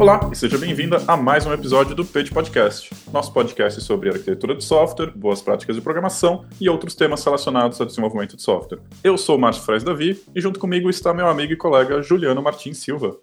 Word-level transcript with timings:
Olá 0.00 0.30
e 0.32 0.34
seja 0.34 0.56
bem-vinda 0.56 0.96
a 1.06 1.14
mais 1.14 1.44
um 1.44 1.52
episódio 1.52 1.94
do 1.94 2.06
Page 2.06 2.30
Podcast, 2.30 2.88
nosso 3.12 3.34
podcast 3.34 3.82
sobre 3.82 4.08
arquitetura 4.08 4.54
de 4.54 4.64
software, 4.64 5.10
boas 5.14 5.42
práticas 5.42 5.76
de 5.76 5.82
programação 5.82 6.46
e 6.58 6.70
outros 6.70 6.94
temas 6.94 7.22
relacionados 7.22 7.78
ao 7.78 7.86
desenvolvimento 7.86 8.34
de 8.34 8.40
software. 8.40 8.78
Eu 9.04 9.18
sou 9.18 9.36
o 9.36 9.38
Márcio 9.38 9.62
Fres 9.62 9.84
Davi 9.84 10.18
e 10.34 10.40
junto 10.40 10.58
comigo 10.58 10.88
está 10.88 11.12
meu 11.12 11.26
amigo 11.28 11.52
e 11.52 11.56
colega 11.56 12.00
Juliano 12.00 12.40
Martins 12.40 12.78
Silva. 12.78 13.18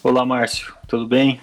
Olá, 0.00 0.24
Márcio, 0.24 0.72
tudo 0.86 1.08
bem? 1.08 1.40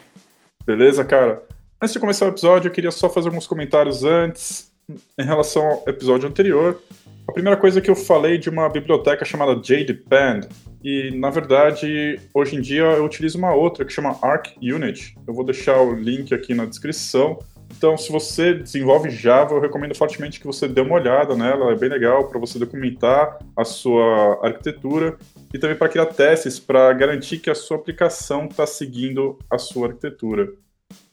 Beleza, 0.66 1.04
cara? 1.04 1.44
Antes 1.82 1.92
de 1.92 2.00
começar 2.00 2.28
o 2.28 2.30
episódio, 2.30 2.70
eu 2.70 2.72
queria 2.72 2.92
só 2.92 3.10
fazer 3.10 3.28
alguns 3.28 3.48
comentários 3.48 4.06
antes 4.06 4.72
em 5.18 5.26
relação 5.26 5.62
ao 5.62 5.84
episódio 5.88 6.30
anterior. 6.30 6.82
A 7.28 7.34
primeira 7.34 7.58
coisa 7.58 7.82
que 7.82 7.92
eu 7.92 7.96
falei 7.98 8.38
de 8.38 8.50
uma 8.50 8.70
biblioteca 8.70 9.26
chamada 9.26 9.60
JDepend, 9.60 10.48
e 10.84 11.12
na 11.16 11.30
verdade, 11.30 12.20
hoje 12.34 12.56
em 12.56 12.62
dia 12.62 12.84
eu 12.84 13.04
utilizo 13.04 13.38
uma 13.38 13.54
outra 13.54 13.84
que 13.84 13.92
chama 13.92 14.18
ArcUnit. 14.22 15.16
Eu 15.28 15.34
vou 15.34 15.44
deixar 15.44 15.82
o 15.82 15.94
link 15.94 16.34
aqui 16.34 16.54
na 16.54 16.66
descrição. 16.66 17.40
Então, 17.78 17.98
se 17.98 18.12
você 18.12 18.54
desenvolve 18.56 19.10
Java, 19.10 19.54
eu 19.54 19.62
recomendo 19.62 19.96
fortemente 19.96 20.40
que 20.40 20.48
você 20.48 20.68
dê 20.68 20.82
uma 20.82 20.96
olhada 20.96 21.36
nela, 21.36 21.72
é 21.72 21.76
bem 21.76 21.90
legal 21.90 22.28
para 22.28 22.40
você 22.40 22.58
documentar 22.58 23.38
a 23.56 23.64
sua 23.64 24.40
arquitetura 24.44 25.18
e 25.54 25.60
também 25.60 25.78
para 25.78 25.90
criar 25.90 26.08
testes 26.08 26.60
para 26.60 26.92
garantir 26.94 27.38
que 27.38 27.50
a 27.50 27.56
sua 27.56 27.78
aplicação 27.78 28.46
está 28.46 28.66
seguindo 28.66 29.38
a 29.50 29.58
sua 29.58 29.88
arquitetura. 29.88 30.52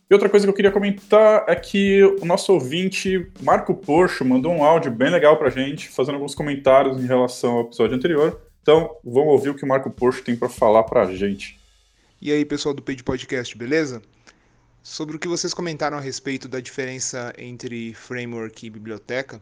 E 0.08 0.14
outra 0.14 0.28
coisa 0.28 0.46
que 0.46 0.50
eu 0.50 0.54
queria 0.54 0.70
comentar 0.70 1.44
é 1.48 1.54
que 1.56 2.02
o 2.20 2.24
nosso 2.24 2.52
ouvinte, 2.52 3.26
Marco 3.42 3.74
Porcho, 3.74 4.24
mandou 4.24 4.52
um 4.52 4.62
áudio 4.62 4.90
bem 4.90 5.10
legal 5.10 5.36
pra 5.36 5.50
gente, 5.50 5.88
fazendo 5.88 6.14
alguns 6.14 6.34
comentários 6.34 6.96
em 7.02 7.06
relação 7.06 7.54
ao 7.54 7.60
episódio 7.62 7.96
anterior. 7.96 8.40
Então, 8.66 8.96
vamos 9.04 9.28
ouvir 9.28 9.50
o 9.50 9.54
que 9.54 9.62
o 9.62 9.68
Marco 9.68 9.88
Porcho 9.88 10.24
tem 10.24 10.34
para 10.34 10.48
falar 10.48 10.82
pra 10.82 11.14
gente. 11.14 11.56
E 12.20 12.32
aí, 12.32 12.44
pessoal 12.44 12.74
do 12.74 12.82
Page 12.82 13.04
Podcast, 13.04 13.56
beleza? 13.56 14.02
Sobre 14.82 15.14
o 15.14 15.20
que 15.20 15.28
vocês 15.28 15.54
comentaram 15.54 15.96
a 15.96 16.00
respeito 16.00 16.48
da 16.48 16.58
diferença 16.58 17.32
entre 17.38 17.94
framework 17.94 18.66
e 18.66 18.70
biblioteca, 18.70 19.38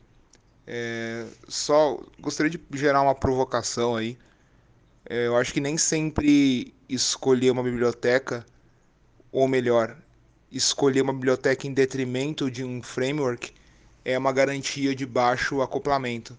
é, 0.66 1.24
só 1.48 1.98
gostaria 2.20 2.50
de 2.50 2.60
gerar 2.74 3.00
uma 3.00 3.14
provocação 3.14 3.96
aí. 3.96 4.18
É, 5.08 5.26
eu 5.26 5.38
acho 5.38 5.54
que 5.54 5.60
nem 5.60 5.78
sempre 5.78 6.74
escolher 6.86 7.50
uma 7.50 7.62
biblioteca, 7.62 8.44
ou 9.32 9.48
melhor, 9.48 9.96
escolher 10.52 11.00
uma 11.00 11.14
biblioteca 11.14 11.66
em 11.66 11.72
detrimento 11.72 12.50
de 12.50 12.62
um 12.62 12.82
framework 12.82 13.54
é 14.04 14.18
uma 14.18 14.32
garantia 14.32 14.94
de 14.94 15.06
baixo 15.06 15.62
acoplamento. 15.62 16.36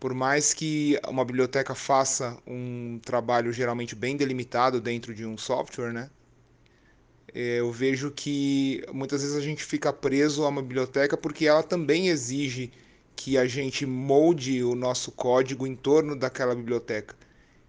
Por 0.00 0.14
mais 0.14 0.54
que 0.54 0.98
uma 1.08 1.24
biblioteca 1.24 1.74
faça 1.74 2.38
um 2.46 2.98
trabalho 3.04 3.52
geralmente 3.52 3.94
bem 3.94 4.16
delimitado 4.16 4.80
dentro 4.80 5.14
de 5.14 5.24
um 5.26 5.36
software, 5.38 5.92
né? 5.92 6.10
É, 7.34 7.60
eu 7.60 7.70
vejo 7.70 8.10
que 8.10 8.82
muitas 8.92 9.20
vezes 9.22 9.36
a 9.36 9.40
gente 9.40 9.62
fica 9.64 9.92
preso 9.92 10.44
a 10.44 10.48
uma 10.48 10.62
biblioteca 10.62 11.16
porque 11.16 11.46
ela 11.46 11.62
também 11.62 12.08
exige 12.08 12.72
que 13.14 13.36
a 13.38 13.46
gente 13.46 13.84
molde 13.86 14.62
o 14.62 14.74
nosso 14.74 15.12
código 15.12 15.66
em 15.66 15.74
torno 15.76 16.16
daquela 16.16 16.54
biblioteca. 16.54 17.16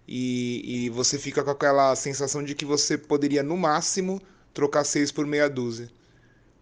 E, 0.06 0.86
e 0.86 0.90
você 0.90 1.18
fica 1.18 1.44
com 1.44 1.50
aquela 1.50 1.94
sensação 1.96 2.42
de 2.42 2.54
que 2.54 2.64
você 2.64 2.98
poderia, 2.98 3.42
no 3.42 3.56
máximo, 3.56 4.20
trocar 4.54 4.84
6 4.84 5.12
por 5.12 5.26
meia 5.26 5.48
dúzia. 5.48 5.90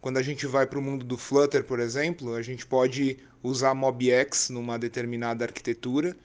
Quando 0.06 0.18
a 0.18 0.22
gente 0.22 0.46
vai 0.46 0.68
para 0.68 0.78
o 0.78 0.82
mundo 0.82 1.04
do 1.04 1.18
Flutter, 1.18 1.64
por 1.64 1.80
exemplo, 1.80 2.34
a 2.34 2.40
gente 2.40 2.64
pode 2.64 3.18
usar 3.42 3.74
MobX 3.74 4.50
numa 4.50 4.78
determinada 4.78 5.44
arquitetura 5.44 6.16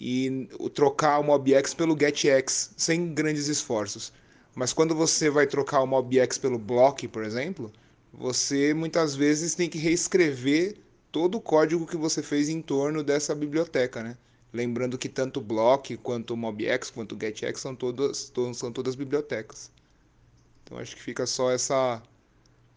e 0.00 0.48
trocar 0.72 1.18
o 1.18 1.24
MobX 1.24 1.74
pelo 1.74 1.98
GetX 1.98 2.70
sem 2.76 3.12
grandes 3.12 3.48
esforços. 3.48 4.12
Mas 4.54 4.72
quando 4.72 4.94
você 4.94 5.28
vai 5.28 5.48
trocar 5.48 5.80
o 5.80 5.86
MobX 5.88 6.38
pelo 6.38 6.60
Block, 6.60 7.08
por 7.08 7.24
exemplo, 7.24 7.72
você 8.12 8.72
muitas 8.72 9.16
vezes 9.16 9.56
tem 9.56 9.68
que 9.68 9.78
reescrever 9.78 10.76
todo 11.10 11.38
o 11.38 11.40
código 11.40 11.88
que 11.88 11.96
você 11.96 12.22
fez 12.22 12.48
em 12.48 12.62
torno 12.62 13.02
dessa 13.02 13.34
biblioteca, 13.34 14.00
né? 14.00 14.16
Lembrando 14.52 14.96
que 14.96 15.08
tanto 15.08 15.40
o 15.40 15.42
Block 15.42 15.96
quanto 15.96 16.34
o 16.34 16.36
MobX 16.36 16.88
quanto 16.88 17.16
o 17.16 17.18
GetX 17.20 17.60
são 17.60 17.74
todas, 17.74 18.32
são 18.54 18.70
todas 18.70 18.94
bibliotecas. 18.94 19.72
Então 20.62 20.78
acho 20.78 20.94
que 20.94 21.02
fica 21.02 21.26
só 21.26 21.50
essa 21.50 22.00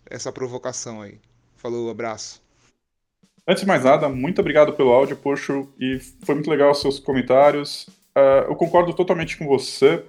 essa 0.10 0.32
provocação 0.32 1.02
aí. 1.02 1.20
Falou, 1.56 1.90
abraço. 1.90 2.42
Antes 3.48 3.62
de 3.62 3.68
mais 3.68 3.84
nada, 3.84 4.08
muito 4.08 4.40
obrigado 4.40 4.74
pelo 4.74 4.92
áudio, 4.92 5.18
Poxo, 5.18 5.68
e 5.80 6.00
foi 6.24 6.36
muito 6.36 6.50
legal 6.50 6.72
os 6.72 6.82
seus 6.82 7.00
comentários. 7.00 7.88
Uh, 8.16 8.50
eu 8.50 8.56
concordo 8.56 8.94
totalmente 8.94 9.38
com 9.38 9.46
você 9.46 10.04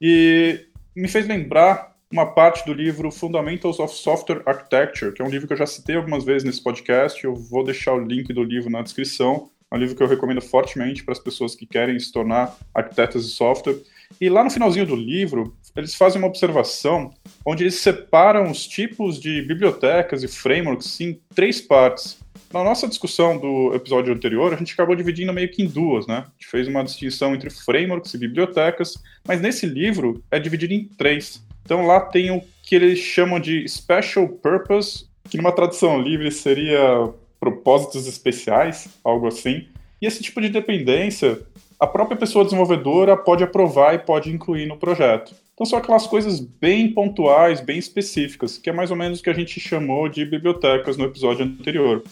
e 0.00 0.66
me 0.94 1.08
fez 1.08 1.26
lembrar 1.26 1.94
uma 2.10 2.26
parte 2.26 2.64
do 2.64 2.72
livro 2.72 3.10
Fundamentals 3.10 3.80
of 3.80 3.94
Software 3.94 4.42
Architecture, 4.46 5.12
que 5.12 5.20
é 5.20 5.24
um 5.24 5.28
livro 5.28 5.46
que 5.46 5.52
eu 5.52 5.56
já 5.56 5.66
citei 5.66 5.96
algumas 5.96 6.24
vezes 6.24 6.44
nesse 6.44 6.62
podcast. 6.62 7.24
Eu 7.24 7.34
vou 7.34 7.64
deixar 7.64 7.94
o 7.94 8.04
link 8.04 8.32
do 8.32 8.44
livro 8.44 8.70
na 8.70 8.82
descrição. 8.82 9.50
É 9.70 9.74
um 9.74 9.78
livro 9.78 9.96
que 9.96 10.02
eu 10.02 10.06
recomendo 10.06 10.40
fortemente 10.40 11.02
para 11.02 11.12
as 11.12 11.18
pessoas 11.18 11.56
que 11.56 11.66
querem 11.66 11.98
se 11.98 12.12
tornar 12.12 12.56
arquitetas 12.72 13.26
de 13.26 13.32
software. 13.32 13.78
E 14.20 14.28
lá 14.28 14.44
no 14.44 14.50
finalzinho 14.50 14.86
do 14.86 14.94
livro, 14.94 15.56
eles 15.76 15.94
fazem 15.94 16.20
uma 16.20 16.28
observação 16.28 17.12
onde 17.44 17.64
eles 17.64 17.76
separam 17.76 18.50
os 18.50 18.66
tipos 18.66 19.20
de 19.20 19.42
bibliotecas 19.42 20.22
e 20.22 20.28
frameworks 20.28 21.00
em 21.00 21.20
três 21.34 21.60
partes. 21.60 22.18
Na 22.52 22.62
nossa 22.62 22.86
discussão 22.86 23.36
do 23.36 23.74
episódio 23.74 24.14
anterior, 24.14 24.54
a 24.54 24.56
gente 24.56 24.72
acabou 24.72 24.94
dividindo 24.94 25.32
meio 25.32 25.50
que 25.50 25.62
em 25.62 25.66
duas, 25.66 26.06
né? 26.06 26.18
A 26.18 26.30
gente 26.38 26.46
fez 26.48 26.68
uma 26.68 26.84
distinção 26.84 27.34
entre 27.34 27.50
frameworks 27.50 28.14
e 28.14 28.18
bibliotecas, 28.18 28.96
mas 29.26 29.40
nesse 29.40 29.66
livro 29.66 30.22
é 30.30 30.38
dividido 30.38 30.72
em 30.72 30.84
três. 30.84 31.44
Então 31.64 31.84
lá 31.84 32.00
tem 32.00 32.30
o 32.30 32.40
que 32.62 32.76
eles 32.76 33.00
chamam 33.00 33.40
de 33.40 33.66
Special 33.68 34.28
Purpose, 34.28 35.06
que 35.28 35.36
numa 35.36 35.50
tradução 35.50 36.00
livre 36.00 36.30
seria 36.30 37.12
propósitos 37.40 38.06
especiais, 38.06 38.88
algo 39.02 39.26
assim. 39.26 39.66
E 40.00 40.06
esse 40.06 40.22
tipo 40.22 40.40
de 40.40 40.48
dependência 40.48 41.40
a 41.78 41.86
própria 41.86 42.16
pessoa 42.16 42.44
desenvolvedora 42.44 43.16
pode 43.16 43.42
aprovar 43.42 43.94
e 43.94 43.98
pode 43.98 44.30
incluir 44.32 44.66
no 44.66 44.76
projeto. 44.76 45.34
Então 45.54 45.64
são 45.64 45.78
aquelas 45.78 46.06
coisas 46.06 46.40
bem 46.40 46.92
pontuais, 46.92 47.60
bem 47.60 47.78
específicas, 47.78 48.58
que 48.58 48.68
é 48.68 48.72
mais 48.72 48.90
ou 48.90 48.96
menos 48.96 49.20
o 49.20 49.22
que 49.22 49.30
a 49.30 49.34
gente 49.34 49.60
chamou 49.60 50.08
de 50.08 50.24
bibliotecas 50.24 50.96
no 50.96 51.04
episódio 51.04 51.44
anterior. 51.44 52.02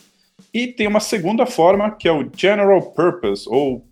E 0.54 0.69
tem 0.69 0.86
uma 0.86 1.00
segunda 1.00 1.44
forma, 1.44 1.91
que 1.91 2.08
é 2.08 2.12
o 2.12 2.30
general 2.34 2.80
purpose, 2.92 3.48
ou 3.48 3.84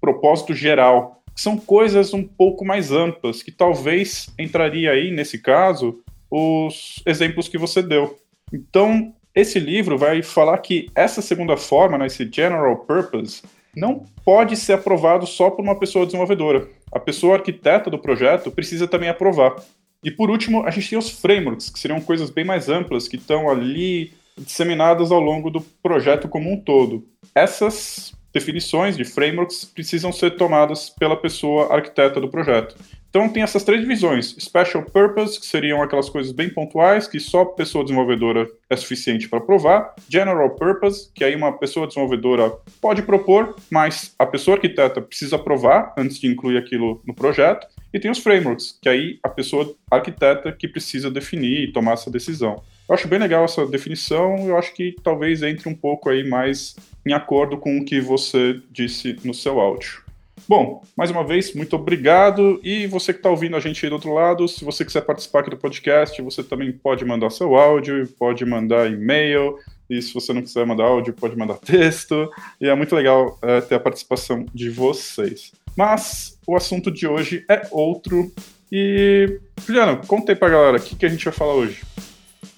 propósito 0.00 0.54
geral, 0.54 1.22
que 1.34 1.40
são 1.40 1.56
coisas 1.56 2.12
um 2.12 2.22
pouco 2.22 2.64
mais 2.64 2.90
amplas, 2.90 3.42
que 3.42 3.52
talvez 3.52 4.28
entraria 4.38 4.90
aí, 4.90 5.10
nesse 5.10 5.38
caso, 5.38 6.00
os 6.30 7.02
exemplos 7.06 7.48
que 7.48 7.58
você 7.58 7.82
deu. 7.82 8.18
Então, 8.52 9.14
esse 9.34 9.60
livro 9.60 9.96
vai 9.96 10.22
falar 10.22 10.58
que 10.58 10.88
essa 10.94 11.22
segunda 11.22 11.56
forma, 11.56 11.98
né, 11.98 12.06
esse 12.06 12.28
general 12.30 12.76
purpose, 12.78 13.42
não 13.76 14.06
pode 14.24 14.56
ser 14.56 14.72
aprovado 14.72 15.26
só 15.26 15.50
por 15.50 15.62
uma 15.62 15.78
pessoa 15.78 16.06
desenvolvedora. 16.06 16.66
A 16.90 16.98
pessoa 16.98 17.34
arquiteta 17.34 17.90
do 17.90 17.98
projeto 17.98 18.50
precisa 18.50 18.88
também 18.88 19.10
aprovar. 19.10 19.56
E 20.02 20.10
por 20.10 20.30
último, 20.30 20.64
a 20.64 20.70
gente 20.70 20.88
tem 20.88 20.98
os 20.98 21.10
frameworks, 21.10 21.68
que 21.68 21.78
seriam 21.78 22.00
coisas 22.00 22.30
bem 22.30 22.44
mais 22.44 22.68
amplas, 22.68 23.06
que 23.06 23.16
estão 23.16 23.50
ali 23.50 24.12
disseminadas 24.38 25.10
ao 25.12 25.20
longo 25.20 25.50
do 25.50 25.60
projeto 25.60 26.28
como 26.28 26.50
um 26.50 26.58
todo. 26.58 27.06
Essas 27.34 28.15
definições 28.36 28.98
de 28.98 29.04
frameworks 29.04 29.64
precisam 29.64 30.12
ser 30.12 30.32
tomadas 30.36 30.90
pela 30.90 31.16
pessoa 31.16 31.74
arquiteta 31.74 32.20
do 32.20 32.28
projeto. 32.28 32.76
Então 33.08 33.30
tem 33.30 33.42
essas 33.42 33.64
três 33.64 33.80
divisões: 33.80 34.36
special 34.38 34.82
purpose, 34.82 35.40
que 35.40 35.46
seriam 35.46 35.82
aquelas 35.82 36.10
coisas 36.10 36.32
bem 36.32 36.50
pontuais 36.50 37.08
que 37.08 37.18
só 37.18 37.40
a 37.42 37.46
pessoa 37.46 37.82
desenvolvedora 37.82 38.46
é 38.68 38.76
suficiente 38.76 39.26
para 39.26 39.40
provar; 39.40 39.94
general 40.06 40.50
purpose, 40.50 41.10
que 41.14 41.24
aí 41.24 41.34
uma 41.34 41.50
pessoa 41.56 41.86
desenvolvedora 41.86 42.52
pode 42.78 43.00
propor, 43.00 43.56
mas 43.70 44.14
a 44.18 44.26
pessoa 44.26 44.56
arquiteta 44.56 45.00
precisa 45.00 45.36
aprovar 45.36 45.94
antes 45.96 46.18
de 46.18 46.26
incluir 46.26 46.58
aquilo 46.58 47.00
no 47.06 47.14
projeto; 47.14 47.66
e 47.90 47.98
tem 47.98 48.10
os 48.10 48.18
frameworks, 48.18 48.78
que 48.82 48.88
aí 48.90 49.18
a 49.22 49.30
pessoa 49.30 49.74
arquiteta 49.90 50.52
que 50.52 50.68
precisa 50.68 51.10
definir 51.10 51.60
e 51.62 51.72
tomar 51.72 51.94
essa 51.94 52.10
decisão. 52.10 52.62
Eu 52.88 52.94
acho 52.94 53.08
bem 53.08 53.18
legal 53.18 53.44
essa 53.44 53.66
definição, 53.66 54.46
eu 54.46 54.56
acho 54.56 54.72
que 54.72 54.94
talvez 55.02 55.42
entre 55.42 55.68
um 55.68 55.74
pouco 55.74 56.08
aí 56.08 56.28
mais 56.28 56.76
em 57.04 57.12
acordo 57.12 57.58
com 57.58 57.78
o 57.78 57.84
que 57.84 58.00
você 58.00 58.60
disse 58.70 59.16
no 59.24 59.34
seu 59.34 59.58
áudio. 59.60 60.06
Bom, 60.48 60.82
mais 60.96 61.10
uma 61.10 61.24
vez, 61.24 61.52
muito 61.54 61.74
obrigado. 61.74 62.60
E 62.62 62.86
você 62.86 63.12
que 63.12 63.18
está 63.18 63.28
ouvindo 63.28 63.56
a 63.56 63.60
gente 63.60 63.84
aí 63.84 63.90
do 63.90 63.94
outro 63.94 64.14
lado, 64.14 64.46
se 64.46 64.64
você 64.64 64.84
quiser 64.84 65.00
participar 65.00 65.40
aqui 65.40 65.50
do 65.50 65.56
podcast, 65.56 66.20
você 66.22 66.44
também 66.44 66.70
pode 66.70 67.04
mandar 67.04 67.30
seu 67.30 67.56
áudio, 67.56 68.06
pode 68.16 68.44
mandar 68.44 68.88
e-mail. 68.88 69.58
E 69.90 70.00
se 70.00 70.14
você 70.14 70.32
não 70.32 70.42
quiser 70.42 70.64
mandar 70.64 70.84
áudio, 70.84 71.14
pode 71.14 71.36
mandar 71.36 71.54
texto. 71.58 72.30
E 72.60 72.68
é 72.68 72.74
muito 72.76 72.94
legal 72.94 73.36
é, 73.42 73.60
ter 73.60 73.74
a 73.74 73.80
participação 73.80 74.46
de 74.54 74.70
vocês. 74.70 75.50
Mas 75.76 76.38
o 76.46 76.54
assunto 76.54 76.92
de 76.92 77.08
hoje 77.08 77.44
é 77.48 77.62
outro. 77.72 78.32
E, 78.70 79.40
Juliano, 79.66 80.00
conta 80.06 80.30
aí 80.30 80.36
pra 80.36 80.48
galera 80.48 80.76
o 80.76 80.80
que, 80.80 80.94
que 80.94 81.06
a 81.06 81.08
gente 81.08 81.24
vai 81.24 81.34
falar 81.34 81.54
hoje. 81.54 81.82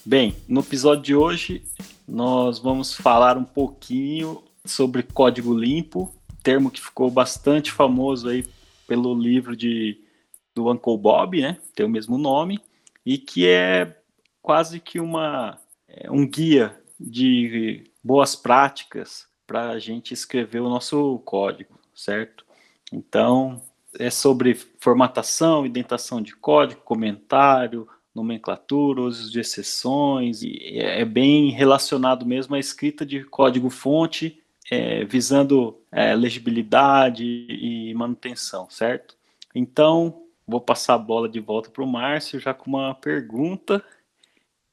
Bem, 0.09 0.35
no 0.49 0.61
episódio 0.63 1.03
de 1.03 1.15
hoje 1.15 1.63
nós 2.09 2.59
vamos 2.59 2.95
falar 2.95 3.37
um 3.37 3.45
pouquinho 3.45 4.43
sobre 4.65 5.03
código 5.03 5.53
limpo 5.53 6.15
termo 6.43 6.71
que 6.71 6.81
ficou 6.81 7.11
bastante 7.11 7.71
famoso 7.71 8.27
aí 8.27 8.43
pelo 8.87 9.13
livro 9.15 9.55
de, 9.55 10.01
do 10.55 10.73
Uncle 10.73 10.97
Bob, 10.97 11.43
né? 11.43 11.59
Tem 11.75 11.85
o 11.85 11.91
mesmo 11.91 12.17
nome. 12.17 12.59
e 13.05 13.19
que 13.19 13.47
é 13.47 13.99
quase 14.41 14.81
que 14.81 14.99
uma, 14.99 15.59
é, 15.87 16.11
um 16.11 16.27
guia 16.27 16.75
de 16.99 17.85
boas 18.03 18.35
práticas 18.35 19.29
para 19.47 19.69
a 19.69 19.79
gente 19.79 20.15
escrever 20.15 20.61
o 20.61 20.71
nosso 20.71 21.19
código, 21.19 21.79
certo? 21.95 22.47
Então, 22.91 23.61
é 23.99 24.09
sobre 24.09 24.55
formatação, 24.81 25.67
indentação 25.67 26.23
de 26.23 26.35
código, 26.35 26.81
comentário, 26.81 27.87
nomenclatura, 28.15 29.01
usos 29.01 29.31
de 29.31 29.41
exceções, 29.41 30.43
e 30.43 30.79
é 30.79 31.05
bem 31.05 31.51
relacionado 31.51 32.27
mesmo 32.27 32.55
à 32.55 32.59
escrita 32.59 33.05
de 33.07 33.25
código-fonte, 33.25 34.43
é, 34.71 35.05
visando 35.05 35.79
é, 35.91 36.15
legibilidade 36.15 37.25
e 37.25 37.95
manutenção, 37.95 38.69
certo? 38.69 39.17
Então, 39.55 40.25
vou 40.47 40.61
passar 40.61 40.95
a 40.95 40.99
bola 40.99 41.29
de 41.29 41.41
volta 41.41 41.71
para 41.71 41.83
o 41.83 41.87
Márcio 41.87 42.41
já 42.41 42.53
com 42.53 42.71
uma 42.71 42.95
pergunta. 42.95 43.85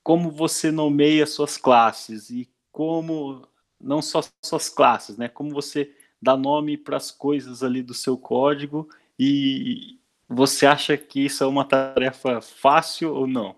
Como 0.03 0.29
você 0.29 0.71
nomeia 0.71 1.25
suas 1.25 1.57
classes 1.57 2.29
e 2.29 2.49
como, 2.71 3.47
não 3.79 4.01
só 4.01 4.21
suas 4.43 4.69
classes, 4.69 5.17
né? 5.17 5.27
Como 5.27 5.51
você 5.51 5.91
dá 6.21 6.35
nome 6.35 6.77
para 6.77 6.97
as 6.97 7.11
coisas 7.11 7.63
ali 7.63 7.81
do 7.81 7.93
seu 7.93 8.17
código 8.17 8.89
e 9.17 9.97
você 10.27 10.65
acha 10.65 10.97
que 10.97 11.25
isso 11.25 11.43
é 11.43 11.47
uma 11.47 11.65
tarefa 11.65 12.41
fácil 12.41 13.13
ou 13.13 13.27
não? 13.27 13.55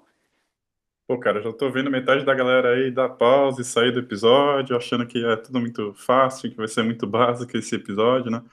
Pô, 1.07 1.17
cara, 1.17 1.41
já 1.41 1.53
tô 1.53 1.71
vendo 1.71 1.89
metade 1.89 2.25
da 2.25 2.33
galera 2.35 2.73
aí 2.73 2.91
dar 2.91 3.07
pausa 3.09 3.61
e 3.61 3.65
sair 3.65 3.93
do 3.93 3.99
episódio, 3.99 4.75
achando 4.75 5.07
que 5.07 5.23
é 5.23 5.37
tudo 5.37 5.59
muito 5.59 5.93
fácil, 5.93 6.51
que 6.51 6.57
vai 6.57 6.67
ser 6.67 6.83
muito 6.83 7.07
básico 7.07 7.55
esse 7.57 7.75
episódio, 7.75 8.29
né? 8.29 8.43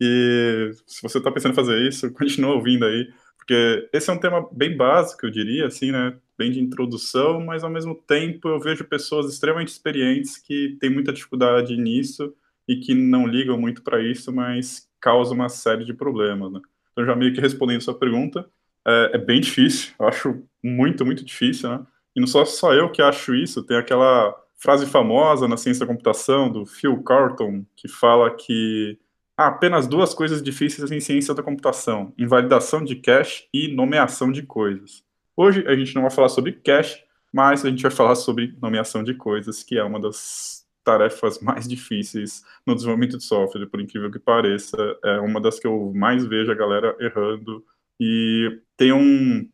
E 0.00 0.72
se 0.86 1.02
você 1.02 1.20
tá 1.20 1.30
pensando 1.30 1.52
em 1.52 1.54
fazer 1.54 1.78
isso, 1.86 2.10
continua 2.14 2.54
ouvindo 2.54 2.84
aí, 2.84 3.12
porque 3.36 3.88
esse 3.92 4.10
é 4.10 4.12
um 4.12 4.18
tema 4.18 4.48
bem 4.50 4.76
básico, 4.76 5.24
eu 5.24 5.30
diria, 5.30 5.66
assim, 5.66 5.92
né? 5.92 6.16
Bem 6.36 6.50
de 6.50 6.60
introdução, 6.60 7.40
mas 7.40 7.62
ao 7.62 7.70
mesmo 7.70 7.94
tempo 7.94 8.48
eu 8.48 8.58
vejo 8.58 8.84
pessoas 8.84 9.32
extremamente 9.32 9.68
experientes 9.68 10.36
que 10.36 10.76
têm 10.80 10.90
muita 10.90 11.12
dificuldade 11.12 11.76
nisso 11.76 12.34
e 12.66 12.76
que 12.76 12.94
não 12.94 13.26
ligam 13.26 13.58
muito 13.58 13.82
para 13.82 14.02
isso, 14.02 14.32
mas 14.32 14.88
causam 15.00 15.34
uma 15.34 15.48
série 15.48 15.84
de 15.84 15.94
problemas, 15.94 16.52
né? 16.52 16.60
Então, 16.92 17.04
já 17.04 17.14
meio 17.14 17.32
que 17.32 17.40
respondendo 17.40 17.80
sua 17.80 17.98
pergunta, 17.98 18.48
é, 18.86 19.10
é, 19.14 19.18
bem 19.18 19.40
difícil, 19.40 19.92
eu 19.98 20.08
acho 20.08 20.42
muito, 20.62 21.04
muito 21.04 21.24
difícil, 21.24 21.70
né? 21.70 21.86
E 22.14 22.20
não 22.20 22.26
sou 22.26 22.44
só 22.44 22.74
eu 22.74 22.90
que 22.90 23.00
acho 23.00 23.34
isso, 23.34 23.62
tem 23.62 23.76
aquela 23.76 24.34
frase 24.56 24.86
famosa 24.86 25.48
na 25.48 25.56
ciência 25.56 25.86
da 25.86 25.92
computação 25.92 26.50
do 26.50 26.66
Phil 26.66 27.02
Carlton, 27.02 27.64
que 27.76 27.88
fala 27.88 28.34
que 28.34 28.98
há 29.36 29.46
apenas 29.46 29.86
duas 29.86 30.12
coisas 30.12 30.42
difíceis 30.42 30.90
em 30.90 31.00
ciência 31.00 31.34
da 31.34 31.42
computação: 31.42 32.12
invalidação 32.18 32.84
de 32.84 32.96
cache 32.96 33.48
e 33.54 33.68
nomeação 33.68 34.30
de 34.30 34.42
coisas. 34.42 35.02
Hoje 35.36 35.64
a 35.66 35.74
gente 35.74 35.94
não 35.94 36.02
vai 36.02 36.10
falar 36.10 36.28
sobre 36.28 36.52
cache, 36.52 37.02
mas 37.32 37.64
a 37.64 37.70
gente 37.70 37.82
vai 37.82 37.90
falar 37.90 38.14
sobre 38.16 38.56
nomeação 38.60 39.02
de 39.02 39.14
coisas, 39.14 39.62
que 39.62 39.78
é 39.78 39.84
uma 39.84 40.00
das 40.00 40.59
tarefas 40.84 41.40
mais 41.40 41.68
difíceis 41.68 42.44
no 42.66 42.74
desenvolvimento 42.74 43.18
de 43.18 43.24
software, 43.24 43.66
por 43.66 43.80
incrível 43.80 44.10
que 44.10 44.18
pareça. 44.18 44.76
É 45.04 45.20
uma 45.20 45.40
das 45.40 45.58
que 45.58 45.66
eu 45.66 45.92
mais 45.94 46.24
vejo 46.24 46.50
a 46.50 46.54
galera 46.54 46.96
errando. 47.00 47.64
E 47.98 48.60
tem 48.76 48.92
um 48.92 49.48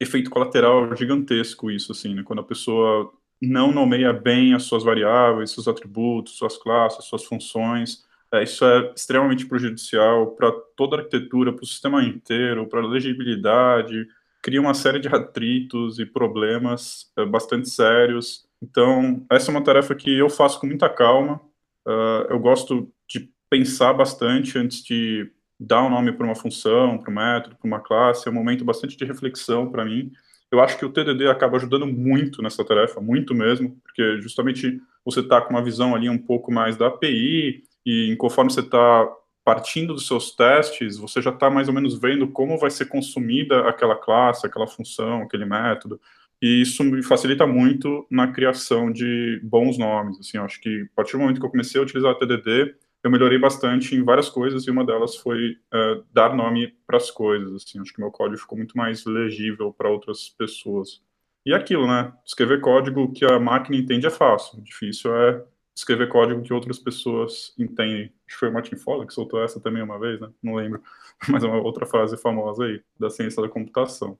efeito 0.00 0.30
colateral 0.30 0.94
gigantesco 0.96 1.70
isso, 1.70 1.92
assim, 1.92 2.14
né? 2.14 2.22
Quando 2.22 2.40
a 2.40 2.44
pessoa 2.44 3.12
não 3.40 3.72
nomeia 3.72 4.12
bem 4.12 4.54
as 4.54 4.64
suas 4.64 4.82
variáveis, 4.84 5.50
seus 5.50 5.68
atributos, 5.68 6.36
suas 6.36 6.56
classes, 6.56 7.04
suas 7.04 7.24
funções, 7.24 8.04
é, 8.32 8.42
isso 8.42 8.64
é 8.64 8.92
extremamente 8.96 9.46
prejudicial 9.46 10.32
para 10.32 10.50
toda 10.76 10.96
a 10.96 10.98
arquitetura, 11.00 11.52
para 11.52 11.62
o 11.62 11.66
sistema 11.66 12.02
inteiro, 12.02 12.66
para 12.66 12.80
a 12.80 12.86
legibilidade, 12.86 14.08
cria 14.42 14.60
uma 14.60 14.74
série 14.74 14.98
de 14.98 15.08
atritos 15.08 15.98
e 15.98 16.06
problemas 16.06 17.12
é, 17.16 17.24
bastante 17.24 17.68
sérios 17.68 18.44
então, 18.64 19.26
essa 19.30 19.50
é 19.50 19.52
uma 19.52 19.62
tarefa 19.62 19.94
que 19.94 20.18
eu 20.18 20.30
faço 20.30 20.58
com 20.58 20.66
muita 20.66 20.88
calma. 20.88 21.38
Uh, 21.86 22.24
eu 22.30 22.38
gosto 22.38 22.90
de 23.06 23.30
pensar 23.50 23.92
bastante 23.92 24.58
antes 24.58 24.82
de 24.82 25.30
dar 25.60 25.82
um 25.82 25.90
nome 25.90 26.12
para 26.12 26.24
uma 26.24 26.34
função, 26.34 26.96
para 26.96 27.10
um 27.10 27.14
método, 27.14 27.56
para 27.56 27.66
uma 27.66 27.80
classe. 27.80 28.26
É 28.26 28.30
um 28.30 28.34
momento 28.34 28.64
bastante 28.64 28.96
de 28.96 29.04
reflexão 29.04 29.70
para 29.70 29.84
mim. 29.84 30.10
Eu 30.50 30.60
acho 30.60 30.78
que 30.78 30.84
o 30.86 30.90
TDD 30.90 31.28
acaba 31.28 31.58
ajudando 31.58 31.86
muito 31.86 32.40
nessa 32.40 32.64
tarefa, 32.64 33.00
muito 33.00 33.34
mesmo, 33.34 33.76
porque 33.82 34.20
justamente 34.22 34.80
você 35.04 35.20
está 35.20 35.40
com 35.42 35.50
uma 35.50 35.62
visão 35.62 35.94
ali 35.94 36.08
um 36.08 36.18
pouco 36.18 36.50
mais 36.50 36.76
da 36.76 36.86
API 36.86 37.64
e 37.84 38.16
conforme 38.16 38.50
você 38.50 38.60
está 38.60 39.06
partindo 39.44 39.92
dos 39.92 40.06
seus 40.06 40.34
testes, 40.34 40.96
você 40.96 41.20
já 41.20 41.30
está 41.30 41.50
mais 41.50 41.68
ou 41.68 41.74
menos 41.74 42.00
vendo 42.00 42.26
como 42.28 42.58
vai 42.58 42.70
ser 42.70 42.86
consumida 42.86 43.68
aquela 43.68 43.94
classe, 43.94 44.46
aquela 44.46 44.66
função, 44.66 45.22
aquele 45.22 45.44
método. 45.44 46.00
E 46.44 46.60
isso 46.60 46.84
me 46.84 47.02
facilita 47.02 47.46
muito 47.46 48.06
na 48.10 48.30
criação 48.30 48.92
de 48.92 49.40
bons 49.42 49.78
nomes. 49.78 50.20
Assim, 50.20 50.36
acho 50.36 50.60
que 50.60 50.82
a 50.92 50.94
partir 50.94 51.12
do 51.12 51.20
momento 51.20 51.40
que 51.40 51.46
eu 51.46 51.50
comecei 51.50 51.80
a 51.80 51.82
utilizar 51.82 52.12
o 52.12 52.18
TDD, 52.18 52.76
eu 53.02 53.10
melhorei 53.10 53.38
bastante 53.38 53.96
em 53.96 54.04
várias 54.04 54.28
coisas 54.28 54.66
e 54.66 54.70
uma 54.70 54.84
delas 54.84 55.16
foi 55.16 55.52
uh, 55.72 56.04
dar 56.12 56.36
nome 56.36 56.76
para 56.86 56.98
as 56.98 57.10
coisas. 57.10 57.50
Assim, 57.54 57.80
acho 57.80 57.94
que 57.94 57.98
meu 57.98 58.10
código 58.10 58.38
ficou 58.38 58.58
muito 58.58 58.76
mais 58.76 59.06
legível 59.06 59.72
para 59.72 59.88
outras 59.88 60.28
pessoas. 60.28 61.00
E 61.46 61.54
é 61.54 61.56
aquilo, 61.56 61.86
né? 61.86 62.12
Escrever 62.26 62.60
código 62.60 63.10
que 63.10 63.24
a 63.24 63.40
máquina 63.40 63.78
entende 63.78 64.06
é 64.06 64.10
fácil. 64.10 64.58
O 64.58 64.62
difícil 64.62 65.16
é 65.16 65.42
escrever 65.74 66.10
código 66.10 66.42
que 66.42 66.52
outras 66.52 66.78
pessoas 66.78 67.54
entendem. 67.58 68.12
Acho 68.26 68.34
que 68.34 68.40
foi 68.40 68.50
o 68.50 68.52
Martin 68.52 68.76
Fowler 68.76 69.06
que 69.06 69.14
soltou 69.14 69.42
essa 69.42 69.58
também 69.58 69.82
uma 69.82 69.98
vez, 69.98 70.20
né? 70.20 70.28
Não 70.42 70.56
lembro. 70.56 70.82
Mas 71.26 71.42
é 71.42 71.46
uma 71.46 71.62
outra 71.62 71.86
frase 71.86 72.18
famosa 72.18 72.66
aí, 72.66 72.82
da 73.00 73.08
ciência 73.08 73.40
da 73.40 73.48
computação. 73.48 74.18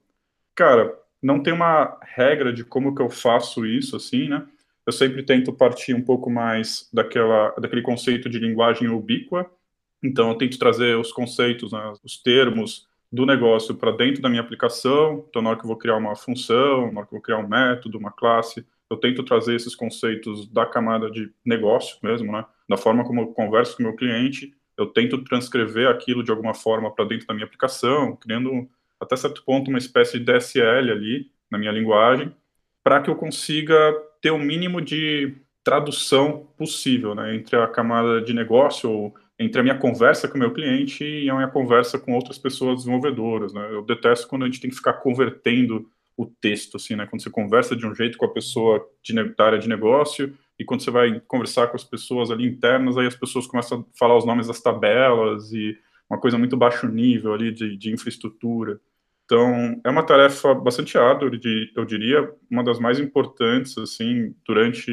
Cara, 0.55 1.04
não 1.25 1.41
tem 1.41 1.51
uma 1.51 1.97
regra 2.03 2.53
de 2.53 2.63
como 2.63 2.93
que 2.93 3.01
eu 3.01 3.09
faço 3.09 3.65
isso, 3.65 3.95
assim, 3.95 4.29
né? 4.29 4.45
Eu 4.85 4.93
sempre 4.93 5.23
tento 5.23 5.51
partir 5.51 5.95
um 5.95 6.01
pouco 6.03 6.29
mais 6.29 6.87
daquela, 6.93 7.49
daquele 7.59 7.81
conceito 7.81 8.29
de 8.29 8.37
linguagem 8.37 8.87
ubíqua. 8.89 9.49
Então, 10.03 10.29
eu 10.29 10.35
tento 10.35 10.59
trazer 10.59 10.95
os 10.95 11.11
conceitos, 11.11 11.71
né, 11.71 11.93
os 12.03 12.21
termos 12.21 12.87
do 13.11 13.25
negócio 13.25 13.73
para 13.73 13.89
dentro 13.89 14.21
da 14.21 14.29
minha 14.29 14.41
aplicação. 14.43 15.25
Então, 15.27 15.41
na 15.41 15.49
hora 15.49 15.57
que 15.57 15.65
eu 15.65 15.67
vou 15.67 15.77
criar 15.77 15.95
uma 15.95 16.15
função, 16.15 16.91
na 16.91 16.99
hora 16.99 17.07
que 17.07 17.15
eu 17.15 17.17
vou 17.17 17.21
criar 17.21 17.39
um 17.39 17.47
método, 17.47 17.97
uma 17.97 18.11
classe, 18.11 18.63
eu 18.87 18.97
tento 18.97 19.23
trazer 19.23 19.55
esses 19.55 19.73
conceitos 19.73 20.47
da 20.47 20.63
camada 20.63 21.09
de 21.09 21.31
negócio 21.43 21.97
mesmo, 22.03 22.31
né? 22.31 22.45
Da 22.69 22.77
forma 22.77 23.03
como 23.03 23.21
eu 23.21 23.27
converso 23.29 23.75
com 23.75 23.81
o 23.81 23.87
meu 23.87 23.95
cliente, 23.95 24.53
eu 24.77 24.85
tento 24.85 25.23
transcrever 25.23 25.87
aquilo 25.87 26.23
de 26.23 26.29
alguma 26.29 26.53
forma 26.53 26.93
para 26.93 27.05
dentro 27.05 27.25
da 27.25 27.33
minha 27.33 27.47
aplicação, 27.47 28.15
criando 28.15 28.69
até 28.99 29.15
certo 29.15 29.43
ponto, 29.43 29.69
uma 29.69 29.77
espécie 29.77 30.19
de 30.19 30.25
DSL 30.25 30.91
ali 30.91 31.31
na 31.49 31.57
minha 31.57 31.71
linguagem, 31.71 32.33
para 32.83 33.01
que 33.01 33.09
eu 33.09 33.15
consiga 33.15 33.75
ter 34.21 34.31
o 34.31 34.39
mínimo 34.39 34.81
de 34.81 35.35
tradução 35.63 36.47
possível 36.57 37.15
né, 37.15 37.35
entre 37.35 37.55
a 37.55 37.67
camada 37.67 38.21
de 38.21 38.33
negócio 38.33 38.89
ou 38.89 39.15
entre 39.37 39.59
a 39.59 39.63
minha 39.63 39.77
conversa 39.77 40.27
com 40.27 40.35
o 40.35 40.39
meu 40.39 40.53
cliente 40.53 41.03
e 41.03 41.29
a 41.29 41.35
minha 41.35 41.47
conversa 41.47 41.99
com 41.99 42.13
outras 42.13 42.37
pessoas 42.37 42.77
desenvolvedoras. 42.77 43.53
Né? 43.53 43.67
Eu 43.71 43.81
detesto 43.81 44.27
quando 44.27 44.43
a 44.43 44.45
gente 44.45 44.61
tem 44.61 44.69
que 44.69 44.75
ficar 44.75 44.93
convertendo 44.93 45.89
o 46.17 46.25
texto, 46.25 46.77
assim, 46.77 46.95
né? 46.95 47.05
Quando 47.05 47.21
você 47.21 47.29
conversa 47.29 47.75
de 47.75 47.85
um 47.85 47.93
jeito 47.93 48.17
com 48.17 48.25
a 48.25 48.31
pessoa 48.31 48.87
de, 49.03 49.13
da 49.35 49.45
área 49.45 49.59
de 49.59 49.67
negócio 49.67 50.33
e 50.57 50.63
quando 50.63 50.81
você 50.81 50.89
vai 50.89 51.19
conversar 51.27 51.67
com 51.67 51.75
as 51.75 51.83
pessoas 51.83 52.31
ali 52.31 52.47
internas, 52.47 52.97
aí 52.97 53.05
as 53.05 53.15
pessoas 53.15 53.45
começam 53.45 53.81
a 53.81 53.97
falar 53.97 54.17
os 54.17 54.25
nomes 54.25 54.47
das 54.47 54.61
tabelas 54.61 55.51
e 55.51 55.77
uma 56.09 56.19
coisa 56.19 56.37
muito 56.37 56.55
baixo 56.57 56.87
nível 56.87 57.33
ali 57.33 57.51
de, 57.51 57.75
de 57.77 57.91
infraestrutura. 57.91 58.79
Então, 59.25 59.81
é 59.83 59.89
uma 59.89 60.03
tarefa 60.03 60.53
bastante 60.53 60.97
árdua, 60.97 61.31
eu 61.75 61.85
diria, 61.85 62.31
uma 62.49 62.63
das 62.63 62.79
mais 62.79 62.99
importantes, 62.99 63.77
assim, 63.77 64.35
durante 64.45 64.91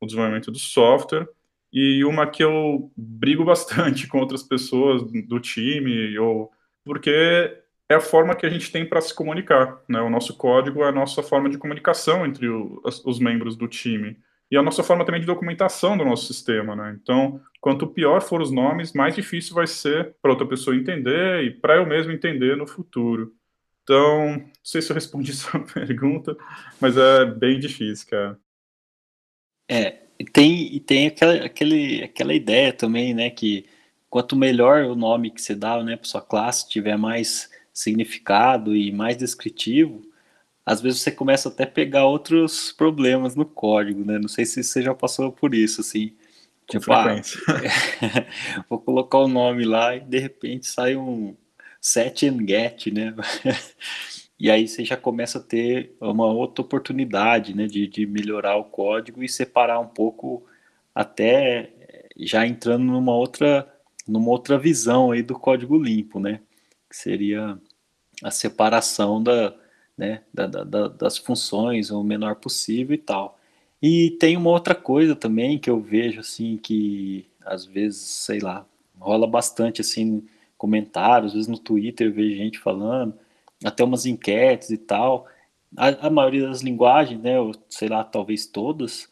o 0.00 0.06
desenvolvimento 0.06 0.52
do 0.52 0.58
software, 0.58 1.28
e 1.72 2.04
uma 2.04 2.26
que 2.26 2.44
eu 2.44 2.92
brigo 2.96 3.44
bastante 3.44 4.06
com 4.08 4.18
outras 4.18 4.42
pessoas 4.42 5.02
do 5.02 5.40
time, 5.40 6.16
ou 6.18 6.50
porque 6.84 7.58
é 7.88 7.94
a 7.94 8.00
forma 8.00 8.34
que 8.34 8.46
a 8.46 8.50
gente 8.50 8.70
tem 8.70 8.86
para 8.88 9.00
se 9.00 9.14
comunicar, 9.14 9.80
né? 9.88 10.00
O 10.00 10.10
nosso 10.10 10.36
código 10.36 10.82
é 10.82 10.88
a 10.88 10.92
nossa 10.92 11.22
forma 11.22 11.48
de 11.48 11.58
comunicação 11.58 12.24
entre 12.24 12.48
o, 12.48 12.80
os 12.84 13.18
membros 13.18 13.56
do 13.56 13.68
time 13.68 14.16
e 14.52 14.56
a 14.58 14.62
nossa 14.62 14.82
forma 14.82 15.02
também 15.02 15.22
de 15.22 15.26
documentação 15.26 15.96
do 15.96 16.04
nosso 16.04 16.26
sistema, 16.26 16.76
né? 16.76 16.94
Então, 17.02 17.40
quanto 17.58 17.86
pior 17.86 18.20
for 18.20 18.42
os 18.42 18.50
nomes, 18.50 18.92
mais 18.92 19.14
difícil 19.14 19.54
vai 19.54 19.66
ser 19.66 20.14
para 20.20 20.30
outra 20.30 20.46
pessoa 20.46 20.76
entender 20.76 21.42
e 21.42 21.50
para 21.50 21.76
eu 21.76 21.86
mesmo 21.86 22.12
entender 22.12 22.54
no 22.54 22.66
futuro. 22.66 23.34
Então, 23.82 24.36
não 24.36 24.50
sei 24.62 24.82
se 24.82 24.92
eu 24.92 24.94
respondi 24.94 25.32
sua 25.34 25.58
pergunta, 25.60 26.36
mas 26.78 26.98
é 26.98 27.24
bem 27.24 27.58
difícil, 27.58 28.06
cara. 28.10 28.38
É, 29.66 30.02
e 30.18 30.24
tem, 30.26 30.78
tem 30.80 31.06
aquela, 31.06 31.46
aquele, 31.46 32.04
aquela 32.04 32.34
ideia 32.34 32.74
também, 32.74 33.14
né, 33.14 33.30
que 33.30 33.64
quanto 34.10 34.36
melhor 34.36 34.84
o 34.84 34.94
nome 34.94 35.30
que 35.30 35.40
você 35.40 35.54
dá, 35.54 35.82
né, 35.82 35.96
para 35.96 36.04
sua 36.04 36.20
classe, 36.20 36.68
tiver 36.68 36.98
mais 36.98 37.50
significado 37.72 38.76
e 38.76 38.92
mais 38.92 39.16
descritivo, 39.16 40.02
às 40.64 40.80
vezes 40.80 41.00
você 41.00 41.10
começa 41.10 41.48
até 41.48 41.64
a 41.64 41.66
pegar 41.66 42.06
outros 42.06 42.72
problemas 42.72 43.34
no 43.34 43.44
código, 43.44 44.04
né? 44.04 44.18
Não 44.18 44.28
sei 44.28 44.44
se 44.44 44.62
você 44.62 44.82
já 44.82 44.94
passou 44.94 45.32
por 45.32 45.54
isso, 45.54 45.80
assim. 45.80 46.14
Com 46.70 46.78
tipo, 46.78 46.92
ah, 46.92 47.06
vou 48.70 48.78
colocar 48.78 49.18
o 49.18 49.28
nome 49.28 49.64
lá 49.64 49.96
e 49.96 50.00
de 50.00 50.18
repente 50.18 50.66
sai 50.66 50.96
um, 50.96 51.36
set 51.82 52.24
and 52.28 52.46
get, 52.46 52.86
né? 52.92 53.12
e 54.38 54.48
aí 54.48 54.68
você 54.68 54.84
já 54.84 54.96
começa 54.96 55.38
a 55.38 55.42
ter 55.42 55.94
uma 56.00 56.26
outra 56.26 56.62
oportunidade 56.62 57.54
né, 57.54 57.66
de, 57.66 57.88
de 57.88 58.06
melhorar 58.06 58.56
o 58.56 58.64
código 58.64 59.22
e 59.22 59.28
separar 59.28 59.80
um 59.80 59.88
pouco 59.88 60.46
até 60.94 61.70
já 62.16 62.46
entrando 62.46 62.84
numa 62.84 63.14
outra 63.14 63.68
numa 64.06 64.30
outra 64.30 64.58
visão 64.58 65.12
aí 65.12 65.22
do 65.22 65.38
código 65.38 65.80
limpo, 65.80 66.20
né? 66.20 66.40
Que 66.88 66.96
seria 66.96 67.58
a 68.22 68.30
separação 68.30 69.22
da, 69.22 69.54
né, 69.96 70.22
da, 70.32 70.46
da, 70.46 70.88
das 70.88 71.18
funções 71.18 71.90
o 71.90 72.02
menor 72.02 72.36
possível 72.36 72.94
e 72.94 72.98
tal. 72.98 73.38
E 73.80 74.12
tem 74.20 74.36
uma 74.36 74.50
outra 74.50 74.74
coisa 74.74 75.16
também 75.16 75.58
que 75.58 75.68
eu 75.68 75.80
vejo 75.80 76.20
assim 76.20 76.56
que 76.56 77.26
às 77.44 77.64
vezes, 77.64 78.00
sei 78.00 78.38
lá, 78.38 78.64
rola 78.98 79.26
bastante 79.26 79.80
assim 79.80 80.24
comentários, 80.56 81.32
às 81.32 81.34
vezes 81.34 81.48
no 81.48 81.58
Twitter 81.58 82.06
eu 82.06 82.12
vejo 82.12 82.36
gente 82.36 82.58
falando, 82.58 83.14
até 83.64 83.82
umas 83.82 84.06
enquetes 84.06 84.70
e 84.70 84.78
tal. 84.78 85.26
A, 85.76 86.06
a 86.06 86.10
maioria 86.10 86.46
das 86.48 86.60
linguagens, 86.62 87.20
né, 87.20 87.40
ou, 87.40 87.52
sei 87.68 87.88
lá, 87.88 88.04
talvez 88.04 88.46
todas, 88.46 89.08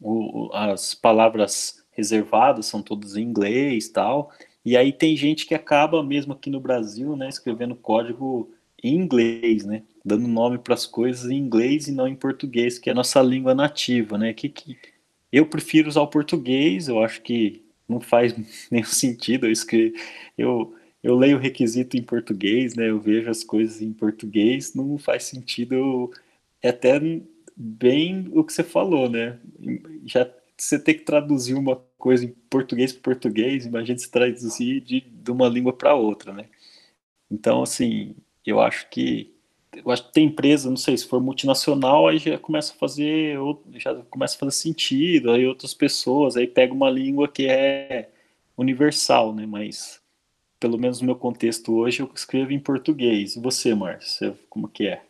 o, 0.00 0.50
as 0.52 0.94
palavras 0.94 1.82
reservadas 1.92 2.66
são 2.66 2.82
todas 2.82 3.16
em 3.16 3.22
inglês 3.22 3.88
tal. 3.88 4.30
E 4.64 4.76
aí 4.76 4.92
tem 4.92 5.16
gente 5.16 5.46
que 5.46 5.54
acaba, 5.54 6.02
mesmo 6.02 6.32
aqui 6.32 6.50
no 6.50 6.60
Brasil, 6.60 7.16
né, 7.16 7.28
escrevendo 7.28 7.74
código 7.74 8.50
em 8.82 8.94
inglês, 8.94 9.64
né? 9.64 9.82
Dando 10.04 10.26
nome 10.26 10.58
para 10.58 10.74
as 10.74 10.86
coisas 10.86 11.30
em 11.30 11.36
inglês 11.38 11.86
e 11.88 11.92
não 11.92 12.08
em 12.08 12.16
português, 12.16 12.78
que 12.78 12.90
é 12.90 12.92
a 12.92 12.96
nossa 12.96 13.22
língua 13.22 13.54
nativa, 13.54 14.18
né? 14.18 14.32
Que, 14.32 14.48
que 14.48 14.76
eu 15.30 15.46
prefiro 15.46 15.88
usar 15.88 16.02
o 16.02 16.08
português, 16.08 16.88
eu 16.88 17.02
acho 17.02 17.22
que 17.22 17.64
não 17.88 18.00
faz 18.00 18.34
nenhum 18.70 18.84
sentido 18.84 19.46
eu 19.46 19.52
escrever. 19.52 19.94
Eu, 20.36 20.74
eu 21.02 21.16
leio 21.16 21.36
o 21.36 21.40
requisito 21.40 21.96
em 21.96 22.02
português, 22.02 22.74
né? 22.74 22.90
Eu 22.90 23.00
vejo 23.00 23.30
as 23.30 23.44
coisas 23.44 23.80
em 23.80 23.92
português, 23.92 24.74
não 24.74 24.98
faz 24.98 25.24
sentido. 25.24 26.10
É 26.60 26.68
até 26.70 27.00
bem 27.56 28.28
o 28.32 28.44
que 28.44 28.52
você 28.52 28.62
falou, 28.62 29.08
né? 29.08 29.38
Já 30.06 30.28
você 30.56 30.78
ter 30.78 30.94
que 30.94 31.04
traduzir 31.04 31.54
uma 31.54 31.76
coisa 31.98 32.24
em 32.24 32.28
português 32.50 32.92
para 32.92 33.02
português, 33.02 33.66
imagina 33.66 33.98
se 33.98 34.10
traduzir 34.10 34.80
de, 34.80 35.00
de 35.00 35.30
uma 35.30 35.48
língua 35.48 35.72
para 35.72 35.94
outra, 35.94 36.32
né? 36.32 36.46
Então, 37.30 37.62
assim, 37.62 38.14
eu 38.46 38.60
acho 38.60 38.88
que 38.90 39.34
eu 39.74 39.90
acho 39.90 40.06
que 40.06 40.12
tem 40.12 40.26
empresa, 40.26 40.68
não 40.68 40.76
sei, 40.76 40.96
se 40.96 41.06
for 41.06 41.20
multinacional, 41.20 42.06
aí 42.06 42.18
já 42.18 42.38
começa 42.38 42.72
a 42.72 42.76
fazer, 42.76 43.36
já 43.74 43.94
começa 44.10 44.36
a 44.36 44.38
fazer 44.38 44.52
sentido, 44.52 45.30
aí 45.30 45.46
outras 45.46 45.72
pessoas, 45.72 46.36
aí 46.36 46.46
pega 46.46 46.74
uma 46.74 46.90
língua 46.90 47.26
que 47.26 47.46
é 47.46 48.10
universal, 48.56 49.34
né? 49.34 49.46
Mas 49.46 50.00
pelo 50.60 50.78
menos 50.78 51.00
no 51.00 51.06
meu 51.06 51.16
contexto 51.16 51.74
hoje 51.74 52.02
eu 52.02 52.10
escrevo 52.14 52.52
em 52.52 52.60
português. 52.60 53.34
E 53.34 53.40
você, 53.40 53.74
Márcio, 53.74 54.38
como 54.48 54.68
que 54.68 54.86
é? 54.86 55.02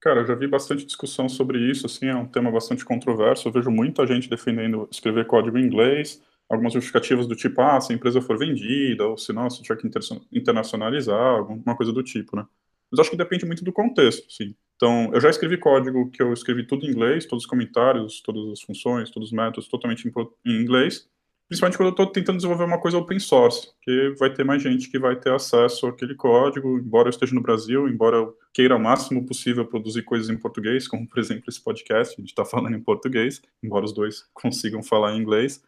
Cara, 0.00 0.20
eu 0.20 0.26
já 0.26 0.34
vi 0.34 0.46
bastante 0.46 0.84
discussão 0.84 1.28
sobre 1.28 1.58
isso, 1.58 1.86
assim, 1.86 2.06
é 2.06 2.14
um 2.14 2.26
tema 2.26 2.52
bastante 2.52 2.84
controverso. 2.84 3.48
Eu 3.48 3.52
vejo 3.52 3.70
muita 3.70 4.06
gente 4.06 4.30
defendendo 4.30 4.86
escrever 4.90 5.26
código 5.26 5.58
em 5.58 5.64
inglês, 5.64 6.22
algumas 6.48 6.72
justificativas 6.72 7.26
do 7.26 7.34
tipo, 7.34 7.60
ah, 7.60 7.80
se 7.80 7.92
a 7.92 7.96
empresa 7.96 8.20
for 8.20 8.38
vendida, 8.38 9.04
ou 9.04 9.18
se 9.18 9.32
não, 9.32 9.50
se 9.50 9.62
tiver 9.62 9.80
que 9.80 9.90
internacionalizar, 10.32 11.38
alguma 11.38 11.74
coisa 11.74 11.92
do 11.92 12.04
tipo, 12.04 12.36
né? 12.36 12.46
Mas 12.90 13.00
acho 13.00 13.10
que 13.10 13.16
depende 13.16 13.44
muito 13.44 13.64
do 13.64 13.72
contexto, 13.72 14.30
sim. 14.32 14.54
Então, 14.76 15.10
eu 15.12 15.20
já 15.20 15.30
escrevi 15.30 15.56
código 15.56 16.10
que 16.10 16.22
eu 16.22 16.32
escrevi 16.32 16.66
tudo 16.66 16.84
em 16.84 16.90
inglês, 16.90 17.24
todos 17.24 17.44
os 17.44 17.50
comentários, 17.50 18.20
todas 18.20 18.52
as 18.52 18.60
funções, 18.60 19.10
todos 19.10 19.30
os 19.30 19.32
métodos 19.32 19.68
totalmente 19.68 20.06
em 20.06 20.60
inglês, 20.60 21.08
principalmente 21.48 21.76
quando 21.76 21.88
eu 21.88 21.92
estou 21.92 22.06
tentando 22.06 22.36
desenvolver 22.36 22.64
uma 22.64 22.80
coisa 22.80 22.98
open 22.98 23.18
source, 23.18 23.68
que 23.82 24.14
vai 24.18 24.32
ter 24.32 24.44
mais 24.44 24.62
gente 24.62 24.90
que 24.90 24.98
vai 24.98 25.16
ter 25.16 25.32
acesso 25.32 25.86
àquele 25.86 26.14
código, 26.14 26.78
embora 26.78 27.08
eu 27.08 27.10
esteja 27.10 27.34
no 27.34 27.40
Brasil, 27.40 27.88
embora 27.88 28.16
eu 28.16 28.36
queira 28.52 28.76
o 28.76 28.80
máximo 28.80 29.24
possível 29.24 29.64
produzir 29.64 30.02
coisas 30.02 30.28
em 30.28 30.36
português, 30.36 30.88
como, 30.88 31.08
por 31.08 31.18
exemplo, 31.18 31.44
esse 31.48 31.62
podcast, 31.62 32.14
a 32.14 32.20
gente 32.20 32.30
está 32.30 32.44
falando 32.44 32.76
em 32.76 32.82
português, 32.82 33.40
embora 33.62 33.84
os 33.84 33.92
dois 33.92 34.24
consigam 34.34 34.82
falar 34.82 35.14
em 35.14 35.20
inglês, 35.20 35.62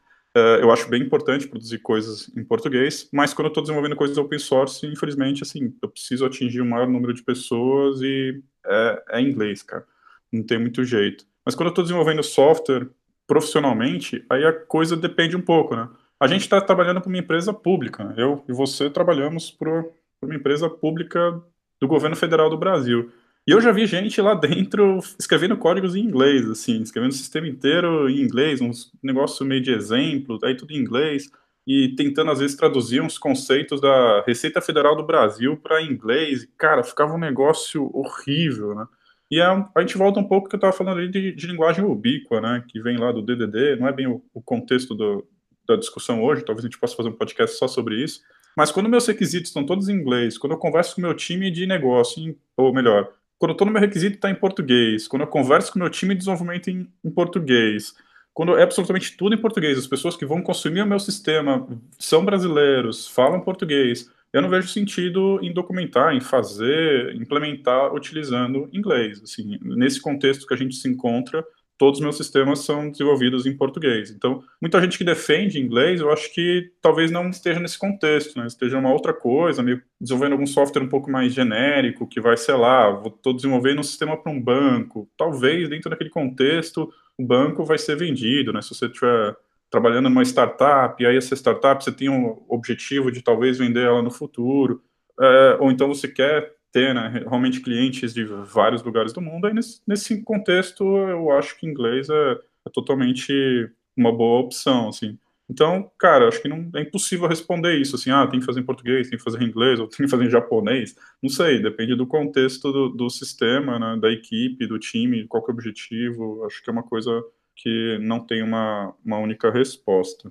eu 0.60 0.70
acho 0.70 0.88
bem 0.88 1.02
importante 1.02 1.48
produzir 1.48 1.78
coisas 1.78 2.30
em 2.36 2.44
português, 2.44 3.08
mas 3.12 3.32
quando 3.32 3.46
eu 3.46 3.50
estou 3.50 3.62
desenvolvendo 3.62 3.96
coisas 3.96 4.18
open 4.18 4.38
source, 4.38 4.86
infelizmente, 4.86 5.42
assim, 5.42 5.74
eu 5.82 5.88
preciso 5.88 6.26
atingir 6.26 6.60
o 6.60 6.66
maior 6.66 6.88
número 6.88 7.14
de 7.14 7.22
pessoas 7.22 8.00
e 8.02 8.42
é, 8.66 9.02
é 9.10 9.20
inglês, 9.20 9.62
cara. 9.62 9.84
Não 10.32 10.42
tem 10.42 10.58
muito 10.58 10.84
jeito. 10.84 11.24
Mas 11.44 11.54
quando 11.54 11.68
eu 11.68 11.72
estou 11.72 11.84
desenvolvendo 11.84 12.22
software 12.22 12.88
profissionalmente, 13.26 14.24
aí 14.28 14.44
a 14.44 14.52
coisa 14.52 14.96
depende 14.96 15.36
um 15.36 15.40
pouco, 15.40 15.74
né? 15.74 15.88
A 16.20 16.26
gente 16.26 16.42
está 16.42 16.60
trabalhando 16.60 17.00
para 17.00 17.08
uma 17.08 17.18
empresa 17.18 17.52
pública. 17.52 18.12
Eu 18.16 18.44
e 18.48 18.52
você 18.52 18.90
trabalhamos 18.90 19.50
para 19.50 19.84
uma 20.20 20.34
empresa 20.34 20.68
pública 20.68 21.40
do 21.80 21.86
governo 21.86 22.16
federal 22.16 22.50
do 22.50 22.58
Brasil. 22.58 23.12
E 23.48 23.50
eu 23.50 23.62
já 23.62 23.72
vi 23.72 23.86
gente 23.86 24.20
lá 24.20 24.34
dentro 24.34 24.98
escrevendo 25.18 25.56
códigos 25.56 25.96
em 25.96 26.00
inglês, 26.00 26.46
assim, 26.50 26.82
escrevendo 26.82 27.12
o 27.12 27.14
sistema 27.14 27.48
inteiro 27.48 28.06
em 28.06 28.20
inglês, 28.20 28.60
uns 28.60 28.92
negócio 29.02 29.46
meio 29.46 29.62
de 29.62 29.72
exemplo, 29.72 30.38
aí 30.44 30.54
tudo 30.54 30.74
em 30.74 30.76
inglês, 30.76 31.30
e 31.66 31.94
tentando 31.96 32.30
às 32.30 32.40
vezes 32.40 32.58
traduzir 32.58 33.00
uns 33.00 33.16
conceitos 33.16 33.80
da 33.80 34.22
Receita 34.26 34.60
Federal 34.60 34.94
do 34.94 35.02
Brasil 35.02 35.56
para 35.56 35.80
inglês. 35.80 36.42
E, 36.42 36.46
cara, 36.58 36.84
ficava 36.84 37.14
um 37.14 37.18
negócio 37.18 37.90
horrível, 37.94 38.74
né? 38.74 38.86
E 39.30 39.40
é, 39.40 39.44
a 39.44 39.80
gente 39.80 39.96
volta 39.96 40.20
um 40.20 40.28
pouco 40.28 40.46
que 40.46 40.54
eu 40.54 40.58
estava 40.58 40.74
falando 40.74 40.98
ali 40.98 41.10
de, 41.10 41.32
de, 41.32 41.46
linguagem 41.46 41.82
ubíqua, 41.82 42.42
né? 42.42 42.62
Que 42.68 42.82
vem 42.82 42.98
lá 42.98 43.12
do 43.12 43.22
DDD, 43.22 43.76
não 43.76 43.88
é 43.88 43.92
bem 43.94 44.06
o, 44.06 44.22
o 44.34 44.42
contexto 44.42 44.94
do, 44.94 45.26
da 45.66 45.74
discussão 45.74 46.22
hoje, 46.22 46.44
talvez 46.44 46.66
a 46.66 46.68
gente 46.68 46.78
possa 46.78 46.94
fazer 46.94 47.08
um 47.08 47.16
podcast 47.16 47.56
só 47.56 47.66
sobre 47.66 47.94
isso. 48.04 48.20
Mas 48.54 48.70
quando 48.70 48.90
meus 48.90 49.06
requisitos 49.06 49.48
estão 49.48 49.64
todos 49.64 49.88
em 49.88 49.94
inglês, 49.94 50.36
quando 50.36 50.52
eu 50.52 50.58
converso 50.58 50.96
com 50.96 51.00
meu 51.00 51.14
time 51.14 51.50
de 51.50 51.66
negócio, 51.66 52.36
ou 52.54 52.74
melhor, 52.74 53.08
quando 53.38 53.50
eu 53.50 53.52
estou 53.52 53.66
no 53.66 53.72
meu 53.72 53.80
requisito 53.80 54.16
está 54.16 54.30
em 54.30 54.34
português, 54.34 55.06
quando 55.06 55.22
eu 55.22 55.28
converso 55.28 55.72
com 55.72 55.78
meu 55.78 55.90
time 55.90 56.14
de 56.14 56.18
desenvolvimento 56.18 56.68
em, 56.68 56.88
em, 57.04 57.10
português, 57.10 57.94
quando 58.34 58.56
é 58.56 58.62
absolutamente 58.62 59.16
tudo 59.16 59.34
em 59.34 59.38
português, 59.38 59.78
as 59.78 59.86
pessoas 59.86 60.16
que 60.16 60.26
vão 60.26 60.42
consumir 60.42 60.82
o 60.82 60.86
meu 60.86 60.98
sistema 60.98 61.66
são 61.98 62.24
brasileiros, 62.24 63.06
falam 63.06 63.40
português, 63.40 64.10
eu 64.32 64.42
não 64.42 64.50
vejo 64.50 64.68
sentido 64.68 65.38
em 65.42 65.52
documentar, 65.52 66.14
em 66.14 66.20
fazer, 66.20 67.14
implementar 67.14 67.94
utilizando 67.94 68.68
inglês. 68.72 69.22
Assim, 69.22 69.58
nesse 69.62 70.00
contexto 70.00 70.46
que 70.46 70.52
a 70.52 70.56
gente 70.56 70.76
se 70.76 70.88
encontra, 70.88 71.44
todos 71.78 72.00
os 72.00 72.02
meus 72.02 72.16
sistemas 72.16 72.58
são 72.64 72.90
desenvolvidos 72.90 73.46
em 73.46 73.56
português. 73.56 74.10
Então, 74.10 74.42
muita 74.60 74.80
gente 74.82 74.98
que 74.98 75.04
defende 75.04 75.60
inglês, 75.60 76.00
eu 76.00 76.10
acho 76.12 76.34
que 76.34 76.72
talvez 76.82 77.10
não 77.10 77.30
esteja 77.30 77.60
nesse 77.60 77.78
contexto, 77.78 78.38
né? 78.38 78.46
Esteja 78.46 78.78
uma 78.78 78.92
outra 78.92 79.14
coisa, 79.14 79.62
meio 79.62 79.80
desenvolvendo 80.00 80.32
algum 80.32 80.46
software 80.46 80.82
um 80.82 80.88
pouco 80.88 81.08
mais 81.10 81.32
genérico, 81.32 82.06
que 82.06 82.20
vai, 82.20 82.36
sei 82.36 82.56
lá, 82.56 83.00
estou 83.06 83.32
desenvolvendo 83.32 83.78
um 83.78 83.84
sistema 83.84 84.16
para 84.16 84.32
um 84.32 84.42
banco. 84.42 85.08
Talvez, 85.16 85.68
dentro 85.68 85.88
daquele 85.88 86.10
contexto, 86.10 86.92
o 87.16 87.24
banco 87.24 87.64
vai 87.64 87.78
ser 87.78 87.96
vendido, 87.96 88.52
né? 88.52 88.60
Se 88.60 88.70
você 88.70 88.86
estiver 88.86 89.36
trabalhando 89.70 90.08
numa 90.08 90.22
startup, 90.22 91.00
e 91.00 91.06
aí 91.06 91.16
essa 91.16 91.36
startup 91.36 91.82
você 91.82 91.92
tem 91.92 92.08
um 92.08 92.42
objetivo 92.48 93.12
de 93.12 93.22
talvez 93.22 93.58
vender 93.58 93.86
ela 93.86 94.02
no 94.02 94.10
futuro, 94.10 94.82
é, 95.20 95.56
ou 95.60 95.70
então 95.70 95.88
você 95.88 96.08
quer 96.08 96.57
ter 96.72 96.94
né, 96.94 97.24
realmente 97.26 97.60
clientes 97.60 98.12
de 98.12 98.24
vários 98.24 98.82
lugares 98.82 99.12
do 99.12 99.20
mundo, 99.20 99.46
aí 99.46 99.54
nesse, 99.54 99.80
nesse 99.86 100.22
contexto 100.22 100.84
eu 100.84 101.30
acho 101.32 101.58
que 101.58 101.66
inglês 101.66 102.08
é, 102.08 102.32
é, 102.66 102.70
totalmente 102.72 103.70
uma 103.96 104.12
boa 104.12 104.40
opção, 104.40 104.88
assim. 104.88 105.18
Então, 105.50 105.90
cara, 105.98 106.28
acho 106.28 106.42
que 106.42 106.48
não 106.48 106.70
é 106.74 106.82
impossível 106.82 107.26
responder 107.26 107.74
isso, 107.78 107.96
assim, 107.96 108.10
ah, 108.10 108.26
tem 108.26 108.38
que 108.38 108.44
fazer 108.44 108.60
em 108.60 108.66
português, 108.66 109.08
tem 109.08 109.16
que 109.16 109.24
fazer 109.24 109.42
em 109.42 109.46
inglês, 109.46 109.80
ou 109.80 109.88
tem 109.88 110.04
que 110.04 110.10
fazer 110.10 110.24
em 110.24 110.30
japonês, 110.30 110.94
não 111.22 111.30
sei, 111.30 111.62
depende 111.62 111.94
do 111.94 112.06
contexto 112.06 112.70
do, 112.70 112.90
do 112.90 113.08
sistema, 113.08 113.78
né, 113.78 113.98
da 113.98 114.10
equipe, 114.10 114.66
do 114.66 114.78
time, 114.78 115.26
qual 115.26 115.42
é 115.42 115.46
o 115.46 115.50
objetivo, 115.50 116.44
acho 116.44 116.62
que 116.62 116.68
é 116.68 116.72
uma 116.72 116.82
coisa 116.82 117.24
que 117.56 117.98
não 118.02 118.20
tem 118.20 118.42
uma, 118.42 118.94
uma 119.04 119.18
única 119.18 119.50
resposta. 119.50 120.30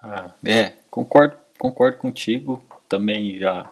Ah, 0.00 0.32
é, 0.44 0.72
concordo, 0.88 1.36
concordo 1.58 1.98
contigo, 1.98 2.64
também 2.88 3.40
já 3.40 3.70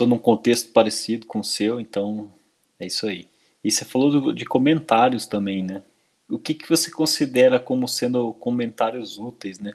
estou 0.00 0.08
num 0.08 0.18
contexto 0.18 0.72
parecido 0.72 1.26
com 1.26 1.40
o 1.40 1.44
seu, 1.44 1.78
então 1.78 2.32
é 2.78 2.86
isso 2.86 3.06
aí. 3.06 3.28
E 3.62 3.70
você 3.70 3.84
falou 3.84 4.10
do, 4.10 4.32
de 4.32 4.46
comentários 4.46 5.26
também, 5.26 5.62
né? 5.62 5.82
O 6.28 6.38
que, 6.38 6.54
que 6.54 6.68
você 6.68 6.90
considera 6.90 7.60
como 7.60 7.86
sendo 7.86 8.32
comentários 8.34 9.18
úteis, 9.18 9.58
né? 9.58 9.72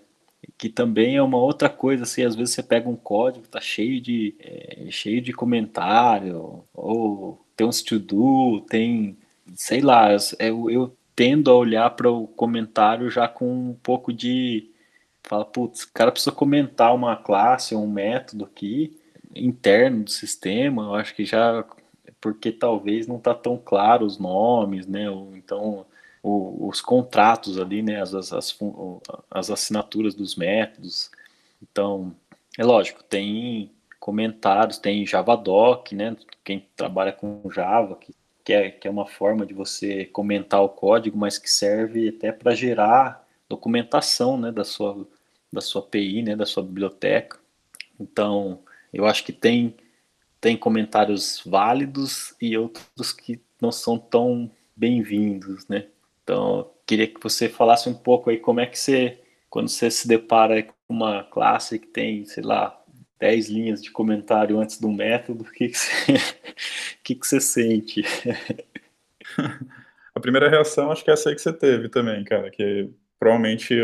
Que 0.58 0.70
também 0.70 1.16
é 1.16 1.22
uma 1.22 1.38
outra 1.38 1.70
coisa, 1.70 2.04
assim, 2.04 2.24
às 2.24 2.36
vezes 2.36 2.56
você 2.56 2.64
pega 2.64 2.90
um 2.90 2.96
código, 2.96 3.48
tá 3.48 3.62
cheio 3.62 4.02
de, 4.02 4.36
é, 4.40 4.88
cheio 4.90 5.22
de 5.22 5.32
comentário, 5.32 6.64
ou 6.74 7.40
tem 7.56 7.68
uns 7.68 7.84
to-do, 7.84 8.62
tem, 8.62 9.18
sei 9.56 9.82
lá, 9.82 10.10
eu, 10.40 10.70
eu 10.70 10.98
tendo 11.16 11.52
a 11.52 11.56
olhar 11.56 11.90
para 11.92 12.10
o 12.10 12.28
comentário 12.28 13.10
já 13.10 13.28
com 13.28 13.70
um 13.70 13.74
pouco 13.74 14.12
de, 14.12 14.72
fala, 15.24 15.46
putz, 15.46 15.84
o 15.84 15.94
cara 15.94 16.12
precisa 16.12 16.32
comentar 16.32 16.96
uma 16.96 17.16
classe 17.16 17.76
um 17.76 17.88
método 17.88 18.46
aqui, 18.46 18.98
interno 19.36 20.04
do 20.04 20.12
sistema, 20.12 20.84
eu 20.84 20.96
acho 20.96 21.14
que 21.16 21.26
já 21.26 21.66
porque 22.22 22.52
talvez 22.52 23.06
não 23.06 23.18
está 23.18 23.36
tão 23.36 23.56
claro 23.56 24.06
os 24.06 24.18
nomes, 24.18 24.88
né? 24.88 25.10
Ou 25.10 25.36
então 25.36 25.86
o, 26.24 26.68
os 26.68 26.82
contratos 26.82 27.60
ali, 27.60 27.84
né? 27.84 28.02
As, 28.02 28.16
as, 28.16 28.34
as, 28.34 28.58
as 29.30 29.52
assinaturas 29.52 30.16
dos 30.16 30.36
métodos. 30.36 31.12
Então, 31.62 32.16
é 32.58 32.64
lógico, 32.64 33.04
tem 33.04 33.72
comentários, 34.00 34.80
tem 34.80 35.06
Javadoc, 35.06 35.94
né? 35.94 36.18
Quem 36.44 36.68
trabalha 36.76 37.12
com 37.12 37.42
Java, 37.52 37.96
que, 37.96 38.12
que, 38.44 38.54
é, 38.54 38.72
que 38.72 38.88
é 38.88 38.92
uma 38.92 39.06
forma 39.06 39.46
de 39.46 39.54
você 39.54 40.06
comentar 40.06 40.64
o 40.64 40.70
código, 40.70 41.16
mas 41.18 41.38
que 41.38 41.50
serve 41.50 42.10
até 42.10 42.32
para 42.32 42.56
gerar 42.56 43.24
documentação, 43.48 44.36
né? 44.36 44.52
Da 44.52 44.64
sua, 44.64 45.08
da 45.54 45.62
sua 45.62 45.82
API, 45.82 46.24
né? 46.24 46.36
Da 46.36 46.46
sua 46.48 46.64
biblioteca. 46.64 47.38
Então, 48.00 48.64
eu 48.96 49.06
acho 49.06 49.24
que 49.24 49.34
tem 49.34 49.76
tem 50.40 50.56
comentários 50.56 51.42
válidos 51.44 52.36
e 52.40 52.56
outros 52.56 53.12
que 53.12 53.42
não 53.60 53.72
são 53.72 53.98
tão 53.98 54.52
bem-vindos, 54.76 55.68
né? 55.68 55.88
Então, 56.24 56.72
queria 56.86 57.08
que 57.08 57.20
você 57.20 57.50
falasse 57.50 57.90
um 57.90 57.96
pouco 57.96 58.30
aí 58.30 58.38
como 58.38 58.60
é 58.60 58.68
que 58.68 58.78
você, 58.78 59.20
quando 59.50 59.70
você 59.70 59.90
se 59.90 60.08
depara 60.08 60.62
com 60.62 60.74
uma 60.88 61.24
classe 61.24 61.80
que 61.80 61.88
tem, 61.88 62.26
sei 62.26 62.44
lá, 62.44 62.80
10 63.20 63.50
linhas 63.50 63.82
de 63.82 63.90
comentário 63.90 64.60
antes 64.60 64.80
do 64.80 64.92
método, 64.92 65.44
o 65.44 65.52
que, 65.52 65.70
que, 65.70 65.78
você, 65.78 66.14
que, 67.04 67.16
que 67.16 67.26
você 67.26 67.42
sente? 67.42 68.04
A 70.14 70.20
primeira 70.20 70.48
reação 70.48 70.92
acho 70.92 71.04
que 71.04 71.10
é 71.10 71.14
essa 71.14 71.30
aí 71.30 71.36
que 71.36 71.42
você 71.42 71.52
teve 71.52 71.90
também, 71.90 72.24
cara, 72.24 72.50
que 72.50 72.90
provavelmente 73.26 73.76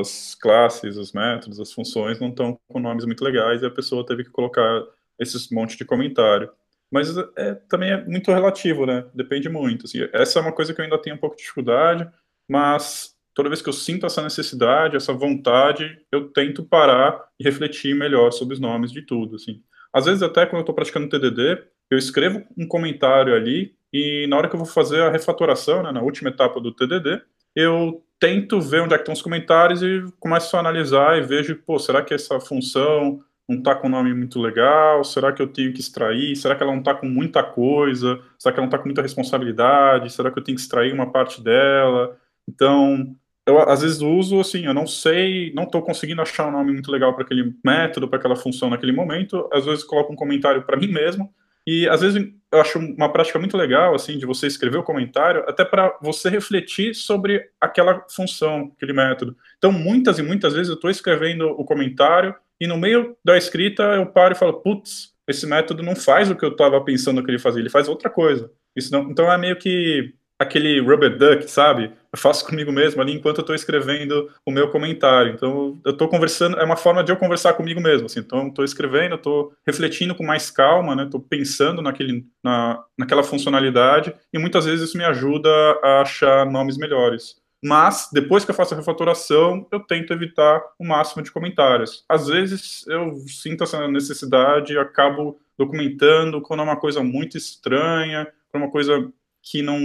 as 0.00 0.34
classes, 0.34 0.96
os 0.96 1.12
métodos, 1.12 1.60
as 1.60 1.72
funções 1.72 2.18
não 2.18 2.30
estão 2.30 2.58
com 2.66 2.80
nomes 2.80 3.04
muito 3.04 3.22
legais 3.22 3.62
e 3.62 3.66
a 3.66 3.70
pessoa 3.70 4.04
teve 4.04 4.24
que 4.24 4.30
colocar 4.30 4.82
esses 5.20 5.50
monte 5.50 5.78
de 5.78 5.84
comentário. 5.84 6.50
Mas 6.90 7.16
é, 7.36 7.54
também 7.68 7.92
é 7.92 8.04
muito 8.04 8.32
relativo, 8.32 8.84
né? 8.84 9.06
Depende 9.14 9.48
muito. 9.48 9.86
Assim, 9.86 10.08
essa 10.12 10.40
é 10.40 10.42
uma 10.42 10.50
coisa 10.50 10.74
que 10.74 10.80
eu 10.80 10.84
ainda 10.84 10.98
tenho 10.98 11.14
um 11.14 11.18
pouco 11.18 11.36
de 11.36 11.42
dificuldade, 11.42 12.10
mas 12.50 13.14
toda 13.32 13.48
vez 13.48 13.62
que 13.62 13.68
eu 13.68 13.72
sinto 13.72 14.04
essa 14.04 14.20
necessidade, 14.20 14.96
essa 14.96 15.12
vontade, 15.12 15.96
eu 16.10 16.32
tento 16.32 16.64
parar 16.64 17.24
e 17.38 17.44
refletir 17.44 17.94
melhor 17.94 18.32
sobre 18.32 18.54
os 18.54 18.60
nomes 18.60 18.90
de 18.90 19.02
tudo, 19.02 19.36
assim. 19.36 19.62
Às 19.92 20.06
vezes, 20.06 20.24
até 20.24 20.44
quando 20.44 20.56
eu 20.56 20.62
estou 20.62 20.74
praticando 20.74 21.08
TDD, 21.08 21.62
eu 21.88 21.96
escrevo 21.96 22.42
um 22.58 22.66
comentário 22.66 23.32
ali 23.32 23.76
e 23.92 24.26
na 24.26 24.36
hora 24.36 24.48
que 24.48 24.56
eu 24.56 24.60
vou 24.60 24.66
fazer 24.66 25.02
a 25.02 25.10
refatoração, 25.10 25.84
né, 25.84 25.92
na 25.92 26.02
última 26.02 26.30
etapa 26.30 26.60
do 26.60 26.74
TDD, 26.74 27.22
eu 27.54 28.02
tento 28.22 28.60
ver 28.60 28.82
onde 28.82 28.94
é 28.94 28.96
que 28.96 29.02
estão 29.02 29.14
os 29.14 29.20
comentários 29.20 29.82
e 29.82 30.04
começo 30.20 30.56
a 30.56 30.60
analisar 30.60 31.18
e 31.18 31.22
vejo, 31.22 31.56
pô, 31.66 31.76
será 31.76 32.04
que 32.04 32.14
essa 32.14 32.38
função 32.38 33.20
não 33.48 33.58
está 33.58 33.74
com 33.74 33.88
um 33.88 33.90
nome 33.90 34.14
muito 34.14 34.40
legal? 34.40 35.02
Será 35.02 35.32
que 35.32 35.42
eu 35.42 35.48
tenho 35.48 35.72
que 35.72 35.80
extrair? 35.80 36.36
Será 36.36 36.54
que 36.54 36.62
ela 36.62 36.70
não 36.70 36.78
está 36.78 36.94
com 36.94 37.06
muita 37.06 37.42
coisa? 37.42 38.20
Será 38.38 38.52
que 38.52 38.60
ela 38.60 38.66
não 38.66 38.68
está 38.68 38.78
com 38.78 38.84
muita 38.84 39.02
responsabilidade? 39.02 40.12
Será 40.12 40.30
que 40.30 40.38
eu 40.38 40.44
tenho 40.44 40.54
que 40.54 40.62
extrair 40.62 40.92
uma 40.92 41.10
parte 41.10 41.42
dela? 41.42 42.16
Então, 42.48 43.12
eu 43.44 43.58
às 43.68 43.82
vezes 43.82 44.00
uso 44.00 44.38
assim, 44.38 44.66
eu 44.66 44.74
não 44.74 44.86
sei, 44.86 45.52
não 45.52 45.64
estou 45.64 45.82
conseguindo 45.82 46.22
achar 46.22 46.46
um 46.46 46.52
nome 46.52 46.72
muito 46.72 46.92
legal 46.92 47.14
para 47.14 47.24
aquele 47.24 47.52
método, 47.64 48.06
para 48.06 48.20
aquela 48.20 48.36
função 48.36 48.70
naquele 48.70 48.92
momento. 48.92 49.48
Às 49.52 49.64
vezes 49.64 49.82
coloco 49.82 50.12
um 50.12 50.16
comentário 50.16 50.62
para 50.62 50.76
mim 50.76 50.86
mesmo 50.86 51.34
e 51.66 51.88
às 51.88 52.00
vezes 52.00 52.22
eu 52.52 52.60
acho 52.60 52.78
uma 52.78 53.10
prática 53.10 53.38
muito 53.38 53.56
legal 53.56 53.94
assim 53.94 54.18
de 54.18 54.26
você 54.26 54.46
escrever 54.46 54.76
o 54.76 54.82
comentário, 54.82 55.44
até 55.48 55.64
para 55.64 55.96
você 56.02 56.28
refletir 56.28 56.94
sobre 56.94 57.42
aquela 57.60 58.04
função, 58.10 58.72
aquele 58.76 58.92
método. 58.92 59.36
Então, 59.56 59.72
muitas 59.72 60.18
e 60.18 60.22
muitas 60.22 60.52
vezes 60.52 60.68
eu 60.68 60.74
estou 60.74 60.90
escrevendo 60.90 61.48
o 61.48 61.64
comentário 61.64 62.34
e 62.60 62.66
no 62.66 62.76
meio 62.76 63.16
da 63.24 63.38
escrita 63.38 63.82
eu 63.94 64.06
paro 64.06 64.34
e 64.34 64.38
falo, 64.38 64.60
putz, 64.60 65.12
esse 65.26 65.46
método 65.46 65.82
não 65.82 65.96
faz 65.96 66.30
o 66.30 66.36
que 66.36 66.44
eu 66.44 66.50
estava 66.50 66.82
pensando 66.84 67.24
que 67.24 67.30
ele 67.30 67.38
fazia, 67.38 67.60
ele 67.60 67.70
faz 67.70 67.88
outra 67.88 68.10
coisa. 68.10 68.50
Isso 68.76 68.92
não, 68.92 69.10
então 69.10 69.32
é 69.32 69.38
meio 69.38 69.56
que 69.56 70.14
aquele 70.42 70.80
rubber 70.80 71.16
duck, 71.16 71.50
sabe? 71.50 71.92
Eu 72.12 72.18
faço 72.18 72.44
comigo 72.46 72.70
mesmo 72.70 73.00
ali 73.00 73.12
enquanto 73.12 73.38
eu 73.38 73.42
estou 73.42 73.54
escrevendo 73.54 74.30
o 74.44 74.50
meu 74.50 74.68
comentário. 74.70 75.32
Então 75.32 75.80
eu 75.84 75.92
estou 75.92 76.08
conversando, 76.08 76.58
é 76.58 76.64
uma 76.64 76.76
forma 76.76 77.02
de 77.02 77.10
eu 77.12 77.16
conversar 77.16 77.54
comigo 77.54 77.80
mesmo. 77.80 78.06
Assim. 78.06 78.20
Então 78.20 78.48
estou 78.48 78.64
escrevendo, 78.64 79.14
estou 79.14 79.52
refletindo 79.66 80.14
com 80.14 80.24
mais 80.24 80.50
calma, 80.50 80.94
né? 80.94 81.04
Estou 81.04 81.20
pensando 81.20 81.80
naquele, 81.80 82.26
na, 82.42 82.82
naquela 82.98 83.22
funcionalidade 83.22 84.14
e 84.32 84.38
muitas 84.38 84.64
vezes 84.64 84.88
isso 84.88 84.98
me 84.98 85.04
ajuda 85.04 85.50
a 85.82 86.02
achar 86.02 86.46
nomes 86.46 86.76
melhores 86.76 87.42
mas 87.64 88.08
depois 88.12 88.44
que 88.44 88.50
eu 88.50 88.54
faço 88.54 88.74
a 88.74 88.76
refatoração, 88.76 89.68
eu 89.70 89.78
tento 89.78 90.12
evitar 90.12 90.60
o 90.78 90.84
máximo 90.84 91.22
de 91.22 91.30
comentários. 91.30 92.04
Às 92.08 92.26
vezes 92.26 92.84
eu 92.88 93.16
sinto 93.28 93.62
essa 93.62 93.86
necessidade 93.86 94.72
e 94.72 94.78
acabo 94.78 95.38
documentando 95.56 96.42
quando 96.42 96.60
é 96.60 96.64
uma 96.64 96.76
coisa 96.76 97.04
muito 97.04 97.36
estranha, 97.36 98.26
quando 98.50 98.64
é 98.64 98.66
uma 98.66 98.72
coisa 98.72 99.12
que 99.40 99.62
não 99.62 99.78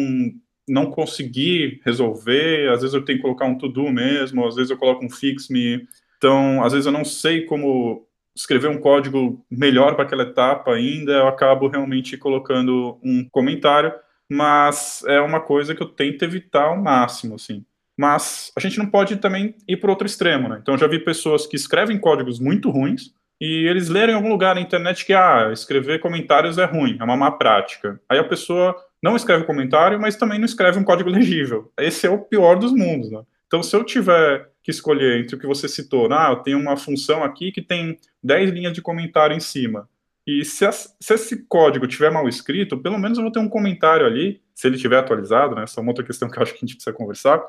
não 0.68 0.92
consegui 0.92 1.82
resolver, 1.86 2.70
às 2.70 2.82
vezes 2.82 2.94
eu 2.94 3.06
tenho 3.06 3.20
que 3.20 3.24
colocar 3.24 3.46
um 3.46 3.58
to-do 3.58 3.90
mesmo, 3.90 4.46
às 4.46 4.56
vezes 4.56 4.70
eu 4.70 4.78
coloco 4.78 5.06
um 5.06 5.10
fix-me, 5.10 5.88
então 6.18 6.64
às 6.64 6.74
vezes 6.74 6.86
eu 6.86 6.92
não 6.92 7.06
sei 7.06 7.46
como 7.46 8.06
escrever 8.36 8.70
um 8.70 8.80
código 8.80 9.44
melhor 9.50 9.96
para 9.96 10.04
aquela 10.04 10.24
etapa 10.24 10.74
ainda, 10.74 11.14
eu 11.14 11.28
acabo 11.28 11.68
realmente 11.68 12.18
colocando 12.18 13.00
um 13.04 13.28
comentário, 13.30 13.92
mas 14.30 15.04
é 15.08 15.20
uma 15.22 15.40
coisa 15.40 15.74
que 15.74 15.82
eu 15.82 15.88
tento 15.88 16.24
evitar 16.24 16.66
ao 16.66 16.78
máximo, 16.78 17.36
assim. 17.36 17.66
Mas 17.98 18.52
a 18.56 18.60
gente 18.60 18.78
não 18.78 18.86
pode 18.86 19.16
também 19.16 19.56
ir 19.68 19.78
para 19.78 19.90
outro 19.90 20.06
extremo, 20.06 20.48
né? 20.48 20.60
Então 20.62 20.76
eu 20.76 20.80
já 20.80 20.88
vi 20.88 21.00
pessoas 21.00 21.48
que 21.48 21.56
escrevem 21.56 21.98
códigos 21.98 22.40
muito 22.40 22.70
ruins 22.70 23.12
e 23.42 23.68
eles 23.68 23.90
lerem 23.90 24.14
em 24.14 24.16
algum 24.16 24.30
lugar 24.30 24.54
na 24.54 24.62
internet 24.62 25.04
que 25.04 25.14
ah, 25.14 25.50
escrever 25.52 26.00
comentários 26.00 26.60
é 26.60 26.66
ruim, 26.66 26.98
é 27.00 27.04
uma 27.04 27.18
má 27.18 27.32
prática. 27.32 28.00
Aí 28.08 28.20
a 28.20 28.24
pessoa 28.24 28.76
não 29.02 29.16
escreve 29.16 29.46
comentário, 29.46 30.00
mas 30.00 30.16
também 30.16 30.40
não 30.40 30.46
escreve 30.46 30.80
um 30.80 30.84
código 30.84 31.10
legível. 31.10 31.72
Esse 31.78 32.08
é 32.08 32.10
o 32.10 32.20
pior 32.20 32.58
dos 32.58 32.72
mundos, 32.74 33.12
né? 33.12 33.22
Então, 33.46 33.64
se 33.64 33.76
eu 33.76 33.84
tiver 33.84 34.50
que 34.62 34.72
escolher 34.72 35.22
entre 35.22 35.36
o 35.36 35.40
que 35.40 35.48
você 35.48 35.68
citou, 35.68 36.12
ah, 36.12 36.30
eu 36.32 36.38
tenho 36.38 36.60
uma 36.60 36.76
função 36.76 37.24
aqui 37.24 37.52
que 37.52 37.62
tem 37.62 37.98
10 38.22 38.52
linhas 38.52 38.74
de 38.74 38.82
comentário 38.82 39.36
em 39.36 39.40
cima, 39.40 39.88
e 40.28 40.44
se, 40.44 40.66
as, 40.66 40.94
se, 41.00 41.14
esse 41.14 41.48
código 41.48 41.88
tiver 41.88 42.12
mal 42.12 42.28
escrito, 42.28 42.78
pelo 42.78 43.00
menos 43.00 43.18
eu 43.18 43.24
vou 43.24 43.32
ter 43.32 43.40
um 43.40 43.48
comentário 43.48 44.06
ali, 44.06 44.42
se 44.54 44.68
ele 44.68 44.76
estiver 44.76 44.98
atualizado, 44.98 45.56
né? 45.56 45.64
Essa 45.64 45.80
é 45.80 45.82
uma 45.82 45.92
outra 45.92 46.04
questão 46.04 46.30
que 46.30 46.38
eu 46.38 46.44
acho 46.44 46.52
que 46.52 46.58
a 46.58 46.68
gente 46.68 46.76
precisa 46.76 46.94
conversar, 46.94 47.42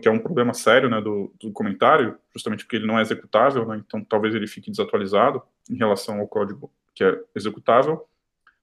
que 0.00 0.08
é 0.08 0.10
um 0.10 0.18
problema 0.18 0.54
sério, 0.54 0.88
né, 0.88 1.00
do, 1.00 1.32
do 1.38 1.52
comentário, 1.52 2.16
justamente 2.32 2.64
porque 2.64 2.76
ele 2.76 2.86
não 2.86 2.98
é 2.98 3.02
executável, 3.02 3.66
né? 3.66 3.82
Então 3.86 4.02
talvez 4.02 4.34
ele 4.34 4.46
fique 4.46 4.70
desatualizado 4.70 5.42
em 5.70 5.76
relação 5.76 6.18
ao 6.18 6.26
código 6.26 6.72
que 6.94 7.04
é 7.04 7.20
executável. 7.36 8.06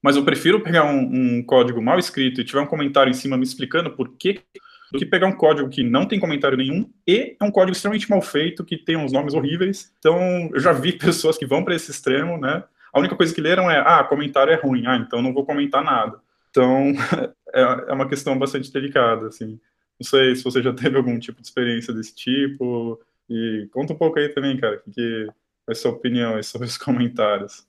Mas 0.02 0.16
eu 0.16 0.24
prefiro 0.24 0.62
pegar 0.62 0.84
um, 0.84 1.38
um 1.38 1.42
código 1.42 1.82
mal 1.82 1.98
escrito 1.98 2.40
e 2.40 2.44
tiver 2.44 2.60
um 2.60 2.66
comentário 2.66 3.10
em 3.10 3.14
cima 3.14 3.36
me 3.36 3.44
explicando 3.44 3.90
por 3.90 4.16
que 4.16 4.42
do 4.90 4.98
que 4.98 5.06
pegar 5.06 5.26
um 5.26 5.36
código 5.36 5.68
que 5.68 5.82
não 5.82 6.06
tem 6.06 6.18
comentário 6.18 6.56
nenhum 6.56 6.90
e 7.06 7.36
é 7.38 7.44
um 7.44 7.50
código 7.50 7.76
extremamente 7.76 8.08
mal 8.08 8.22
feito, 8.22 8.64
que 8.64 8.76
tem 8.76 8.96
uns 8.96 9.12
nomes 9.12 9.34
horríveis. 9.34 9.92
Então, 9.98 10.50
eu 10.52 10.60
já 10.60 10.72
vi 10.72 10.92
pessoas 10.96 11.36
que 11.36 11.46
vão 11.46 11.62
para 11.62 11.74
esse 11.74 11.90
extremo, 11.90 12.38
né? 12.38 12.64
A 12.92 12.98
única 12.98 13.14
coisa 13.14 13.34
que 13.34 13.40
leram 13.40 13.70
é, 13.70 13.78
ah, 13.78 14.02
comentário 14.02 14.52
é 14.52 14.56
ruim, 14.56 14.86
ah, 14.86 14.96
então 14.96 15.20
não 15.20 15.34
vou 15.34 15.44
comentar 15.44 15.84
nada. 15.84 16.18
Então, 16.50 16.92
é, 17.52 17.60
é 17.88 17.92
uma 17.92 18.08
questão 18.08 18.38
bastante 18.38 18.72
delicada, 18.72 19.28
assim. 19.28 19.60
Não 20.00 20.08
sei 20.08 20.34
se 20.34 20.44
você 20.44 20.62
já 20.62 20.72
teve 20.72 20.96
algum 20.96 21.18
tipo 21.18 21.40
de 21.40 21.46
experiência 21.46 21.92
desse 21.92 22.14
tipo, 22.14 22.98
e 23.28 23.68
conta 23.72 23.92
um 23.92 23.96
pouco 23.96 24.18
aí 24.18 24.28
também, 24.30 24.56
cara, 24.56 24.82
o 24.86 24.90
que 24.90 25.28
é 25.68 25.72
a 25.72 25.74
sua 25.74 25.90
opinião 25.90 26.42
sobre 26.42 26.66
os 26.66 26.78
comentários. 26.78 27.66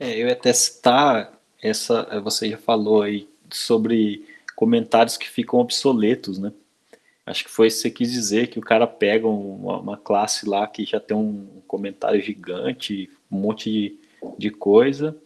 É, 0.00 0.20
eu 0.20 0.26
ia 0.26 0.32
até 0.32 0.52
citar 0.52 1.33
essa, 1.64 2.20
você 2.20 2.50
já 2.50 2.58
falou 2.58 3.02
aí 3.02 3.28
sobre 3.50 4.24
comentários 4.54 5.16
que 5.16 5.28
ficam 5.28 5.58
obsoletos, 5.58 6.38
né? 6.38 6.52
Acho 7.26 7.44
que 7.44 7.50
foi 7.50 7.68
isso 7.68 7.78
que 7.78 7.82
você 7.82 7.90
quis 7.90 8.12
dizer, 8.12 8.48
que 8.48 8.58
o 8.58 8.62
cara 8.62 8.86
pega 8.86 9.26
uma, 9.26 9.80
uma 9.80 9.96
classe 9.96 10.46
lá 10.46 10.66
que 10.66 10.84
já 10.84 11.00
tem 11.00 11.16
um 11.16 11.62
comentário 11.66 12.20
gigante, 12.20 13.08
um 13.32 13.38
monte 13.38 13.70
de, 13.70 13.96
de 14.36 14.50
coisa, 14.50 15.16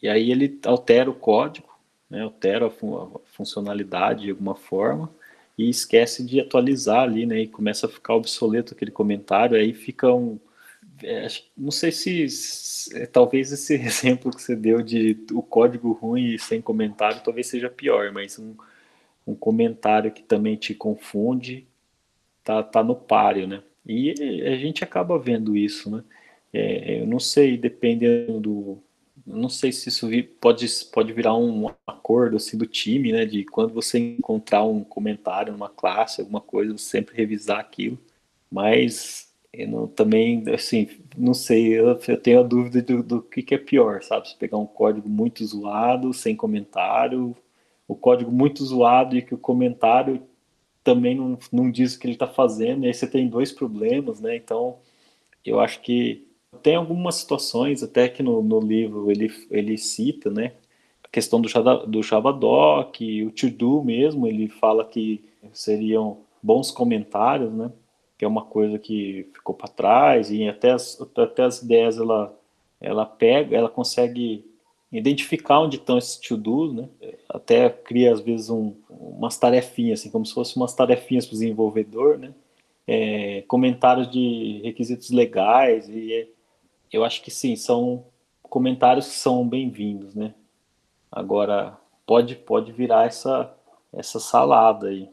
e 0.00 0.08
aí 0.08 0.30
ele 0.30 0.58
altera 0.64 1.10
o 1.10 1.14
código, 1.14 1.68
né, 2.08 2.22
altera 2.22 2.68
a, 2.68 2.70
fun 2.70 2.96
a, 2.96 3.18
funcionalidade 3.32 4.22
de 4.22 4.30
alguma 4.30 4.54
forma, 4.54 5.10
e 5.56 5.68
esquece 5.68 6.24
de 6.24 6.38
atualizar 6.38 7.02
ali, 7.02 7.26
né, 7.26 7.40
e 7.40 7.48
começa 7.48 7.86
a 7.86 7.90
ficar 7.90 8.14
obsoleto 8.14 8.72
aquele 8.72 8.92
comentário, 8.92 9.56
aí 9.56 9.74
fica 9.74 10.12
um... 10.14 10.38
É, 11.02 11.26
não 11.56 11.70
sei 11.70 11.92
se, 11.92 12.28
se, 12.28 12.96
é, 12.96 13.06
talvez 13.06 13.52
esse 13.52 13.74
exemplo 13.80 14.30
que 14.30 14.42
você 14.42 14.56
deu 14.56 14.82
de 14.82 15.16
o 15.32 15.42
código 15.42 15.92
ruim 15.92 16.34
e 16.34 16.38
sem 16.38 16.60
comentário 16.60 17.22
talvez 17.22 17.46
seja 17.46 17.70
pior, 17.70 18.12
mas 18.12 18.38
um, 18.38 18.54
um 19.26 19.34
comentário 19.34 20.10
que 20.10 20.22
também 20.22 20.56
te 20.56 20.74
confunde 20.74 21.66
tá, 22.44 22.62
tá 22.62 22.82
no 22.82 22.96
páreo, 22.96 23.46
né? 23.46 23.62
E 23.86 24.12
a 24.46 24.56
gente 24.56 24.84
acaba 24.84 25.18
vendo 25.18 25.56
isso, 25.56 25.90
né? 25.90 26.04
É, 26.52 27.02
eu 27.02 27.06
não 27.06 27.20
sei, 27.20 27.56
dependendo 27.56 28.40
do. 28.40 28.78
Não 29.26 29.48
sei 29.50 29.72
se 29.72 29.90
isso 29.90 30.08
pode, 30.40 30.66
pode 30.92 31.12
virar 31.12 31.34
um 31.36 31.68
acordo 31.86 32.36
assim, 32.36 32.56
do 32.56 32.66
time, 32.66 33.12
né? 33.12 33.26
De 33.26 33.44
quando 33.44 33.74
você 33.74 33.98
encontrar 33.98 34.64
um 34.64 34.82
comentário 34.82 35.52
numa 35.52 35.68
classe, 35.68 36.20
alguma 36.20 36.40
coisa, 36.40 36.76
sempre 36.78 37.16
revisar 37.16 37.58
aquilo. 37.60 37.98
Mas 38.50 39.27
eu 39.52 39.68
não, 39.68 39.86
também, 39.88 40.44
assim, 40.50 40.88
não 41.16 41.34
sei, 41.34 41.68
eu, 41.78 41.88
eu 42.06 42.20
tenho 42.20 42.40
a 42.40 42.42
dúvida 42.42 42.82
do, 42.82 43.02
do 43.02 43.22
que, 43.22 43.42
que 43.42 43.54
é 43.54 43.58
pior, 43.58 44.02
sabe? 44.02 44.28
Se 44.28 44.36
pegar 44.36 44.58
um 44.58 44.66
código 44.66 45.08
muito 45.08 45.44
zoado, 45.44 46.12
sem 46.12 46.36
comentário, 46.36 47.36
o 47.86 47.96
código 47.96 48.30
muito 48.30 48.64
zoado 48.64 49.16
e 49.16 49.22
que 49.22 49.34
o 49.34 49.38
comentário 49.38 50.22
também 50.84 51.14
não, 51.16 51.38
não 51.52 51.70
diz 51.70 51.94
o 51.94 52.00
que 52.00 52.06
ele 52.06 52.14
está 52.14 52.26
fazendo, 52.28 52.84
e 52.84 52.88
aí 52.88 52.94
você 52.94 53.06
tem 53.08 53.28
dois 53.28 53.52
problemas, 53.52 54.20
né? 54.20 54.36
Então, 54.36 54.78
eu 55.44 55.60
acho 55.60 55.80
que 55.82 56.26
Tem 56.62 56.76
algumas 56.76 57.16
situações, 57.16 57.82
até 57.82 58.08
que 58.08 58.22
no, 58.22 58.42
no 58.42 58.60
livro 58.60 59.10
ele, 59.10 59.30
ele 59.50 59.78
cita, 59.78 60.30
né? 60.30 60.54
A 61.04 61.08
questão 61.08 61.40
do, 61.40 61.48
do 61.86 62.02
Javadoc, 62.02 63.00
o 63.26 63.32
to-do 63.32 63.82
mesmo, 63.84 64.26
ele 64.26 64.48
fala 64.48 64.84
que 64.86 65.24
seriam 65.52 66.20
bons 66.42 66.70
comentários, 66.72 67.52
né? 67.52 67.72
Que 68.18 68.24
é 68.24 68.28
uma 68.28 68.44
coisa 68.44 68.78
que 68.78 69.30
ficou 69.32 69.54
para 69.54 69.68
trás 69.68 70.30
e 70.30 70.46
até 70.48 70.72
as, 70.72 71.00
até 71.16 71.44
as 71.44 71.62
ideias 71.62 71.96
ela, 71.96 72.36
ela 72.80 73.06
pega, 73.06 73.56
ela 73.56 73.68
consegue 73.70 74.44
identificar 74.90 75.60
onde 75.60 75.76
estão 75.76 75.98
esses 75.98 76.16
to-dos, 76.16 76.74
né? 76.74 76.88
Até 77.28 77.68
cria 77.70 78.12
às 78.12 78.20
vezes 78.20 78.50
um, 78.50 78.74
umas 78.88 79.36
tarefinhas, 79.38 80.00
assim, 80.00 80.10
como 80.10 80.24
se 80.26 80.34
fossem 80.34 80.56
umas 80.56 80.74
tarefinhas 80.74 81.26
para 81.26 81.34
o 81.34 81.38
desenvolvedor, 81.38 82.18
né? 82.18 82.34
É, 82.86 83.44
comentários 83.46 84.10
de 84.10 84.62
requisitos 84.64 85.10
legais 85.10 85.88
e 85.88 86.12
é, 86.12 86.28
eu 86.90 87.04
acho 87.04 87.22
que 87.22 87.30
sim, 87.30 87.54
são 87.54 88.06
comentários 88.42 89.08
que 89.08 89.14
são 89.14 89.46
bem-vindos, 89.46 90.14
né? 90.14 90.34
Agora 91.12 91.78
pode 92.06 92.34
pode 92.34 92.72
virar 92.72 93.06
essa 93.06 93.54
essa 93.92 94.18
salada 94.18 94.88
aí. 94.88 95.08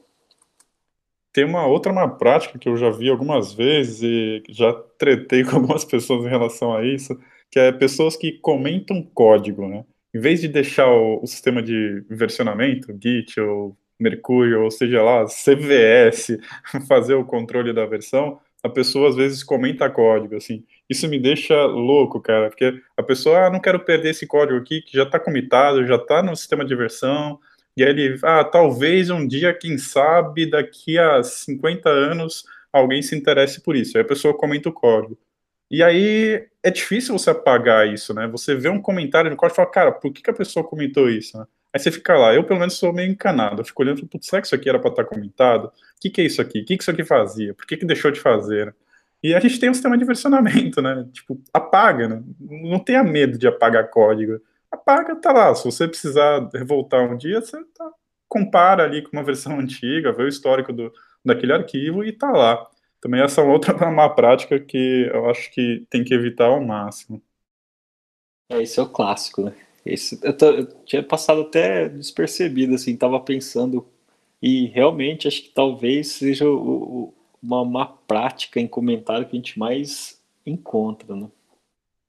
Tem 1.36 1.43
uma 1.43 1.67
outra 1.67 1.91
má 1.91 2.08
prática 2.08 2.58
que 2.58 2.69
eu 2.69 2.78
já 2.78 2.89
vi 2.89 3.10
algumas 3.10 3.54
vezes 3.54 4.02
e 4.02 4.41
já 4.48 4.71
tretei 4.98 5.43
com 5.43 5.58
algumas 5.58 5.84
pessoas 5.84 6.26
em 6.26 6.30
relação 6.30 6.74
a 6.74 6.86
isso, 6.86 7.19
que 7.52 7.60
é 7.60 7.74
pessoas 7.74 8.15
que 8.15 8.39
comentam 8.39 9.04
código, 9.13 9.67
né? 9.67 9.84
Em 10.13 10.19
vez 10.21 10.39
de 10.39 10.48
deixar 10.48 10.88
o, 10.88 11.21
o 11.21 11.28
sistema 11.28 11.62
de 11.62 12.06
versionamento, 12.10 12.98
Git 13.04 13.38
ou 13.41 13.76
Mercúrio, 14.00 14.63
ou 14.63 14.71
seja 14.71 15.04
lá, 15.04 15.26
CVS, 15.26 16.38
fazer 16.88 17.15
o 17.15 17.26
controle 17.26 17.74
da 17.74 17.86
versão, 17.86 18.39
a 18.63 18.69
pessoa 18.69 19.10
às 19.10 19.15
vezes 19.17 19.43
comenta 19.43 19.89
código, 19.89 20.38
assim. 20.38 20.63
Isso 20.89 21.06
me 21.10 21.19
deixa 21.19 21.65
louco, 21.65 22.21
cara, 22.21 22.48
porque 22.48 22.80
a 22.95 23.04
pessoa, 23.04 23.48
ah, 23.48 23.50
não 23.50 23.60
quero 23.60 23.82
perder 23.82 24.12
esse 24.12 24.26
código 24.26 24.58
aqui, 24.58 24.82
que 24.82 24.95
já 24.95 25.04
está 25.04 25.19
comitado, 25.19 25.86
já 25.86 25.95
está 25.95 26.24
no 26.24 26.34
sistema 26.34 26.63
de 26.63 26.78
versão, 26.78 27.41
e 27.78 27.84
aí 27.84 27.90
ele, 27.90 28.20
ah, 28.24 28.44
talvez 28.44 29.10
um 29.10 29.28
dia, 29.28 29.54
quem 29.54 29.78
sabe, 29.78 30.50
daqui 30.50 30.98
a 30.98 31.22
50 31.22 31.90
anos, 31.90 32.46
alguém 32.72 33.02
se 33.02 33.16
interesse 33.16 33.62
por 33.62 33.76
isso. 33.76 33.98
Aí 33.98 34.02
a 34.04 34.08
pessoa 34.08 34.38
comenta 34.38 34.70
o 34.70 34.74
código. 34.74 35.18
E 35.70 35.84
aí 35.84 36.48
é 36.64 36.72
difícil 36.72 37.18
você 37.18 37.32
apagar 37.32 37.88
isso, 37.92 38.14
né? 38.14 38.28
Você 38.28 38.56
vê 38.56 38.70
um 38.70 38.82
comentário 38.82 39.30
no 39.30 39.36
código 39.36 39.56
e 39.56 39.58
fala, 39.58 39.72
cara, 39.72 39.92
por 39.92 40.14
que, 40.14 40.22
que 40.22 40.30
a 40.30 40.34
pessoa 40.34 40.66
comentou 40.66 41.10
isso? 41.10 41.38
Né? 41.38 41.46
Aí 41.74 41.80
você 41.80 41.92
fica 41.92 42.18
lá, 42.18 42.34
eu 42.34 42.44
pelo 42.44 42.60
menos 42.60 42.76
sou 42.76 42.94
meio 42.94 43.12
encanado, 43.12 43.62
eu 43.62 43.66
fico 43.66 43.82
olhando, 43.82 44.00
e 44.00 44.26
será 44.26 44.42
que 44.42 44.48
isso 44.48 44.56
aqui 44.56 44.70
era 44.70 44.80
para 44.80 44.92
estar 44.92 45.04
comentado? 45.06 45.66
O 45.66 45.72
que, 46.00 46.10
que 46.10 46.22
é 46.22 46.26
isso 46.26 46.42
aqui? 46.42 46.62
O 46.62 46.66
que, 46.66 46.78
que 46.78 46.84
isso 46.84 46.92
aqui 46.92 47.04
fazia? 47.04 47.54
Por 47.54 47.66
que, 47.66 47.76
que 47.76 47.86
deixou 47.86 48.12
de 48.12 48.20
fazer? 48.20 48.74
E 49.22 49.34
a 49.34 49.40
gente 49.40 49.60
tem 49.60 49.70
um 49.70 49.74
sistema 49.74 49.98
de 49.98 50.06
versionamento, 50.06 50.82
né? 50.82 51.06
Tipo, 51.12 51.42
apaga, 51.52 52.08
né? 52.08 52.24
Não 52.40 52.80
tenha 52.80 53.04
medo 53.04 53.38
de 53.38 53.48
apagar 53.48 53.90
código. 53.90 54.40
Apaga, 54.76 55.16
tá 55.16 55.32
lá. 55.32 55.56
Se 55.56 55.64
você 55.64 55.88
precisar 55.88 56.50
revoltar 56.54 57.10
um 57.10 57.18
dia, 57.18 57.42
você 57.42 57.64
tá, 57.64 57.92
compara 58.28 58.84
ali 58.84 59.02
com 59.02 59.10
uma 59.14 59.24
versão 59.24 59.58
antiga, 59.60 60.12
vê 60.12 60.24
o 60.24 60.28
histórico 60.28 60.74
do, 60.74 60.92
daquele 61.24 61.54
arquivo 61.54 62.04
e 62.04 62.12
tá 62.12 62.30
lá. 62.32 62.70
Também 63.02 63.22
essa 63.22 63.42
é 63.42 63.44
outra 63.44 63.74
má 63.90 64.10
prática 64.10 64.60
que 64.60 65.10
eu 65.14 65.30
acho 65.30 65.52
que 65.52 65.86
tem 65.90 66.04
que 66.04 66.14
evitar 66.14 66.48
ao 66.48 66.62
máximo. 66.62 67.22
É, 68.50 68.62
esse 68.62 68.80
é 68.80 68.84
o 68.84 68.90
clássico, 68.90 69.44
né? 69.44 69.56
Esse, 69.86 70.20
eu, 70.24 70.36
tô, 70.36 70.52
eu 70.52 70.66
tinha 70.84 71.04
passado 71.04 71.42
até 71.42 71.88
despercebido, 71.88 72.76
assim, 72.76 72.98
tava 72.98 73.20
pensando, 73.20 73.88
e 74.42 74.66
realmente 74.68 75.28
acho 75.28 75.44
que 75.44 75.50
talvez 75.50 76.14
seja 76.14 76.48
o, 76.48 76.58
o, 76.58 77.14
uma 77.42 77.64
má 77.64 77.86
prática 77.86 78.60
em 78.60 78.68
comentário 78.68 79.28
que 79.28 79.36
a 79.36 79.40
gente 79.40 79.58
mais 79.58 80.20
encontra, 80.46 81.16
né? 81.16 81.28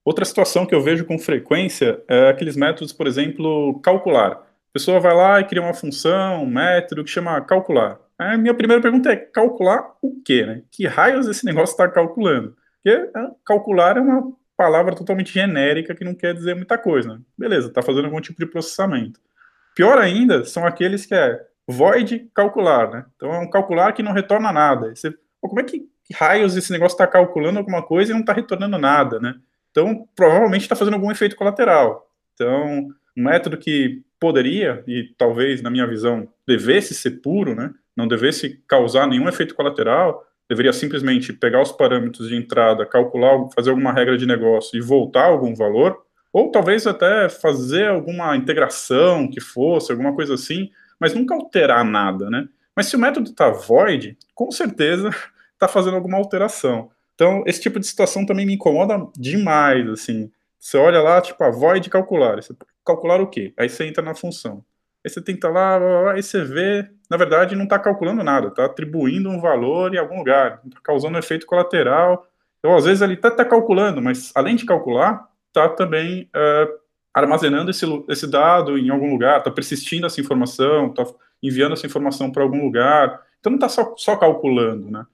Outra 0.07 0.25
situação 0.25 0.65
que 0.65 0.73
eu 0.73 0.81
vejo 0.81 1.05
com 1.05 1.19
frequência 1.19 2.01
é 2.07 2.29
aqueles 2.29 2.55
métodos, 2.55 2.93
por 2.93 3.09
exemplo, 3.09 3.81
calcular. 3.81 4.35
A 4.35 4.73
pessoa 4.73 5.01
vai 5.01 5.13
lá 5.13 5.41
e 5.41 5.45
cria 5.45 5.61
uma 5.61 5.75
função, 5.75 6.45
um 6.45 6.47
método 6.47 7.03
que 7.03 7.11
chama 7.11 7.41
calcular. 7.41 7.99
A 8.17 8.37
minha 8.37 8.55
primeira 8.55 8.81
pergunta 8.81 9.11
é 9.11 9.17
calcular 9.17 9.97
o 10.01 10.23
quê, 10.25 10.47
né? 10.47 10.63
Que 10.71 10.87
raios 10.87 11.27
esse 11.27 11.45
negócio 11.45 11.73
está 11.73 11.89
calculando? 11.89 12.57
Porque 12.85 12.97
é, 13.19 13.31
calcular 13.45 13.97
é 13.97 14.01
uma 14.01 14.33
palavra 14.57 14.95
totalmente 14.95 15.35
genérica 15.35 15.93
que 15.93 16.05
não 16.05 16.15
quer 16.15 16.35
dizer 16.35 16.55
muita 16.55 16.79
coisa. 16.79 17.15
Né? 17.15 17.21
Beleza, 17.37 17.67
está 17.67 17.83
fazendo 17.83 18.05
algum 18.05 18.21
tipo 18.21 18.39
de 18.39 18.47
processamento. 18.47 19.19
Pior 19.75 19.99
ainda 19.99 20.45
são 20.45 20.65
aqueles 20.65 21.05
que 21.05 21.17
é 21.17 21.45
void 21.67 22.31
calcular, 22.33 22.89
né? 22.93 23.07
Então 23.17 23.35
é 23.35 23.39
um 23.41 23.51
calcular 23.51 23.93
que 23.93 24.05
não 24.05 24.13
retorna 24.13 24.53
nada. 24.53 24.95
Você, 24.95 25.13
como 25.41 25.59
é 25.59 25.65
que, 25.65 25.81
que 26.05 26.15
raios 26.15 26.57
esse 26.57 26.71
negócio 26.71 26.95
está 26.95 27.09
calculando 27.09 27.59
alguma 27.59 27.83
coisa 27.83 28.13
e 28.13 28.15
não 28.15 28.21
está 28.21 28.33
retornando 28.33 28.79
nada, 28.79 29.19
né? 29.19 29.35
Então 29.77 30.09
provavelmente 30.17 30.63
está 30.63 30.75
fazendo 30.75 30.95
algum 30.95 31.11
efeito 31.11 31.37
colateral. 31.37 32.11
Então 32.33 32.89
um 33.17 33.23
método 33.23 33.59
que 33.59 34.03
poderia 34.19 34.83
e 34.87 35.15
talvez 35.19 35.61
na 35.61 35.71
minha 35.71 35.87
visão 35.87 36.27
devesse 36.47 36.95
ser 36.95 37.23
puro, 37.23 37.55
né? 37.55 37.75
não 37.95 38.09
devesse 38.09 38.63
causar 38.67 39.07
nenhum 39.07 39.29
efeito 39.29 39.55
colateral, 39.55 40.25
deveria 40.49 40.73
simplesmente 40.73 41.33
pegar 41.33 41.61
os 41.61 41.73
parâmetros 41.73 42.29
de 42.29 42.37
entrada, 42.37 42.87
calcular, 42.87 43.49
fazer 43.55 43.71
alguma 43.71 43.93
regra 43.93 44.17
de 44.17 44.27
negócio 44.27 44.79
e 44.79 44.81
voltar 44.81 45.25
algum 45.25 45.55
valor, 45.55 45.99
ou 46.33 46.51
talvez 46.51 46.87
até 46.87 47.29
fazer 47.29 47.89
alguma 47.89 48.37
integração 48.37 49.29
que 49.29 49.41
fosse, 49.41 49.91
alguma 49.91 50.15
coisa 50.15 50.35
assim, 50.35 50.71
mas 51.01 51.15
nunca 51.15 51.35
alterar 51.35 51.85
nada, 51.85 52.29
né? 52.31 52.47
Mas 52.75 52.87
se 52.87 52.97
o 52.97 52.99
método 52.99 53.31
está 53.31 53.51
void, 53.51 54.17
com 54.35 54.51
certeza 54.51 55.09
está 55.55 55.67
fazendo 55.69 55.97
alguma 55.97 56.19
alteração. 56.19 56.91
Então, 57.17 57.43
esse 57.47 57.61
tipo 57.63 57.81
de 57.81 57.87
situação 57.87 58.27
também 58.27 58.47
me 58.47 58.55
incomoda 58.55 59.09
demais, 59.17 59.89
assim. 59.89 60.31
Você 60.61 60.77
olha 60.77 61.01
lá, 61.01 61.21
tipo, 61.21 61.43
a 61.43 61.51
void 61.51 61.89
calcular. 61.89 62.37
Você 62.37 62.55
calcular 62.85 63.21
o 63.21 63.27
quê? 63.27 63.55
Aí 63.57 63.69
você 63.69 63.87
entra 63.87 64.05
na 64.05 64.15
função. 64.15 64.63
Aí 65.05 65.11
você 65.11 65.23
tenta 65.23 65.49
lá, 65.49 66.13
aí 66.13 66.23
você 66.23 66.45
vê, 66.45 66.87
na 67.09 67.17
verdade, 67.17 67.57
não 67.57 67.65
está 67.65 67.79
calculando 67.79 68.23
nada, 68.23 68.49
está 68.49 68.67
atribuindo 68.67 69.31
um 69.31 69.41
valor 69.41 69.95
em 69.95 69.99
algum 69.99 70.19
lugar, 70.19 70.61
está 70.67 70.79
causando 70.83 71.17
um 71.17 71.19
efeito 71.19 71.47
colateral. 71.47 72.27
Então, 72.59 72.77
às 72.77 72.85
vezes, 72.85 73.01
ele 73.01 73.15
está 73.15 73.31
tá 73.31 73.45
calculando, 73.45 74.03
mas 74.03 74.31
além 74.35 74.55
de 74.55 74.67
calcular, 74.67 75.27
está 75.49 75.71
também 75.71 76.29
é, 76.35 76.69
armazenando 77.15 77.71
esse, 77.71 77.87
esse 78.11 78.27
dado 78.27 78.77
em 78.77 78.91
algum 78.91 79.11
lugar, 79.11 79.39
está 79.39 79.51
persistindo 79.51 80.07
essa 80.07 80.21
informação, 80.21 80.89
está 80.89 81.07
enviando 81.43 81.73
essa 81.73 81.87
informação 81.87 82.31
para 82.31 82.43
algum 82.43 82.63
lugar. 82.63 83.23
Então, 83.41 83.51
não 83.51 83.57
está 83.57 83.71
só, 83.71 83.95
só 83.97 84.17
calculando, 84.17 84.91
né? 84.91 85.07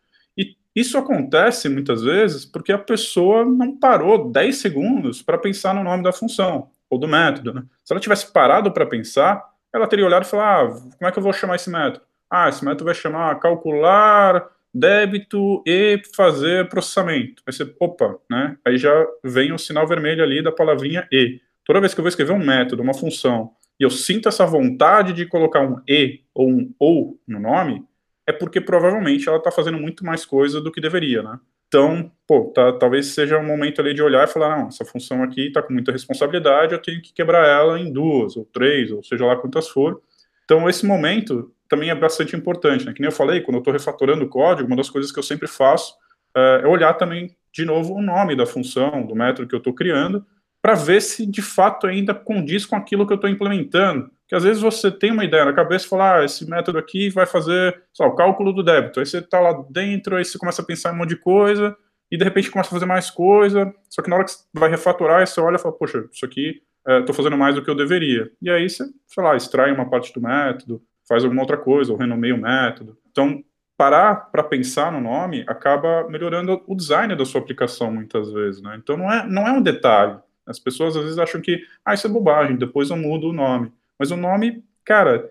Isso 0.75 0.97
acontece 0.97 1.69
muitas 1.69 2.03
vezes 2.03 2.45
porque 2.45 2.73
a 2.73 2.79
pessoa 2.79 3.45
não 3.45 3.79
parou 3.79 4.31
10 4.31 4.57
segundos 4.57 5.23
para 5.23 5.39
pensar 5.39 5.75
no 5.75 5.85
nome 5.85 6.03
da 6.03 6.13
função 6.13 6.71
ou 6.89 6.99
do 6.99 7.09
método. 7.09 7.53
Né? 7.55 7.63
Se 7.85 7.93
ela 7.93 8.01
tivesse 8.01 8.33
parado 8.33 8.73
para 8.73 8.87
pensar, 8.87 9.43
ela 9.73 9.87
teria 9.87 10.07
olhado 10.07 10.25
e 10.25 10.29
falado, 10.29 10.73
ah, 10.73 10.97
como 10.99 11.09
é 11.09 11.13
que 11.13 11.19
eu 11.19 11.23
vou 11.23 11.33
chamar 11.33 11.57
esse 11.57 11.71
método? 11.71 12.05
Ah, 12.31 12.49
esse 12.49 12.65
método 12.65 12.85
vai 12.87 12.95
chamar 12.95 13.39
calcular 13.39 14.49
débito 14.75 15.63
e 15.67 16.01
fazer 16.17 16.69
processamento. 16.69 17.43
Aí 17.47 17.53
você, 17.53 17.75
opa, 17.79 18.19
né? 18.31 18.57
Aí 18.65 18.79
já 18.79 19.07
vem 19.23 19.53
o 19.53 19.59
sinal 19.59 19.87
vermelho 19.87 20.23
ali 20.23 20.43
da 20.43 20.53
palavrinha 20.53 21.07
e. 21.13 21.41
Toda 21.65 21.79
vez 21.79 21.95
que 21.95 22.01
eu 22.01 22.03
vou 22.03 22.09
escrever 22.09 22.33
um 22.33 22.45
método, 22.45 22.83
uma 22.83 22.93
função, 22.93 23.53
e 23.79 23.85
eu 23.85 23.91
sinto 23.91 24.29
essa 24.29 24.45
vontade 24.45 25.13
de 25.13 25.27
colocar 25.27 25.61
um 25.61 25.81
e 25.89 26.21
ou 26.35 26.49
um 26.49 26.75
ou 26.77 27.21
no 27.27 27.39
nome, 27.39 27.85
é 28.27 28.33
porque 28.33 28.61
provavelmente 28.61 29.29
ela 29.29 29.39
está 29.39 29.51
fazendo 29.51 29.79
muito 29.79 30.05
mais 30.05 30.25
coisa 30.25 30.61
do 30.61 30.71
que 30.71 30.81
deveria, 30.81 31.23
né? 31.23 31.39
Então, 31.67 32.13
pô, 32.29 32.53
tá, 32.55 32.73
talvez 32.75 33.07
seja 33.07 33.39
um 33.39 33.47
momento 33.47 33.81
ali 33.81 33.95
de 33.95 34.03
olhar 34.03 34.29
e 34.29 34.31
falar, 34.31 34.59
não, 34.59 34.69
essa 34.69 34.85
função 34.85 35.23
aqui 35.23 35.47
está 35.47 35.63
com 35.63 35.73
muita 35.73 35.91
responsabilidade, 35.91 36.75
eu 36.75 36.79
tenho 36.79 37.01
que 37.01 37.15
quebrar 37.15 37.49
ela 37.49 37.81
em 37.81 37.91
duas, 37.91 38.37
ou 38.37 38.45
três, 38.45 38.91
ou 38.91 39.03
seja 39.03 39.25
lá 39.25 39.37
quantas 39.37 39.69
for. 39.69 40.03
Então, 40.45 40.69
esse 40.69 40.85
momento 40.85 41.51
também 41.69 41.89
é 41.89 41.95
bastante 41.95 42.37
importante, 42.37 42.85
né? 42.85 42.93
Que 42.93 43.01
nem 43.01 43.09
eu 43.09 43.17
falei, 43.17 43.41
quando 43.41 43.55
eu 43.55 43.61
estou 43.61 43.73
refatorando 43.73 44.25
o 44.25 44.29
código, 44.29 44.67
uma 44.67 44.77
das 44.77 44.91
coisas 44.91 45.11
que 45.11 45.19
eu 45.19 45.23
sempre 45.23 45.49
faço 45.49 45.95
é, 46.37 46.61
é 46.63 46.67
olhar 46.67 46.93
também, 46.95 47.35
de 47.51 47.65
novo, 47.65 47.95
o 47.95 48.03
nome 48.03 48.37
da 48.37 48.45
função, 48.45 49.07
do 49.07 49.15
método 49.15 49.49
que 49.49 49.55
eu 49.55 49.59
estou 49.59 49.73
criando, 49.73 50.27
para 50.61 50.75
ver 50.75 51.01
se 51.01 51.25
de 51.25 51.41
fato 51.41 51.87
ainda 51.87 52.15
condiz 52.15 52.67
com 52.67 52.77
aquilo 52.77 53.07
que 53.07 53.13
eu 53.13 53.17
estou 53.17 53.31
implementando 53.31 54.11
que 54.33 54.37
às 54.37 54.45
vezes 54.45 54.63
você 54.63 54.91
tem 54.91 55.13
uma 55.13 55.27
ideia 55.27 55.45
na 55.45 55.53
cabeça 55.53 55.85
e 55.85 55.89
fala, 55.91 56.17
ah, 56.17 56.25
esse 56.25 56.49
método 56.49 56.79
aqui 56.79 57.11
vai 57.11 57.27
fazer 57.27 57.83
só, 57.93 58.07
o 58.07 58.15
cálculo 58.15 58.51
do 58.51 58.63
débito. 58.63 58.99
Aí 58.99 59.05
você 59.05 59.19
está 59.19 59.39
lá 59.39 59.63
dentro, 59.69 60.17
aí 60.17 60.25
você 60.25 60.39
começa 60.39 60.63
a 60.63 60.65
pensar 60.65 60.91
em 60.91 60.95
um 60.95 61.01
monte 61.01 61.11
de 61.11 61.17
coisa, 61.17 61.77
e 62.11 62.17
de 62.17 62.25
repente 62.25 62.51
começa 62.51 62.71
a 62.71 62.73
fazer 62.73 62.87
mais 62.87 63.11
coisa, 63.11 63.75
só 63.91 64.01
que 64.01 64.09
na 64.09 64.17
hora 64.17 64.25
que 64.25 64.33
vai 64.55 64.71
refatorar, 64.71 65.27
você 65.27 65.39
olha 65.39 65.57
e 65.57 65.59
fala, 65.59 65.75
poxa, 65.75 66.09
isso 66.11 66.25
aqui 66.25 66.63
estou 66.89 67.13
é, 67.13 67.15
fazendo 67.15 67.37
mais 67.37 67.57
do 67.57 67.63
que 67.63 67.69
eu 67.69 67.75
deveria. 67.75 68.33
E 68.41 68.49
aí 68.49 68.71
você, 68.71 68.85
sei 69.07 69.23
lá, 69.23 69.37
extrai 69.37 69.71
uma 69.71 69.91
parte 69.91 70.15
do 70.15 70.23
método, 70.23 70.83
faz 71.07 71.25
alguma 71.25 71.43
outra 71.43 71.59
coisa, 71.59 71.93
ou 71.93 71.99
renomeia 71.99 72.35
o 72.35 72.41
método. 72.41 72.97
Então, 73.11 73.45
parar 73.77 74.15
para 74.15 74.43
pensar 74.43 74.91
no 74.91 75.01
nome 75.03 75.45
acaba 75.47 76.09
melhorando 76.09 76.63
o 76.67 76.75
design 76.75 77.15
da 77.15 77.27
sua 77.27 77.43
aplicação 77.43 77.93
muitas 77.93 78.33
vezes, 78.33 78.63
né? 78.63 78.81
Então 78.83 78.97
não 78.97 79.13
é, 79.13 79.29
não 79.29 79.47
é 79.47 79.53
um 79.53 79.61
detalhe. 79.61 80.19
As 80.47 80.59
pessoas 80.59 80.97
às 80.97 81.03
vezes 81.03 81.19
acham 81.19 81.43
que, 81.43 81.63
ah, 81.85 81.93
isso 81.93 82.07
é 82.07 82.11
bobagem, 82.11 82.57
depois 82.57 82.89
eu 82.89 82.97
mudo 82.97 83.29
o 83.29 83.33
nome. 83.35 83.71
Mas 84.03 84.11
o 84.11 84.17
nome, 84.17 84.65
cara, 84.85 85.31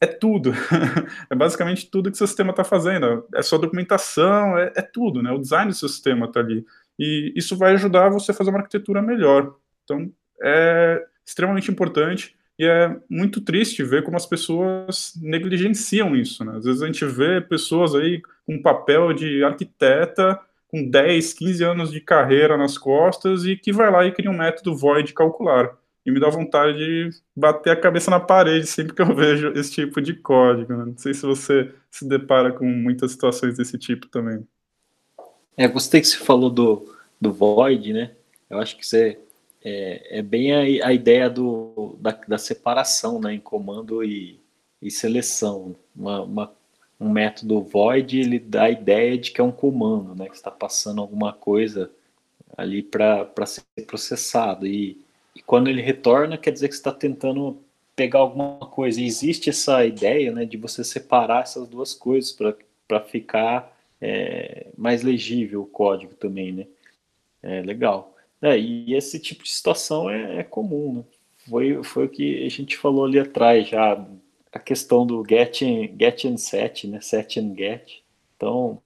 é 0.00 0.06
tudo. 0.06 0.52
é 1.30 1.34
basicamente 1.36 1.88
tudo 1.88 2.10
que 2.10 2.16
o 2.16 2.18
seu 2.18 2.26
sistema 2.26 2.50
está 2.50 2.64
fazendo. 2.64 3.24
É 3.32 3.40
sua 3.40 3.56
documentação, 3.56 4.58
é, 4.58 4.72
é, 4.74 4.82
tudo, 4.82 5.22
né? 5.22 5.30
O 5.30 5.38
design 5.38 5.70
do 5.70 5.76
seu 5.76 5.88
sistema 5.88 6.26
está 6.26 6.40
ali. 6.40 6.66
E 6.98 7.32
isso 7.36 7.56
vai 7.56 7.74
ajudar 7.74 8.08
você 8.08 8.32
a 8.32 8.34
fazer 8.34 8.50
uma 8.50 8.58
arquitetura 8.58 9.00
melhor. 9.00 9.54
Então, 9.84 10.10
é 10.42 11.06
extremamente 11.24 11.70
importante 11.70 12.34
e 12.58 12.64
é 12.66 12.96
muito 13.08 13.40
triste 13.40 13.84
ver 13.84 14.02
como 14.02 14.16
as 14.16 14.26
pessoas 14.26 15.12
negligenciam 15.22 16.16
isso. 16.16 16.44
Né? 16.44 16.56
Às 16.56 16.64
vezes 16.64 16.82
a 16.82 16.86
gente 16.86 17.04
vê 17.04 17.40
pessoas 17.40 17.94
aí 17.94 18.20
com 18.44 18.60
papel 18.60 19.12
de 19.12 19.44
arquiteta, 19.44 20.36
com 20.66 20.84
10, 20.84 21.32
15 21.32 21.62
anos 21.62 21.92
de 21.92 22.00
carreira 22.00 22.56
nas 22.56 22.76
costas 22.76 23.44
e 23.44 23.54
que 23.56 23.72
vai 23.72 23.88
lá 23.88 24.04
e 24.04 24.10
cria 24.10 24.32
um 24.32 24.36
método 24.36 24.76
void 24.76 25.14
calcular. 25.14 25.78
E 26.10 26.12
me 26.12 26.18
dá 26.18 26.28
vontade 26.28 26.76
de 26.76 27.10
bater 27.36 27.70
a 27.70 27.80
cabeça 27.80 28.10
na 28.10 28.18
parede 28.18 28.66
sempre 28.66 28.94
que 28.94 29.00
eu 29.00 29.14
vejo 29.14 29.52
esse 29.52 29.70
tipo 29.70 30.00
de 30.00 30.14
código. 30.14 30.72
Né? 30.72 30.84
Não 30.86 30.98
sei 30.98 31.14
se 31.14 31.24
você 31.24 31.72
se 31.88 32.06
depara 32.06 32.52
com 32.52 32.66
muitas 32.66 33.12
situações 33.12 33.56
desse 33.56 33.78
tipo 33.78 34.08
também. 34.08 34.44
É, 35.56 35.68
gostei 35.68 36.00
que 36.00 36.08
você 36.08 36.16
falou 36.18 36.50
do, 36.50 36.92
do 37.20 37.32
void, 37.32 37.92
né? 37.92 38.10
Eu 38.48 38.58
acho 38.58 38.76
que 38.76 38.84
você 38.84 39.20
é, 39.62 40.18
é 40.18 40.22
bem 40.22 40.52
a, 40.52 40.88
a 40.88 40.92
ideia 40.92 41.30
do, 41.30 41.96
da, 42.00 42.10
da, 42.26 42.38
separação 42.38 43.20
né, 43.20 43.34
em 43.34 43.38
comando 43.40 44.02
e, 44.02 44.40
e 44.82 44.90
seleção. 44.90 45.76
Uma, 45.94 46.22
uma, 46.22 46.52
um 46.98 47.08
método 47.08 47.62
void 47.62 48.18
ele 48.18 48.40
dá 48.40 48.64
a 48.64 48.70
ideia 48.70 49.16
de 49.16 49.30
que 49.30 49.40
é 49.40 49.44
um 49.44 49.52
comando, 49.52 50.16
né, 50.16 50.28
que 50.28 50.34
está 50.34 50.50
passando 50.50 51.00
alguma 51.00 51.32
coisa 51.32 51.88
ali 52.56 52.82
para 52.82 53.46
ser 53.46 53.62
processado. 53.86 54.66
E, 54.66 54.98
e, 55.34 55.40
quando 55.42 55.68
ele 55.68 55.82
retorna, 55.82 56.36
quer 56.36 56.50
dizer 56.50 56.68
que 56.68 56.74
você 56.74 56.80
está 56.80 56.92
tentando 56.92 57.62
pegar 57.94 58.20
alguma 58.20 58.58
coisa. 58.58 59.00
E 59.00 59.06
existe 59.06 59.50
essa 59.50 59.84
ideia 59.84 60.32
né, 60.32 60.44
de 60.44 60.56
você 60.56 60.82
separar 60.82 61.42
essas 61.42 61.68
duas 61.68 61.94
coisas 61.94 62.36
para 62.88 63.00
ficar 63.00 63.76
é, 64.00 64.68
mais 64.76 65.02
legível 65.02 65.62
o 65.62 65.66
código 65.66 66.14
também. 66.14 66.52
Né? 66.52 66.66
É 67.42 67.62
legal. 67.62 68.16
É, 68.42 68.58
e 68.58 68.94
esse 68.94 69.18
tipo 69.18 69.44
de 69.44 69.50
situação 69.50 70.08
é, 70.08 70.38
é, 70.38 70.42
comum, 70.42 70.94
né? 70.94 71.04
Foi, 71.48 71.82
foi 71.82 72.04
o 72.06 72.08
que 72.08 72.44
a 72.44 72.48
gente 72.48 72.76
falou 72.76 73.04
ali 73.04 73.18
atrás 73.18 73.68
já, 73.68 74.06
a 74.52 74.58
questão 74.58 75.06
do 75.06 75.24
get 75.26 75.62
and, 75.62 75.96
get 75.98 76.24
and 76.24 76.36
set, 76.36 76.86
né? 76.86 77.00
Set 77.00 77.38
and 77.38 77.54
get. 77.54 78.02
Então, 78.36 78.80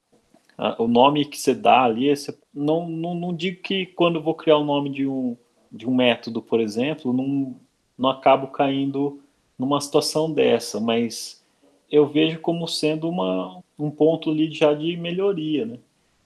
a, 0.57 0.81
o 0.83 0.89
nome 0.89 1.25
que 1.25 1.39
você 1.39 1.55
dá 1.55 1.83
ali, 1.85 2.15
você, 2.15 2.37
não, 2.53 2.89
não, 2.89 3.15
não 3.15 3.35
digo 3.35 3.61
que 3.61 3.87
quando 3.87 4.17
eu 4.17 4.23
vou 4.23 4.35
criar 4.35 4.57
o 4.57 4.65
nome 4.65 4.91
de 4.91 5.07
um, 5.07 5.37
de 5.75 5.89
um 5.89 5.95
método, 5.95 6.41
por 6.41 6.61
exemplo, 6.61 7.13
não, 7.13 7.57
não 7.99 8.09
acabo 8.09 8.47
caindo 8.47 9.21
numa 9.59 9.81
situação 9.81 10.33
dessa, 10.33 10.79
mas 10.79 11.45
eu 11.91 12.07
vejo 12.07 12.39
como 12.39 12.69
sendo 12.69 13.09
uma, 13.09 13.61
um 13.77 13.91
ponto 13.91 14.31
ali 14.31 14.53
já 14.53 14.73
de 14.73 14.97
melhoria, 14.97 15.67
né? 15.67 15.79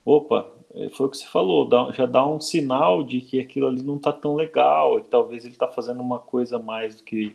Opa, 0.05 0.51
é, 0.75 0.91
foi 0.91 1.07
o 1.07 1.09
que 1.09 1.17
você 1.17 1.27
falou, 1.27 1.67
dá, 1.67 1.91
já 1.93 2.05
dá 2.05 2.27
um 2.27 2.41
sinal 2.41 3.03
de 3.03 3.23
que 3.23 3.41
aquilo 3.41 3.69
ali 3.69 3.83
não 3.83 3.97
está 3.97 4.13
tão 4.13 4.35
legal, 4.35 4.99
e 4.99 5.05
talvez 5.05 5.45
ele 5.45 5.55
está 5.55 5.67
fazendo 5.67 6.03
uma 6.03 6.19
coisa 6.19 6.59
mais 6.59 6.97
do 6.97 7.03
que 7.03 7.35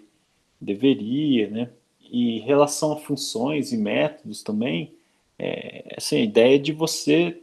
deveria, 0.62 1.50
né? 1.50 1.70
E 2.12 2.38
em 2.38 2.40
relação 2.42 2.92
a 2.92 2.98
funções 2.98 3.74
e 3.74 3.78
métodos 3.78 4.44
também, 4.44 4.94
é, 5.40 5.96
assim, 5.98 6.18
a 6.18 6.22
ideia 6.22 6.60
de 6.60 6.72
você 6.72 7.42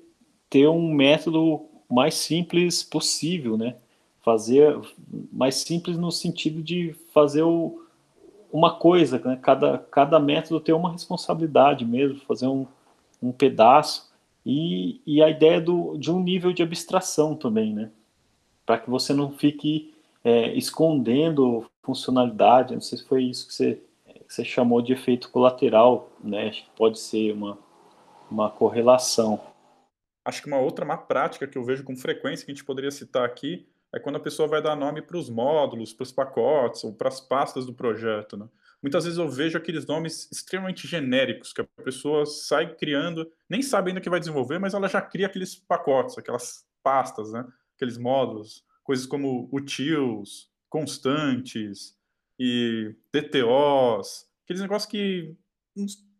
ter 0.48 0.68
um 0.68 0.92
método 0.94 1.62
mais 1.90 2.14
simples 2.14 2.84
possível, 2.84 3.56
né? 3.56 3.74
Fazer 4.22 4.78
mais 5.32 5.56
simples 5.56 5.96
no 5.96 6.12
sentido 6.12 6.62
de 6.62 6.94
fazer 7.12 7.42
o, 7.42 7.82
uma 8.52 8.74
coisa, 8.74 9.18
né? 9.24 9.38
cada, 9.40 9.78
cada 9.78 10.18
método 10.18 10.60
ter 10.60 10.72
uma 10.72 10.92
responsabilidade 10.92 11.84
mesmo, 11.84 12.20
fazer 12.20 12.46
um, 12.46 12.66
um 13.22 13.32
pedaço 13.32 14.10
e, 14.44 15.00
e 15.06 15.22
a 15.22 15.28
ideia 15.28 15.60
do, 15.60 15.96
de 15.96 16.10
um 16.10 16.20
nível 16.20 16.52
de 16.52 16.62
abstração 16.62 17.34
também, 17.34 17.72
né? 17.72 17.90
Para 18.64 18.78
que 18.78 18.88
você 18.88 19.12
não 19.12 19.30
fique 19.32 19.94
é, 20.24 20.54
escondendo 20.54 21.66
funcionalidade. 21.82 22.74
Não 22.74 22.80
sei 22.80 22.98
se 22.98 23.04
foi 23.04 23.24
isso 23.24 23.46
que 23.46 23.54
você, 23.54 23.82
que 24.26 24.34
você 24.34 24.44
chamou 24.44 24.80
de 24.80 24.92
efeito 24.92 25.30
colateral, 25.30 26.10
né? 26.22 26.48
Acho 26.48 26.64
que 26.64 26.70
pode 26.76 26.98
ser 26.98 27.32
uma, 27.32 27.58
uma 28.30 28.50
correlação. 28.50 29.40
Acho 30.24 30.42
que 30.42 30.48
uma 30.48 30.58
outra 30.58 30.84
má 30.84 30.96
prática 30.96 31.46
que 31.46 31.58
eu 31.58 31.64
vejo 31.64 31.84
com 31.84 31.96
frequência 31.96 32.44
que 32.44 32.52
a 32.52 32.54
gente 32.54 32.64
poderia 32.64 32.90
citar 32.90 33.24
aqui 33.24 33.66
é 33.94 33.98
quando 33.98 34.16
a 34.16 34.20
pessoa 34.20 34.48
vai 34.48 34.62
dar 34.62 34.76
nome 34.76 35.02
para 35.02 35.16
os 35.16 35.28
módulos, 35.28 35.92
para 35.92 36.04
os 36.04 36.12
pacotes 36.12 36.84
ou 36.84 36.92
para 36.94 37.08
as 37.08 37.20
pastas 37.20 37.66
do 37.66 37.74
projeto. 37.74 38.36
Né? 38.36 38.48
muitas 38.82 39.04
vezes 39.04 39.18
eu 39.18 39.28
vejo 39.28 39.58
aqueles 39.58 39.86
nomes 39.86 40.28
extremamente 40.32 40.88
genéricos 40.88 41.52
que 41.52 41.60
a 41.60 41.68
pessoa 41.84 42.24
sai 42.24 42.74
criando, 42.74 43.30
nem 43.48 43.62
sabe 43.62 43.90
ainda 43.90 44.00
que 44.00 44.10
vai 44.10 44.20
desenvolver, 44.20 44.58
mas 44.58 44.74
ela 44.74 44.88
já 44.88 45.00
cria 45.02 45.26
aqueles 45.26 45.54
pacotes, 45.54 46.16
aquelas 46.16 46.64
pastas, 46.82 47.30
né? 47.30 47.46
aqueles 47.76 47.98
módulos, 47.98 48.64
coisas 48.82 49.06
como 49.06 49.48
utils, 49.52 50.50
constantes 50.68 51.96
e 52.38 52.94
DTOs, 53.12 54.26
aqueles 54.44 54.62
negócios 54.62 54.90
que 54.90 55.36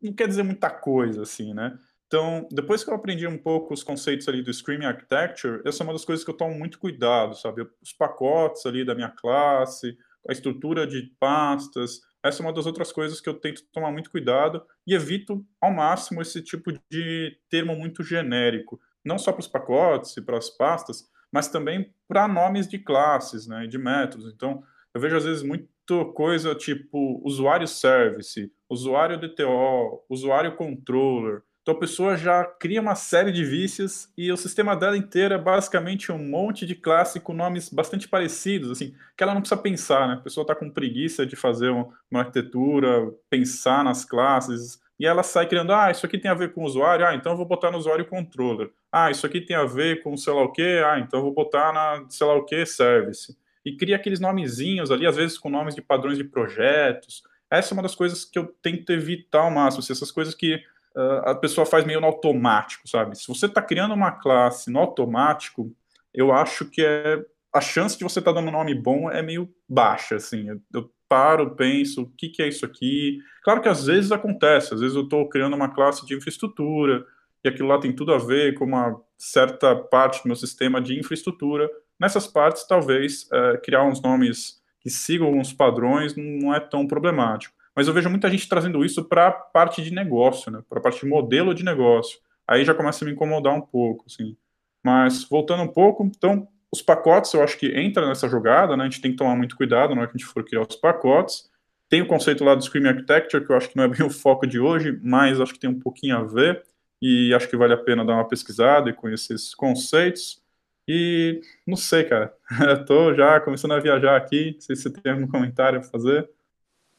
não 0.03 0.13
quer 0.13 0.29
dizer 0.29 0.43
muita 0.43 0.71
coisa, 0.71 1.23
assim, 1.23 1.55
né? 1.55 1.79
Então, 2.11 2.49
depois 2.51 2.83
que 2.83 2.90
eu 2.90 2.94
aprendi 2.94 3.25
um 3.25 3.38
pouco 3.38 3.73
os 3.73 3.85
conceitos 3.85 4.27
ali 4.27 4.42
do 4.42 4.53
Screaming 4.53 4.85
Architecture, 4.85 5.62
essa 5.64 5.85
é 5.85 5.85
uma 5.85 5.92
das 5.92 6.05
coisas 6.05 6.25
que 6.25 6.31
eu 6.33 6.37
tomo 6.37 6.59
muito 6.59 6.77
cuidado, 6.77 7.37
sabe? 7.37 7.64
Os 7.81 7.92
pacotes 7.92 8.66
ali 8.66 8.85
da 8.85 8.96
minha 8.96 9.11
classe, 9.11 9.96
a 10.29 10.33
estrutura 10.33 10.88
de 10.88 11.14
pastas, 11.20 12.01
essa 12.20 12.42
é 12.42 12.44
uma 12.44 12.53
das 12.53 12.66
outras 12.66 12.90
coisas 12.90 13.20
que 13.20 13.29
eu 13.29 13.35
tento 13.35 13.62
tomar 13.73 13.92
muito 13.92 14.11
cuidado 14.11 14.61
e 14.85 14.92
evito 14.92 15.46
ao 15.61 15.73
máximo 15.73 16.20
esse 16.20 16.42
tipo 16.42 16.73
de 16.90 17.38
termo 17.49 17.77
muito 17.77 18.03
genérico, 18.03 18.81
não 19.05 19.16
só 19.16 19.31
para 19.31 19.42
os 19.42 19.46
pacotes 19.46 20.16
e 20.16 20.20
para 20.20 20.37
as 20.37 20.51
pastas, 20.51 21.09
mas 21.31 21.46
também 21.46 21.94
para 22.09 22.27
nomes 22.27 22.66
de 22.66 22.81
classes, 22.81 23.46
né, 23.46 23.68
de 23.68 23.79
métodos. 23.79 24.33
Então, 24.35 24.64
eu 24.92 25.01
vejo 25.01 25.16
às 25.16 25.25
vezes 25.25 25.44
muito 25.44 25.70
coisa 26.12 26.57
tipo 26.57 27.23
usuário 27.25 27.68
service, 27.68 28.53
usuário 28.68 29.16
DTO, 29.16 30.05
usuário 30.09 30.57
controller, 30.57 31.42
então 31.62 31.75
a 31.75 31.79
pessoa 31.79 32.16
já 32.16 32.44
cria 32.44 32.81
uma 32.81 32.94
série 32.94 33.31
de 33.31 33.44
vícios 33.44 34.09
e 34.16 34.33
o 34.33 34.37
sistema 34.37 34.75
dela 34.75 34.96
inteiro 34.96 35.35
é 35.35 35.38
basicamente 35.38 36.11
um 36.11 36.18
monte 36.18 36.64
de 36.64 36.75
classe 36.75 37.20
com 37.20 37.35
nomes 37.35 37.68
bastante 37.68 38.09
parecidos, 38.09 38.70
assim, 38.70 38.94
que 39.16 39.23
ela 39.23 39.35
não 39.35 39.40
precisa 39.40 39.61
pensar, 39.61 40.09
né? 40.09 40.14
A 40.14 40.23
pessoa 40.23 40.42
está 40.42 40.55
com 40.55 40.70
preguiça 40.70 41.27
de 41.27 41.37
fazer 41.37 41.70
uma 41.70 42.20
arquitetura, 42.20 43.12
pensar 43.29 43.85
nas 43.85 44.05
classes, 44.05 44.81
e 44.99 45.07
ela 45.07 45.23
sai 45.23 45.46
criando, 45.46 45.73
ah, 45.73 45.90
isso 45.90 46.05
aqui 46.05 46.18
tem 46.18 46.31
a 46.31 46.35
ver 46.35 46.53
com 46.53 46.62
o 46.62 46.66
usuário, 46.66 47.07
ah, 47.07 47.14
então 47.14 47.33
eu 47.33 47.37
vou 47.37 47.46
botar 47.46 47.70
no 47.70 47.79
usuário 47.79 48.05
controller. 48.05 48.70
Ah, 48.90 49.11
isso 49.11 49.27
aqui 49.27 49.40
tem 49.40 49.57
a 49.57 49.64
ver 49.64 50.03
com 50.03 50.16
sei 50.16 50.33
lá 50.33 50.42
o 50.42 50.53
quê, 50.53 50.83
ah, 50.85 50.99
então 50.99 51.20
eu 51.20 51.25
vou 51.25 51.35
botar 51.35 51.73
na 51.73 52.05
sei 52.09 52.27
lá 52.27 52.35
o 52.35 52.44
quê 52.44 52.66
service. 52.66 53.37
E 53.64 53.77
cria 53.77 53.96
aqueles 53.96 54.20
nomezinhos 54.20 54.90
ali, 54.90 55.07
às 55.07 55.16
vezes 55.16 55.38
com 55.38 55.51
nomes 55.51 55.75
de 55.75 55.83
padrões 55.83 56.16
de 56.16 56.25
projetos. 56.25 57.23
Essa 57.51 57.73
é 57.73 57.75
uma 57.75 57.83
das 57.83 57.94
coisas 57.94 58.25
que 58.25 58.38
eu 58.38 58.46
tento 58.62 58.90
evitar 58.90 59.40
ao 59.40 59.51
máximo, 59.51 59.83
assim, 59.83 59.92
essas 59.92 60.11
coisas 60.11 60.35
que 60.35 60.62
a 60.96 61.35
pessoa 61.35 61.64
faz 61.64 61.85
meio 61.85 62.00
no 62.00 62.07
automático, 62.07 62.88
sabe? 62.88 63.16
Se 63.16 63.29
você 63.29 63.46
está 63.46 63.62
criando 63.62 63.94
uma 63.94 64.11
classe 64.11 64.70
no 64.70 64.81
automático, 64.81 65.72
eu 66.12 66.33
acho 66.33 66.64
que 66.66 66.83
é 66.85 67.24
a 67.53 67.61
chance 67.61 67.96
de 67.96 68.05
você 68.05 68.18
estar 68.18 68.33
tá 68.33 68.40
dando 68.40 68.48
um 68.48 68.53
nome 68.57 68.74
bom 68.74 69.11
é 69.11 69.22
meio 69.22 69.48
baixa, 69.68 70.16
assim. 70.16 70.48
Eu, 70.48 70.61
eu 70.74 70.90
paro, 71.09 71.55
penso, 71.57 72.03
o 72.03 72.11
que, 72.16 72.29
que 72.29 72.42
é 72.42 72.48
isso 72.48 72.64
aqui? 72.64 73.18
Claro 73.42 73.61
que 73.61 73.68
às 73.68 73.87
vezes 73.87 74.12
acontece, 74.12 74.74
às 74.74 74.81
vezes 74.81 74.96
eu 74.96 75.03
estou 75.03 75.29
criando 75.29 75.57
uma 75.57 75.68
classe 75.68 76.07
de 76.07 76.14
infraestrutura 76.14 77.05
e 77.42 77.48
aquilo 77.48 77.68
lá 77.68 77.81
tem 77.81 77.92
tudo 77.92 78.12
a 78.12 78.18
ver 78.18 78.55
com 78.55 78.64
uma 78.64 79.00
certa 79.18 79.74
parte 79.74 80.22
do 80.22 80.29
meu 80.29 80.37
sistema 80.37 80.81
de 80.81 80.98
infraestrutura. 80.98 81.68
Nessas 81.98 82.26
partes, 82.26 82.66
talvez 82.66 83.29
criar 83.64 83.85
uns 83.85 84.00
nomes 84.00 84.61
que 84.81 84.88
sigam 84.88 85.33
uns 85.33 85.53
padrões 85.53 86.14
não 86.16 86.55
é 86.55 86.61
tão 86.61 86.87
problemático 86.87 87.60
mas 87.81 87.88
eu 87.88 87.95
vejo 87.95 88.11
muita 88.11 88.29
gente 88.29 88.47
trazendo 88.47 88.85
isso 88.85 89.03
para 89.03 89.29
a 89.29 89.33
parte 89.33 89.81
de 89.81 89.90
negócio, 89.90 90.53
né? 90.53 90.62
para 90.69 90.81
a 90.81 90.83
parte 90.83 91.01
de 91.01 91.07
modelo 91.07 91.55
de 91.55 91.64
negócio. 91.64 92.19
Aí 92.47 92.62
já 92.62 92.75
começa 92.75 93.03
a 93.03 93.07
me 93.07 93.14
incomodar 93.14 93.55
um 93.55 93.61
pouco, 93.62 94.05
assim. 94.07 94.37
Mas 94.85 95.25
voltando 95.25 95.62
um 95.62 95.66
pouco, 95.66 96.05
então, 96.05 96.47
os 96.71 96.83
pacotes 96.83 97.33
eu 97.33 97.43
acho 97.43 97.57
que 97.57 97.73
entra 97.75 98.07
nessa 98.07 98.29
jogada, 98.29 98.77
né? 98.77 98.85
A 98.85 98.87
gente 98.87 99.01
tem 99.01 99.12
que 99.12 99.16
tomar 99.16 99.35
muito 99.35 99.57
cuidado 99.57 99.95
na 99.95 100.03
hora 100.03 100.11
que 100.11 100.14
a 100.14 100.19
gente 100.19 100.31
for 100.31 100.45
criar 100.45 100.61
os 100.61 100.77
pacotes. 100.77 101.49
Tem 101.88 102.03
o 102.03 102.07
conceito 102.07 102.45
lá 102.45 102.55
do 102.55 102.62
Scream 102.62 102.87
Architecture, 102.87 103.47
que 103.47 103.51
eu 103.51 103.57
acho 103.57 103.71
que 103.71 103.79
não 103.79 103.85
é 103.85 103.88
bem 103.88 104.05
o 104.07 104.11
foco 104.11 104.47
de 104.47 104.61
hoje, 104.61 105.01
mas 105.03 105.40
acho 105.40 105.55
que 105.55 105.59
tem 105.59 105.71
um 105.71 105.81
pouquinho 105.81 106.19
a 106.19 106.23
ver, 106.23 106.62
e 107.01 107.33
acho 107.33 107.49
que 107.49 107.57
vale 107.57 107.73
a 107.73 107.79
pena 107.79 108.05
dar 108.05 108.12
uma 108.12 108.29
pesquisada 108.29 108.90
e 108.90 108.93
conhecer 108.93 109.37
esses 109.37 109.55
conceitos. 109.55 110.43
E 110.87 111.40
não 111.66 111.79
sei, 111.79 112.05
cara, 112.05 112.35
estou 112.79 113.14
já 113.14 113.40
começando 113.40 113.73
a 113.73 113.81
viajar 113.81 114.19
aqui, 114.19 114.53
não 114.53 114.61
sei 114.61 114.77
se 114.77 114.83
você 114.83 114.90
tem 114.90 115.12
algum 115.12 115.27
comentário 115.27 115.79
a 115.79 115.83
fazer. 115.83 116.29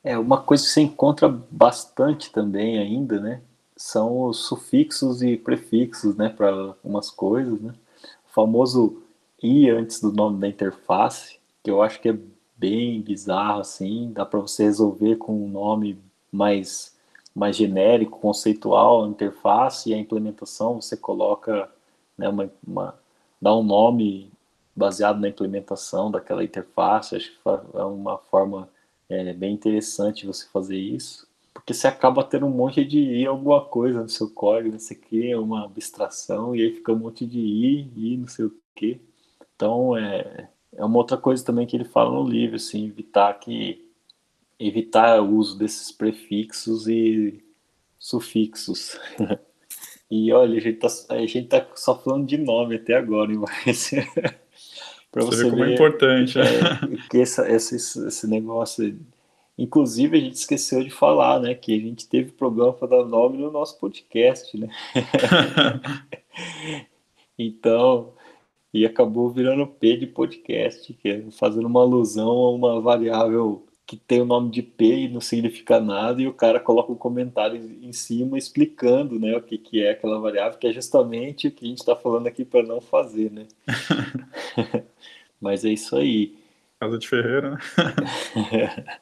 É, 0.03 0.17
uma 0.17 0.41
coisa 0.41 0.63
que 0.63 0.69
você 0.69 0.81
encontra 0.81 1.29
bastante 1.29 2.31
também 2.31 2.79
ainda, 2.79 3.19
né? 3.19 3.41
São 3.77 4.25
os 4.25 4.45
sufixos 4.45 5.21
e 5.21 5.37
prefixos, 5.37 6.15
né? 6.15 6.29
Para 6.29 6.49
algumas 6.49 7.11
coisas, 7.11 7.61
né? 7.61 7.73
O 8.27 8.33
famoso 8.33 9.03
i 9.41 9.69
antes 9.69 10.01
do 10.01 10.11
nome 10.11 10.39
da 10.39 10.47
interface, 10.47 11.39
que 11.63 11.69
eu 11.69 11.81
acho 11.81 11.99
que 12.01 12.09
é 12.09 12.17
bem 12.57 13.01
bizarro, 13.01 13.61
assim. 13.61 14.11
Dá 14.13 14.25
para 14.25 14.39
você 14.39 14.63
resolver 14.63 15.17
com 15.17 15.33
um 15.45 15.47
nome 15.49 15.99
mais, 16.31 16.95
mais 17.35 17.55
genérico, 17.55 18.19
conceitual, 18.19 19.05
a 19.05 19.07
interface 19.07 19.89
e 19.89 19.93
a 19.93 19.97
implementação. 19.97 20.81
Você 20.81 20.97
coloca 20.97 21.69
né, 22.17 22.27
uma, 22.29 22.51
uma, 22.65 22.99
dar 23.41 23.55
um 23.55 23.63
nome 23.63 24.31
baseado 24.75 25.19
na 25.19 25.29
implementação 25.29 26.09
daquela 26.09 26.43
interface. 26.43 27.15
Acho 27.15 27.31
que 27.31 27.37
é 27.77 27.83
uma 27.83 28.17
forma 28.17 28.67
é, 29.11 29.33
bem 29.33 29.53
interessante 29.53 30.25
você 30.25 30.47
fazer 30.47 30.77
isso, 30.77 31.27
porque 31.53 31.73
você 31.73 31.87
acaba 31.87 32.23
tendo 32.23 32.45
um 32.45 32.49
monte 32.49 32.83
de 32.85 32.99
i 32.99 33.25
alguma 33.25 33.63
coisa 33.65 34.01
no 34.01 34.09
seu 34.09 34.29
código, 34.29 34.71
né? 34.71 34.79
você 34.79 34.95
cria 34.95 35.39
uma 35.39 35.65
abstração 35.65 36.55
e 36.55 36.61
aí 36.61 36.73
fica 36.73 36.93
um 36.93 36.99
monte 36.99 37.25
de 37.25 37.39
i, 37.39 38.13
i, 38.13 38.17
não 38.17 38.27
sei 38.27 38.45
o 38.45 38.55
quê. 38.75 38.99
Então, 39.55 39.97
é, 39.97 40.49
é 40.73 40.85
uma 40.85 40.97
outra 40.97 41.17
coisa 41.17 41.43
também 41.43 41.67
que 41.67 41.75
ele 41.75 41.83
fala 41.83 42.11
no 42.11 42.27
livro, 42.27 42.55
assim, 42.55 42.87
evitar 42.87 43.33
que 43.39 43.87
evitar 44.57 45.21
o 45.21 45.35
uso 45.35 45.57
desses 45.57 45.91
prefixos 45.91 46.87
e 46.87 47.43
sufixos. 47.99 48.97
e 50.09 50.31
olha, 50.31 50.57
a 50.57 50.61
gente, 50.61 50.77
tá, 50.79 50.87
a 51.09 51.25
gente 51.25 51.47
tá 51.47 51.67
só 51.75 51.97
falando 51.99 52.27
de 52.27 52.37
nome 52.37 52.75
até 52.75 52.95
agora, 52.95 53.31
mas 53.35 53.91
para 55.11 55.23
você, 55.23 55.37
você 55.37 55.43
ver 55.43 55.49
como 55.51 55.63
é 55.63 55.73
importante, 55.73 56.37
né? 56.37 56.45
É, 56.45 56.97
que 57.09 57.19
essa, 57.19 57.49
esse, 57.51 57.75
esse 57.75 58.27
negócio, 58.27 58.97
inclusive 59.57 60.17
a 60.17 60.21
gente 60.21 60.35
esqueceu 60.35 60.83
de 60.83 60.89
falar, 60.89 61.39
né, 61.39 61.53
que 61.53 61.75
a 61.75 61.79
gente 61.79 62.07
teve 62.07 62.31
problema 62.31 62.73
para 62.73 62.87
dar 62.87 63.05
nome 63.05 63.37
no 63.37 63.51
nosso 63.51 63.77
podcast, 63.79 64.57
né? 64.57 64.69
então 67.37 68.13
e 68.73 68.85
acabou 68.85 69.29
virando 69.29 69.67
P 69.67 69.97
de 69.97 70.07
podcast, 70.07 70.93
que 70.93 71.09
é 71.09 71.23
fazendo 71.31 71.65
uma 71.65 71.81
alusão 71.81 72.29
a 72.29 72.51
uma 72.51 72.81
variável 72.81 73.65
que 73.91 73.97
tem 73.97 74.21
o 74.21 74.25
nome 74.25 74.49
de 74.49 74.61
P 74.61 74.85
e 74.85 75.09
não 75.09 75.19
significa 75.19 75.77
nada, 75.77 76.21
e 76.21 76.25
o 76.25 76.33
cara 76.33 76.61
coloca 76.61 76.93
um 76.93 76.95
comentário 76.95 77.57
em 77.57 77.91
cima 77.91 78.37
explicando 78.37 79.19
né, 79.19 79.35
o 79.35 79.41
que, 79.41 79.57
que 79.57 79.83
é 79.83 79.91
aquela 79.91 80.17
variável, 80.17 80.57
que 80.57 80.65
é 80.65 80.71
justamente 80.71 81.49
o 81.49 81.51
que 81.51 81.65
a 81.65 81.67
gente 81.67 81.79
está 81.79 81.93
falando 81.93 82.25
aqui 82.25 82.45
para 82.45 82.63
não 82.63 82.79
fazer, 82.79 83.29
né? 83.29 83.45
Mas 85.41 85.65
é 85.65 85.71
isso 85.71 85.97
aí. 85.97 86.33
Casa 86.79 86.97
de 86.97 87.05
Ferreira, 87.05 87.51
né? 87.51 87.57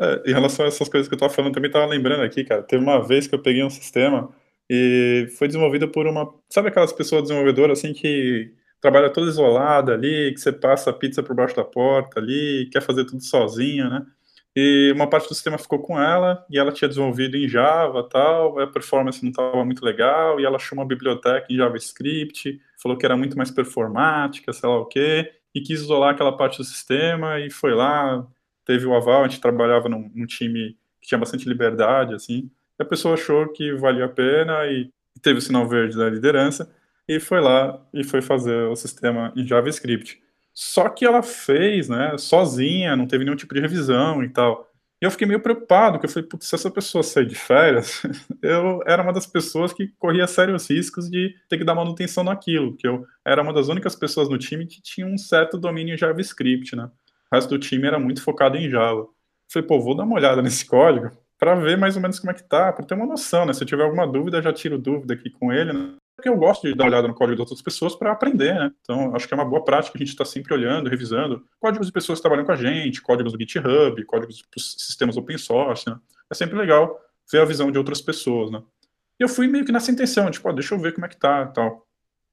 é, 0.00 0.30
em 0.30 0.32
relação 0.32 0.64
a 0.64 0.68
essas 0.68 0.88
coisas 0.88 1.06
que 1.06 1.12
eu 1.12 1.16
estava 1.16 1.34
falando, 1.34 1.52
também 1.52 1.68
estava 1.68 1.84
lembrando 1.84 2.22
aqui, 2.22 2.44
cara. 2.44 2.62
Teve 2.62 2.82
uma 2.82 3.06
vez 3.06 3.26
que 3.26 3.34
eu 3.34 3.42
peguei 3.42 3.62
um 3.62 3.68
sistema 3.68 4.30
e 4.70 5.28
foi 5.36 5.48
desenvolvido 5.48 5.86
por 5.86 6.06
uma. 6.06 6.32
Sabe 6.48 6.68
aquelas 6.68 6.94
pessoas 6.94 7.24
desenvolvedoras 7.24 7.78
assim 7.78 7.92
que 7.92 8.54
trabalha 8.82 9.08
toda 9.08 9.28
isolada 9.28 9.94
ali, 9.94 10.32
que 10.34 10.40
você 10.40 10.52
passa 10.52 10.90
a 10.90 10.92
pizza 10.92 11.22
por 11.22 11.36
baixo 11.36 11.54
da 11.54 11.64
porta 11.64 12.18
ali, 12.18 12.68
quer 12.72 12.82
fazer 12.82 13.04
tudo 13.04 13.22
sozinha, 13.22 13.88
né? 13.88 14.06
E 14.54 14.92
uma 14.94 15.08
parte 15.08 15.28
do 15.28 15.34
sistema 15.34 15.56
ficou 15.56 15.78
com 15.78 15.98
ela, 15.98 16.44
e 16.50 16.58
ela 16.58 16.72
tinha 16.72 16.88
desenvolvido 16.88 17.36
em 17.36 17.48
Java 17.48 18.06
tal, 18.06 18.58
a 18.58 18.66
performance 18.66 19.22
não 19.22 19.30
estava 19.30 19.64
muito 19.64 19.84
legal, 19.84 20.38
e 20.38 20.44
ela 20.44 20.56
achou 20.56 20.76
uma 20.76 20.84
biblioteca 20.84 21.46
em 21.48 21.56
JavaScript, 21.56 22.60
falou 22.82 22.98
que 22.98 23.06
era 23.06 23.16
muito 23.16 23.36
mais 23.36 23.50
performática, 23.52 24.52
sei 24.52 24.68
lá 24.68 24.78
o 24.80 24.86
quê, 24.86 25.32
e 25.54 25.60
quis 25.60 25.80
isolar 25.80 26.10
aquela 26.10 26.36
parte 26.36 26.58
do 26.58 26.64
sistema, 26.64 27.38
e 27.38 27.50
foi 27.50 27.72
lá, 27.74 28.26
teve 28.66 28.84
o 28.84 28.94
aval, 28.94 29.24
a 29.24 29.28
gente 29.28 29.40
trabalhava 29.40 29.88
num, 29.88 30.10
num 30.12 30.26
time 30.26 30.76
que 31.00 31.08
tinha 31.08 31.18
bastante 31.18 31.48
liberdade, 31.48 32.14
assim, 32.14 32.50
e 32.78 32.82
a 32.82 32.84
pessoa 32.84 33.14
achou 33.14 33.48
que 33.52 33.72
valia 33.74 34.06
a 34.06 34.08
pena, 34.08 34.66
e 34.66 34.90
teve 35.22 35.38
o 35.38 35.42
sinal 35.42 35.66
verde 35.68 35.96
da 35.96 36.10
liderança, 36.10 36.68
e 37.08 37.20
foi 37.20 37.40
lá 37.40 37.84
e 37.92 38.04
foi 38.04 38.22
fazer 38.22 38.68
o 38.68 38.76
sistema 38.76 39.32
em 39.36 39.46
JavaScript. 39.46 40.20
Só 40.54 40.88
que 40.88 41.04
ela 41.04 41.22
fez, 41.22 41.88
né, 41.88 42.16
sozinha, 42.18 42.96
não 42.96 43.06
teve 43.06 43.24
nenhum 43.24 43.36
tipo 43.36 43.54
de 43.54 43.60
revisão 43.60 44.22
e 44.22 44.28
tal. 44.28 44.68
E 45.00 45.04
eu 45.04 45.10
fiquei 45.10 45.26
meio 45.26 45.40
preocupado, 45.40 45.94
porque 45.94 46.06
eu 46.06 46.10
falei, 46.10 46.28
putz, 46.28 46.46
se 46.46 46.54
essa 46.54 46.70
pessoa 46.70 47.02
sair 47.02 47.26
de 47.26 47.34
férias, 47.34 48.02
eu 48.40 48.80
era 48.86 49.02
uma 49.02 49.12
das 49.12 49.26
pessoas 49.26 49.72
que 49.72 49.88
corria 49.98 50.28
sérios 50.28 50.70
riscos 50.70 51.10
de 51.10 51.34
ter 51.48 51.58
que 51.58 51.64
dar 51.64 51.74
manutenção 51.74 52.22
naquilo, 52.22 52.76
que 52.76 52.86
eu 52.86 53.04
era 53.24 53.42
uma 53.42 53.52
das 53.52 53.68
únicas 53.68 53.96
pessoas 53.96 54.28
no 54.28 54.38
time 54.38 54.64
que 54.64 54.80
tinha 54.80 55.06
um 55.06 55.18
certo 55.18 55.58
domínio 55.58 55.94
em 55.94 55.98
JavaScript, 55.98 56.76
né? 56.76 56.88
O 57.32 57.34
resto 57.34 57.48
do 57.48 57.58
time 57.58 57.86
era 57.86 57.98
muito 57.98 58.22
focado 58.22 58.56
em 58.56 58.70
Java. 58.70 59.00
Eu 59.00 59.08
falei, 59.52 59.66
pô, 59.66 59.80
vou 59.80 59.96
dar 59.96 60.04
uma 60.04 60.14
olhada 60.14 60.40
nesse 60.40 60.64
código 60.66 61.10
para 61.36 61.56
ver 61.56 61.76
mais 61.76 61.96
ou 61.96 62.02
menos 62.02 62.20
como 62.20 62.30
é 62.30 62.34
que 62.34 62.44
tá, 62.44 62.72
para 62.72 62.84
ter 62.84 62.94
uma 62.94 63.06
noção, 63.06 63.44
né? 63.44 63.52
Se 63.52 63.64
eu 63.64 63.66
tiver 63.66 63.82
alguma 63.82 64.06
dúvida, 64.06 64.40
já 64.40 64.52
tiro 64.52 64.78
dúvida 64.78 65.14
aqui 65.14 65.30
com 65.30 65.52
ele, 65.52 65.72
né? 65.72 65.94
Porque 66.14 66.28
eu 66.28 66.36
gosto 66.36 66.68
de 66.68 66.74
dar 66.74 66.86
olhada 66.86 67.08
no 67.08 67.14
código 67.14 67.38
das 67.38 67.50
outras 67.50 67.62
pessoas 67.62 67.94
para 67.94 68.12
aprender, 68.12 68.54
né? 68.54 68.72
Então, 68.80 69.14
acho 69.14 69.26
que 69.26 69.34
é 69.34 69.36
uma 69.36 69.44
boa 69.44 69.64
prática 69.64 69.96
a 69.96 69.98
gente 69.98 70.10
estar 70.10 70.24
tá 70.24 70.30
sempre 70.30 70.52
olhando, 70.54 70.88
revisando 70.90 71.44
códigos 71.58 71.86
de 71.86 71.92
pessoas 71.92 72.18
que 72.18 72.22
trabalham 72.22 72.44
com 72.44 72.52
a 72.52 72.56
gente, 72.56 73.00
códigos 73.00 73.32
do 73.32 73.38
GitHub, 73.38 74.04
códigos 74.04 74.42
dos 74.54 74.74
sistemas 74.78 75.16
open 75.16 75.38
source, 75.38 75.88
né? 75.88 75.98
É 76.30 76.34
sempre 76.34 76.56
legal 76.56 77.00
ver 77.30 77.40
a 77.40 77.44
visão 77.44 77.70
de 77.70 77.78
outras 77.78 78.00
pessoas, 78.00 78.50
né? 78.50 78.62
E 79.18 79.22
eu 79.22 79.28
fui 79.28 79.46
meio 79.46 79.64
que 79.64 79.72
nessa 79.72 79.90
intenção, 79.90 80.30
tipo, 80.30 80.48
ó, 80.48 80.52
deixa 80.52 80.74
eu 80.74 80.78
ver 80.78 80.92
como 80.92 81.06
é 81.06 81.08
que 81.08 81.16
tá 81.16 81.46
tal. 81.46 81.86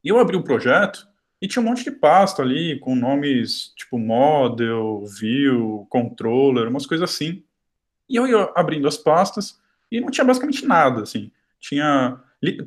E 0.03 0.09
eu 0.09 0.19
abri 0.19 0.35
o 0.35 0.43
projeto 0.43 1.07
e 1.41 1.47
tinha 1.47 1.61
um 1.61 1.65
monte 1.65 1.83
de 1.83 1.91
pasta 1.91 2.41
ali, 2.41 2.79
com 2.79 2.95
nomes 2.95 3.73
tipo 3.75 3.97
model, 3.97 5.05
view, 5.05 5.87
controller, 5.89 6.67
umas 6.67 6.85
coisas 6.85 7.09
assim. 7.09 7.43
E 8.09 8.15
eu 8.15 8.27
ia 8.27 8.51
abrindo 8.55 8.87
as 8.87 8.97
pastas 8.97 9.59
e 9.91 10.01
não 10.01 10.09
tinha 10.09 10.25
basicamente 10.25 10.65
nada, 10.65 11.03
assim. 11.03 11.31
Tinha 11.59 12.19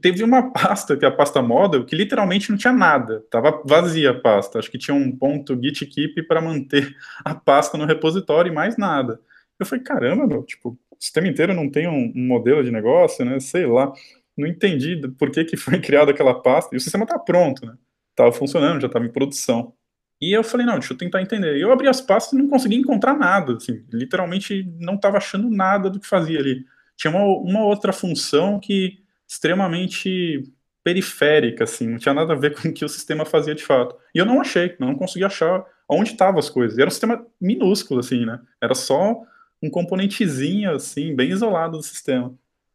Teve 0.03 0.23
uma 0.23 0.53
pasta, 0.53 0.97
que 0.97 1.05
é 1.05 1.09
a 1.09 1.13
pasta 1.13 1.41
model, 1.41 1.87
que 1.87 1.97
literalmente 1.97 2.51
não 2.51 2.59
tinha 2.59 2.73
nada. 2.73 3.25
Tava 3.31 3.63
vazia 3.65 4.11
a 4.11 4.21
pasta. 4.21 4.59
Acho 4.59 4.71
que 4.71 4.77
tinha 4.77 4.95
um 4.95 5.17
ponto 5.17 5.59
git 5.61 5.87
keep 5.87 6.23
para 6.25 6.43
manter 6.43 6.95
a 7.25 7.35
pasta 7.35 7.79
no 7.79 7.87
repositório 7.87 8.53
e 8.53 8.55
mais 8.55 8.77
nada. 8.77 9.19
Eu 9.59 9.65
falei, 9.65 9.83
caramba, 9.83 10.27
meu, 10.27 10.43
tipo, 10.43 10.71
o 10.91 10.97
sistema 10.99 11.27
inteiro 11.27 11.55
não 11.55 11.71
tem 11.71 11.89
um, 11.89 12.13
um 12.15 12.27
modelo 12.27 12.63
de 12.63 12.71
negócio, 12.71 13.25
né? 13.25 13.41
Sei 13.41 13.65
lá. 13.65 13.91
Não 14.37 14.47
entendi 14.47 15.01
por 15.19 15.31
que, 15.31 15.45
que 15.45 15.57
foi 15.57 15.79
criada 15.81 16.11
aquela 16.11 16.35
pasta. 16.43 16.75
E 16.75 16.79
o 16.79 16.81
sistema 16.81 17.07
tá 17.07 17.19
pronto, 17.19 17.65
né? 17.65 17.75
Tava 18.15 18.33
funcionando, 18.33 18.81
já 18.81 18.89
estava 18.89 19.07
em 19.07 19.13
produção. 19.13 19.73
E 20.21 20.33
eu 20.33 20.45
falei, 20.45 20.67
não, 20.67 20.75
deixa 20.75 20.93
eu 20.93 20.99
tentar 20.99 21.23
entender. 21.23 21.57
Eu 21.57 21.73
abri 21.73 21.89
as 21.89 22.01
pastas 22.01 22.35
e 22.35 22.41
não 22.41 22.49
consegui 22.49 22.77
encontrar 22.77 23.15
nada, 23.19 23.55
assim, 23.55 23.85
literalmente 23.93 24.71
não 24.79 24.95
estava 24.95 25.17
achando 25.17 25.51
nada 25.51 25.91
do 25.91 25.99
que 25.99 26.07
fazia 26.07 26.39
ali. 26.39 26.65
Tinha 26.97 27.13
uma, 27.13 27.25
uma 27.39 27.65
outra 27.65 27.93
função 27.93 28.61
que 28.61 29.02
extremamente 29.29 30.43
periférica, 30.85 31.65
assim, 31.65 31.89
não 31.89 31.99
tinha 31.99 32.15
nada 32.15 32.33
a 32.33 32.37
ver 32.37 32.55
com 32.61 32.69
o 32.69 32.73
que 32.73 32.85
o 32.85 32.89
sistema 32.89 33.25
fazia 33.25 33.55
de 33.55 33.65
fato. 33.65 33.97
E 34.15 34.19
eu 34.19 34.27
não 34.27 34.41
achei, 34.41 34.75
não 34.79 34.95
consegui 34.95 35.25
achar 35.25 35.65
onde 35.89 36.13
estavam 36.13 36.39
as 36.39 36.51
coisas. 36.51 36.79
Era 36.79 36.89
um 36.89 36.91
sistema 36.91 37.25
minúsculo, 37.41 38.01
assim, 38.01 38.25
né? 38.25 38.41
Era 38.61 38.75
só 38.75 39.21
um 39.63 39.71
componentezinho, 39.71 40.73
assim, 40.73 41.15
bem 41.15 41.31
isolado 41.31 41.77
do 41.77 41.83
sistema. 41.83 42.35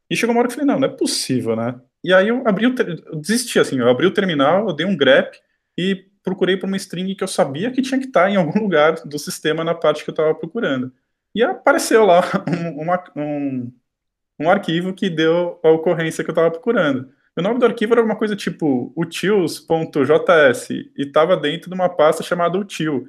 E 0.10 0.16
chegou 0.16 0.34
uma 0.34 0.40
hora 0.40 0.48
que 0.48 0.54
eu 0.54 0.60
falei, 0.60 0.74
não, 0.74 0.80
não 0.80 0.88
é 0.88 0.92
possível, 0.92 1.56
né? 1.56 1.80
E 2.04 2.14
aí 2.14 2.30
eu 2.30 2.48
abri 2.48 2.68
o, 2.68 2.76
eu 3.08 3.20
desisti, 3.20 3.60
assim, 3.60 3.80
eu 3.80 3.90
abri 3.90 4.06
o 4.06 4.14
terminal, 4.14 4.70
eu 4.70 4.74
dei 4.74 4.86
um 4.86 4.96
grep 4.96 5.38
e 5.78 6.06
procurei 6.24 6.58
por 6.58 6.68
uma 6.68 6.78
string 6.78 7.16
que 7.16 7.24
eu 7.24 7.28
sabia 7.28 7.72
que 7.72 7.82
tinha 7.82 8.00
que 8.00 8.08
estar 8.08 8.30
em 8.30 8.36
algum 8.36 8.60
lugar 8.62 8.96
do 9.06 9.20
sistema 9.20 9.64
na 9.64 9.76
parte 9.76 10.04
que 10.04 10.10
eu 10.10 10.14
estava 10.14 10.34
procurando. 10.34 10.94
E 11.36 11.44
apareceu 11.44 12.06
lá 12.06 12.22
um, 12.48 12.82
uma, 12.82 13.04
um, 13.16 13.72
um 14.40 14.50
arquivo 14.50 14.94
que 14.94 15.10
deu 15.10 15.60
a 15.64 15.70
ocorrência 15.70 16.24
que 16.24 16.30
eu 16.30 16.34
estava 16.34 16.52
procurando. 16.52 17.10
O 17.36 17.42
nome 17.42 17.60
do 17.60 17.66
arquivo 17.66 17.94
era 17.94 18.02
alguma 18.02 18.18
coisa 18.18 18.36
tipo 18.36 18.92
utils.js 18.96 20.70
e 20.70 20.92
estava 20.98 21.38
dentro 21.38 21.70
de 21.70 21.76
uma 21.76 21.88
pasta 21.88 22.24
chamada 22.24 22.58
util. 22.58 23.08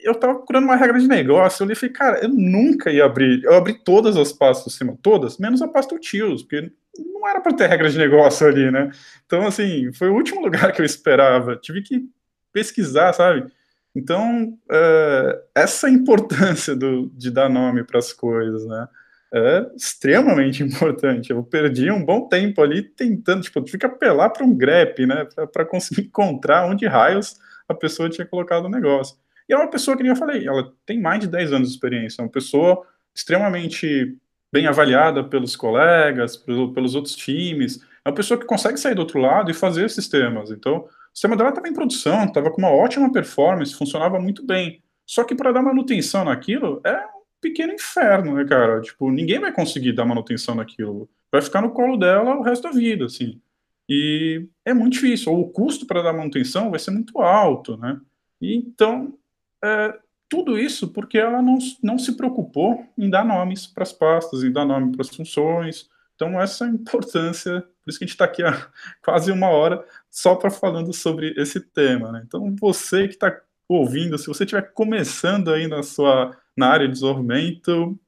Eu 0.00 0.12
estava 0.12 0.34
procurando 0.34 0.64
uma 0.64 0.76
regra 0.76 0.98
de 0.98 1.06
negócio, 1.06 1.62
eu 1.62 1.66
li 1.66 1.74
e 1.74 1.76
falei, 1.76 1.92
cara, 1.92 2.18
eu 2.20 2.28
nunca 2.28 2.90
ia 2.90 3.04
abrir. 3.04 3.44
Eu 3.44 3.54
abri 3.54 3.74
todas 3.74 4.16
as 4.16 4.32
pastas 4.32 4.72
sistema, 4.72 4.98
todas, 5.02 5.38
menos 5.38 5.60
a 5.60 5.68
pasta 5.68 5.94
utils, 5.94 6.42
porque 6.42 6.72
não 6.98 7.28
era 7.28 7.40
para 7.40 7.52
ter 7.52 7.68
regra 7.68 7.88
de 7.88 7.98
negócio 7.98 8.46
ali, 8.46 8.70
né? 8.70 8.90
Então, 9.26 9.46
assim, 9.46 9.92
foi 9.92 10.08
o 10.08 10.14
último 10.14 10.40
lugar 10.42 10.72
que 10.72 10.80
eu 10.80 10.86
esperava. 10.86 11.54
Tive 11.56 11.82
que 11.82 12.08
pesquisar, 12.52 13.12
sabe? 13.12 13.46
Então, 13.94 14.58
é, 14.70 15.42
essa 15.54 15.88
importância 15.88 16.74
do, 16.74 17.10
de 17.14 17.30
dar 17.30 17.48
nome 17.48 17.84
para 17.84 17.98
as 17.98 18.12
coisas, 18.12 18.64
né? 18.66 18.88
É 19.32 19.66
extremamente 19.74 20.62
importante. 20.64 21.30
Eu 21.30 21.42
perdi 21.42 21.90
um 21.90 22.04
bom 22.04 22.28
tempo 22.28 22.62
ali 22.62 22.82
tentando, 22.82 23.42
tipo, 23.42 23.60
tu 23.62 23.70
fica 23.70 23.86
apelar 23.86 24.30
para 24.30 24.44
um 24.44 24.54
grep, 24.54 25.06
né, 25.06 25.26
para 25.52 25.64
conseguir 25.64 26.02
encontrar 26.08 26.66
onde 26.66 26.86
raios 26.86 27.36
a 27.68 27.74
pessoa 27.74 28.08
tinha 28.08 28.26
colocado 28.26 28.66
o 28.66 28.70
negócio. 28.70 29.16
E 29.48 29.52
é 29.52 29.56
uma 29.56 29.70
pessoa 29.70 29.96
que 29.96 30.02
nem 30.02 30.10
eu 30.10 30.16
falei, 30.16 30.46
ela 30.46 30.72
tem 30.84 31.00
mais 31.00 31.20
de 31.20 31.28
10 31.28 31.52
anos 31.52 31.68
de 31.68 31.74
experiência, 31.74 32.20
é 32.20 32.24
uma 32.24 32.30
pessoa 32.30 32.84
extremamente 33.14 34.16
bem 34.52 34.66
avaliada 34.66 35.22
pelos 35.22 35.56
colegas, 35.56 36.36
pelos 36.36 36.94
outros 36.94 37.14
times, 37.14 37.80
é 38.04 38.08
uma 38.08 38.14
pessoa 38.14 38.38
que 38.38 38.46
consegue 38.46 38.78
sair 38.78 38.94
do 38.94 39.00
outro 39.00 39.18
lado 39.20 39.50
e 39.50 39.54
fazer 39.54 39.90
sistemas. 39.90 40.50
Então, 40.50 40.78
o 40.78 40.88
sistema 41.12 41.36
dela 41.36 41.50
estava 41.50 41.68
em 41.68 41.72
produção, 41.72 42.24
estava 42.24 42.50
com 42.50 42.58
uma 42.58 42.70
ótima 42.70 43.10
performance, 43.10 43.74
funcionava 43.74 44.18
muito 44.20 44.44
bem. 44.44 44.82
Só 45.04 45.24
que 45.24 45.34
para 45.34 45.52
dar 45.52 45.62
manutenção 45.62 46.24
naquilo 46.24 46.80
é 46.84 47.04
pequeno 47.46 47.72
inferno, 47.72 48.34
né, 48.34 48.44
cara? 48.44 48.80
Tipo, 48.80 49.10
ninguém 49.10 49.38
vai 49.38 49.52
conseguir 49.52 49.92
dar 49.92 50.04
manutenção 50.04 50.54
naquilo. 50.54 51.08
Vai 51.30 51.40
ficar 51.40 51.62
no 51.62 51.70
colo 51.70 51.96
dela 51.96 52.36
o 52.36 52.42
resto 52.42 52.64
da 52.64 52.70
vida, 52.70 53.06
assim. 53.06 53.40
E 53.88 54.46
é 54.64 54.74
muito 54.74 54.94
difícil. 54.94 55.32
Ou 55.32 55.42
o 55.42 55.50
custo 55.50 55.86
para 55.86 56.02
dar 56.02 56.12
manutenção 56.12 56.70
vai 56.70 56.78
ser 56.78 56.90
muito 56.90 57.20
alto, 57.20 57.76
né? 57.76 58.00
E 58.40 58.56
então, 58.56 59.16
é, 59.64 59.98
tudo 60.28 60.58
isso 60.58 60.88
porque 60.88 61.18
ela 61.18 61.40
não, 61.40 61.58
não 61.82 61.98
se 61.98 62.16
preocupou 62.16 62.84
em 62.98 63.08
dar 63.08 63.24
nomes 63.24 63.66
para 63.66 63.84
as 63.84 63.92
pastas, 63.92 64.42
em 64.42 64.52
dar 64.52 64.64
nome 64.64 64.92
para 64.92 65.02
as 65.02 65.14
funções, 65.14 65.88
Então, 66.14 66.40
essa 66.40 66.64
é 66.64 66.68
a 66.68 66.70
importância, 66.70 67.60
por 67.60 67.90
isso 67.90 67.98
que 67.98 68.04
a 68.04 68.06
gente 68.06 68.14
está 68.14 68.24
aqui 68.24 68.42
há 68.42 68.68
quase 69.04 69.30
uma 69.30 69.48
hora 69.48 69.84
só 70.10 70.34
para 70.34 70.50
falando 70.50 70.92
sobre 70.92 71.34
esse 71.36 71.60
tema. 71.60 72.10
Né? 72.10 72.22
Então, 72.26 72.54
você 72.58 73.06
que 73.06 73.14
está 73.14 73.40
ouvindo, 73.68 74.18
se 74.18 74.26
você 74.26 74.44
estiver 74.44 74.72
começando 74.72 75.52
aí 75.52 75.66
na 75.66 75.82
sua 75.82 76.36
na 76.56 76.68
área 76.68 76.86
de 76.86 76.94
desenvolvimento, 76.94 77.98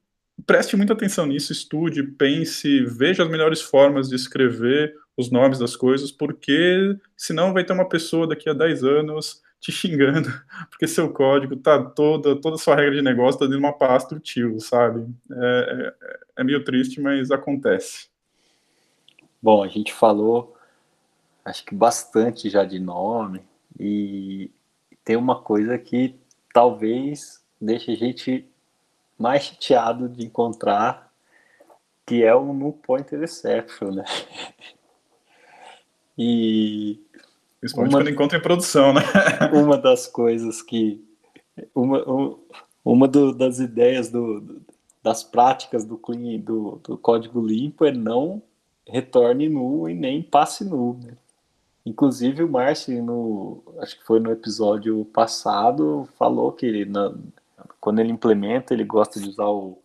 preste 0.46 0.76
muita 0.76 0.92
atenção 0.92 1.26
nisso, 1.26 1.53
estude, 1.53 2.03
pense, 2.03 2.84
veja 2.84 3.22
as 3.22 3.28
melhores 3.28 3.61
formas 3.61 4.09
de 4.09 4.16
escrever 4.16 4.94
os 5.16 5.30
nomes 5.30 5.59
das 5.59 5.76
coisas, 5.76 6.12
porque 6.12 6.96
senão 7.16 7.53
vai 7.53 7.64
ter 7.64 7.72
uma 7.72 7.88
pessoa 7.88 8.26
daqui 8.26 8.49
a 8.49 8.55
10 8.55 8.84
anos 8.84 9.42
te 9.61 9.72
xingando, 9.72 10.28
porque 10.70 10.86
seu 10.86 11.12
código 11.12 11.57
tá 11.57 11.82
toda, 11.82 12.40
toda 12.40 12.57
sua 12.57 12.76
regra 12.76 12.94
de 12.94 13.03
negócio 13.03 13.40
tá 13.40 13.44
dentro 13.46 13.59
de 13.59 13.64
uma 13.64 13.72
pasta 13.72 14.18
tio, 14.20 14.61
sabe? 14.61 15.07
É, 15.30 15.94
é, 16.03 16.18
é 16.36 16.44
meio 16.44 16.62
triste, 16.62 17.01
mas 17.01 17.30
acontece. 17.30 18.09
Bom, 19.42 19.62
a 19.62 19.68
gente 19.68 19.92
falou, 19.92 20.57
acho 21.44 21.64
que 21.64 21.74
bastante 21.74 22.49
já 22.49 22.64
de 22.64 22.78
nome, 22.78 23.42
e 23.78 24.51
tem 25.05 25.16
uma 25.16 25.40
coisa 25.40 25.78
que 25.78 26.16
talvez 26.53 27.40
deixe 27.61 27.92
a 27.92 27.96
gente 27.96 28.46
mais 29.18 29.44
chateado 29.44 30.09
de 30.09 30.24
encontrar, 30.24 31.12
que 32.06 32.22
é 32.22 32.34
o 32.34 32.52
no 32.52 32.72
pointer 32.72 33.22
exception, 33.22 33.92
né? 33.92 34.04
E 36.20 36.98
Principalmente 37.61 37.92
uma, 37.92 38.00
quando 38.00 38.11
encontra 38.11 38.38
em 38.38 38.42
produção, 38.42 38.92
né? 38.92 39.02
uma 39.52 39.76
das 39.76 40.06
coisas 40.06 40.62
que. 40.62 41.04
Uma, 41.74 42.04
uma 42.84 43.09
do, 43.09 43.34
das 43.34 43.59
ideias 43.59 44.11
do, 44.11 44.61
das 45.02 45.24
práticas 45.24 45.84
do, 45.84 45.96
clean, 45.96 46.38
do, 46.38 46.80
do 46.84 46.96
código 46.96 47.44
limpo 47.44 47.84
é 47.84 47.92
não 47.92 48.40
retorne 48.86 49.48
nu 49.48 49.88
e 49.88 49.94
nem 49.94 50.22
passe 50.22 50.64
nu. 50.64 50.98
Né? 51.02 51.14
Inclusive 51.84 52.44
o 52.44 52.48
Márcio, 52.48 53.02
no, 53.02 53.62
acho 53.80 53.98
que 53.98 54.04
foi 54.04 54.20
no 54.20 54.30
episódio 54.30 55.04
passado, 55.06 56.09
falou 56.16 56.52
que 56.52 56.84
na, 56.84 57.12
quando 57.80 58.00
ele 58.00 58.12
implementa, 58.12 58.74
ele 58.74 58.84
gosta 58.84 59.20
de 59.20 59.28
usar 59.28 59.48
o, 59.48 59.78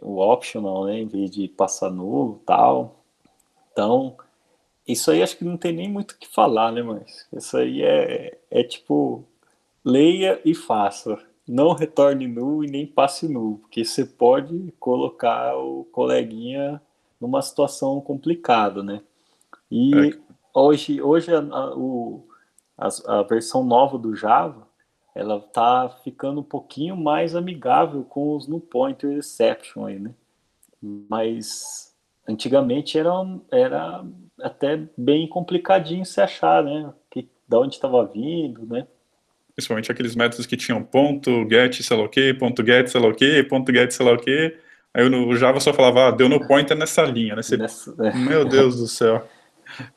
o 0.00 0.18
optional, 0.18 0.86
né, 0.86 1.00
em 1.00 1.06
vez 1.06 1.30
de 1.30 1.48
passar 1.48 1.90
nu 1.90 2.40
tal. 2.46 3.04
Então, 3.72 4.16
isso 4.86 5.10
aí 5.10 5.22
acho 5.22 5.36
que 5.36 5.44
não 5.44 5.56
tem 5.56 5.72
nem 5.72 5.90
muito 5.90 6.12
o 6.12 6.18
que 6.18 6.28
falar, 6.28 6.72
né, 6.72 6.82
mas 6.82 7.26
isso 7.32 7.56
aí 7.56 7.82
é, 7.82 8.38
é 8.50 8.62
tipo 8.62 9.24
leia 9.84 10.40
e 10.44 10.54
faça. 10.54 11.18
Não 11.46 11.74
retorne 11.74 12.26
nu 12.26 12.64
e 12.64 12.70
nem 12.70 12.86
passe 12.86 13.28
nu, 13.28 13.58
porque 13.58 13.84
você 13.84 14.04
pode 14.04 14.72
colocar 14.80 15.56
o 15.58 15.84
coleguinha 15.92 16.80
numa 17.20 17.42
situação 17.42 18.00
complicada, 18.00 18.82
né? 18.82 19.02
E 19.70 19.94
é. 19.94 20.18
hoje, 20.54 21.02
hoje 21.02 21.34
a, 21.34 21.40
a, 21.40 21.76
o, 21.76 22.26
a, 22.78 22.88
a, 23.18 23.22
versão 23.22 23.62
nova 23.62 23.98
do 23.98 24.14
Java, 24.14 24.66
ela 25.14 25.40
tá 25.40 25.88
ficando 26.02 26.40
um 26.40 26.44
pouquinho 26.44 26.96
mais 26.96 27.34
amigável 27.34 28.02
com 28.04 28.36
os 28.36 28.48
no 28.48 28.60
pointer 28.60 29.16
exception 29.18 29.86
aí, 29.86 29.98
né? 29.98 30.10
Mas 31.08 31.94
antigamente 32.28 32.98
era, 32.98 33.10
era 33.50 34.04
até 34.40 34.82
bem 34.96 35.28
complicadinho 35.28 36.04
se 36.04 36.20
achar, 36.20 36.62
né? 36.62 36.92
Que, 37.10 37.28
da 37.48 37.60
onde 37.60 37.74
estava 37.74 38.04
vindo, 38.04 38.66
né? 38.66 38.86
Principalmente 39.54 39.92
aqueles 39.92 40.16
métodos 40.16 40.46
que 40.46 40.56
tinham 40.56 40.82
ponto, 40.82 41.48
get, 41.48 41.80
sei 41.80 41.96
lá 41.96 42.02
o 42.02 42.08
quê, 42.08 42.34
ponto 42.34 42.64
get, 42.64 42.88
sei 42.88 43.00
lá 43.00 43.08
o 43.08 43.14
quê, 43.14 43.46
ponto 43.48 43.72
get, 43.72 43.92
sei 43.92 44.04
lá 44.04 44.12
o 44.12 44.18
quê. 44.18 44.58
Aí 44.92 45.08
no 45.08 45.34
Java 45.36 45.58
só 45.60 45.72
falava, 45.72 46.08
ah, 46.08 46.10
deu 46.10 46.28
no 46.28 46.46
pointer 46.46 46.76
nessa 46.76 47.02
linha, 47.02 47.34
né? 47.34 47.42
Você, 47.42 47.56
nessa... 47.56 47.94
É. 48.04 48.14
Meu 48.18 48.44
Deus 48.44 48.78
do 48.78 48.86
céu. 48.86 49.26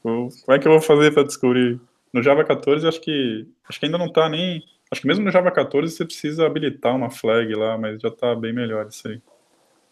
Como 0.01 0.30
é 0.49 0.59
que 0.59 0.68
eu 0.68 0.72
vou 0.72 0.82
fazer 0.82 1.13
para 1.13 1.24
descobrir? 1.24 1.80
No 2.13 2.24
Java 2.24 2.43
14, 2.43 2.88
acho 2.88 3.01
que 3.01 3.47
acho 3.70 3.80
que 3.80 3.86
ainda 3.86 3.97
não 3.97 4.07
está 4.07 4.28
nem. 4.30 4.63
Acho 4.91 5.01
que 5.01 5.07
mesmo 5.07 5.25
no 5.25 5.31
Java 5.31 5.51
14 5.51 5.93
você 5.93 6.05
precisa 6.05 6.45
habilitar 6.45 6.95
uma 6.95 7.09
flag 7.09 7.53
lá, 7.53 7.77
mas 7.77 8.01
já 8.01 8.09
está 8.09 8.33
bem 8.35 8.53
melhor 8.53 8.88
isso 8.88 9.07
aí. 9.07 9.21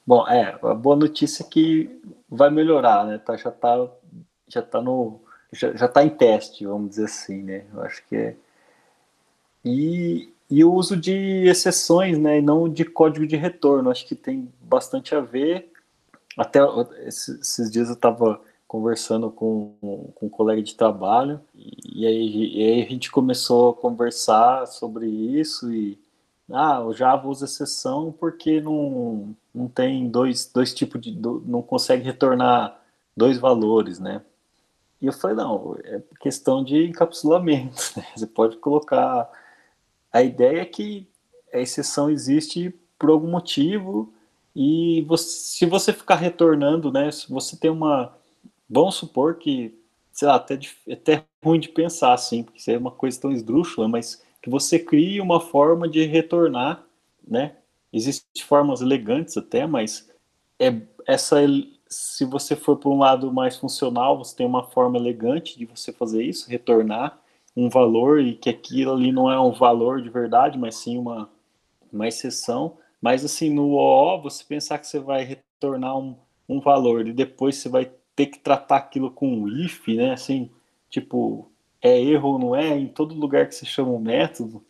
Bom, 0.08 0.28
é, 0.28 0.58
a 0.62 0.74
boa 0.74 0.96
notícia 0.96 1.44
é 1.44 1.48
que 1.50 2.02
vai 2.30 2.50
melhorar, 2.50 3.06
né? 3.06 3.18
Tá, 3.18 3.36
já 3.36 3.50
está 3.50 3.90
já 4.48 4.60
está 4.60 4.82
no 4.82 5.20
já, 5.52 5.74
já 5.74 5.88
tá 5.88 6.04
em 6.04 6.10
teste, 6.10 6.66
vamos 6.66 6.90
dizer 6.90 7.06
assim, 7.06 7.42
né? 7.42 7.66
Eu 7.74 7.82
acho 7.82 8.06
que 8.08 8.16
é 8.16 8.36
e, 9.66 10.32
e 10.48 10.64
o 10.64 10.72
uso 10.72 10.96
de 10.96 11.48
exceções, 11.48 12.20
né, 12.20 12.38
e 12.38 12.42
não 12.42 12.70
de 12.70 12.86
código 12.86 13.26
de 13.26 13.36
retorno, 13.36 13.90
acho 13.90 14.06
que 14.06 14.14
tem 14.14 14.48
bastante 14.62 15.16
a 15.16 15.20
ver. 15.20 15.72
Até 16.38 16.60
esses 17.08 17.72
dias 17.72 17.88
eu 17.88 17.96
estava 17.96 18.40
conversando 18.76 19.32
com, 19.32 19.74
com 20.16 20.26
um 20.26 20.30
colega 20.30 20.62
de 20.62 20.76
trabalho 20.76 21.40
e 21.56 22.06
aí, 22.06 22.54
e 22.54 22.64
aí 22.64 22.82
a 22.84 22.90
gente 22.90 23.10
começou 23.10 23.70
a 23.70 23.74
conversar 23.74 24.68
sobre 24.68 25.08
isso 25.08 25.72
e 25.72 25.98
ah, 26.52 26.82
o 26.84 26.94
Java 26.94 27.30
usa 27.30 27.46
exceção 27.46 28.12
porque 28.12 28.60
não, 28.60 29.34
não 29.54 29.70
tem 29.70 30.10
dois, 30.10 30.46
dois 30.54 30.74
tipos 30.74 31.00
de. 31.00 31.18
não 31.46 31.62
consegue 31.62 32.04
retornar 32.04 32.80
dois 33.16 33.38
valores, 33.38 33.98
né? 33.98 34.22
E 35.02 35.08
eu 35.08 35.14
falei, 35.14 35.38
não, 35.38 35.78
é 35.86 36.02
questão 36.20 36.64
de 36.64 36.86
encapsulamento. 36.86 37.76
Né? 37.96 38.06
Você 38.16 38.28
pode 38.28 38.58
colocar. 38.58 39.30
A 40.12 40.22
ideia 40.22 40.62
é 40.62 40.66
que 40.66 41.08
a 41.54 41.60
exceção 41.60 42.10
existe 42.10 42.74
por 43.00 43.10
algum 43.10 43.30
motivo 43.30 44.14
e 44.56 45.04
você, 45.08 45.30
se 45.30 45.66
você 45.66 45.92
ficar 45.92 46.16
retornando, 46.16 46.92
né? 46.92 47.10
Se 47.12 47.32
você 47.32 47.56
tem 47.56 47.72
uma. 47.72 48.14
Vamos 48.70 48.96
supor 48.96 49.36
que, 49.36 49.78
sei 50.12 50.28
lá, 50.28 50.36
até, 50.36 50.60
até 50.92 51.24
ruim 51.44 51.60
de 51.60 51.70
pensar 51.70 52.14
assim, 52.14 52.44
porque 52.44 52.60
isso 52.60 52.72
é 52.72 52.78
uma 52.78 52.92
coisa 52.92 53.20
tão 53.20 53.32
esdrúxula, 53.32 53.88
mas 53.88 54.24
que 54.42 54.50
você 54.50 54.80
crie 54.80 55.22
uma 55.22 55.40
forma 55.40 55.88
de 55.88 56.04
retornar, 56.06 56.84
né? 57.28 57.58
Existem 57.94 58.44
formas 58.44 58.82
elegantes 58.82 59.38
até, 59.38 59.66
mas 59.66 60.10
é 60.60 60.74
essa 61.08 61.38
se 61.88 62.26
você 62.26 62.56
for 62.56 62.78
por 62.78 62.92
um 62.92 62.98
lado 63.00 63.32
mais 63.32 63.58
funcional, 63.58 64.18
você 64.18 64.36
tem 64.36 64.46
uma 64.46 64.64
forma 64.64 64.98
elegante 64.98 65.58
de 65.58 65.66
você 65.66 65.94
fazer 65.94 66.24
isso, 66.24 66.50
retornar 66.50 67.20
um 67.56 67.70
valor 67.70 68.20
e 68.20 68.36
que 68.36 68.50
aquilo 68.50 68.94
ali 68.94 69.12
não 69.12 69.32
é 69.32 69.40
um 69.40 69.52
valor 69.54 70.02
de 70.02 70.10
verdade, 70.10 70.58
mas 70.58 70.76
sim 70.76 70.98
uma, 70.98 71.30
uma 71.92 72.08
exceção. 72.08 72.78
Mas 73.02 73.24
assim, 73.26 73.50
no 73.50 73.72
OO, 73.74 74.22
você 74.24 74.44
pensar 74.44 74.80
que 74.80 74.88
você 74.88 75.00
vai 75.00 75.24
retornar 75.24 75.98
um, 75.98 76.16
um 76.50 76.60
valor 76.60 77.08
e 77.08 77.14
depois 77.14 77.58
você 77.58 77.70
vai 77.70 77.92
ter 78.16 78.28
que 78.28 78.40
tratar 78.40 78.78
aquilo 78.78 79.12
com 79.12 79.28
um 79.28 79.48
if, 79.48 79.88
né? 79.90 80.14
Assim, 80.14 80.50
tipo, 80.90 81.52
é 81.82 82.02
erro 82.02 82.30
ou 82.30 82.40
não 82.40 82.56
é, 82.56 82.78
em 82.78 82.88
todo 82.88 83.14
lugar 83.14 83.48
que 83.48 83.56
você 83.56 83.66
chama 83.66 83.92
um 83.92 84.00
método. 84.00 84.64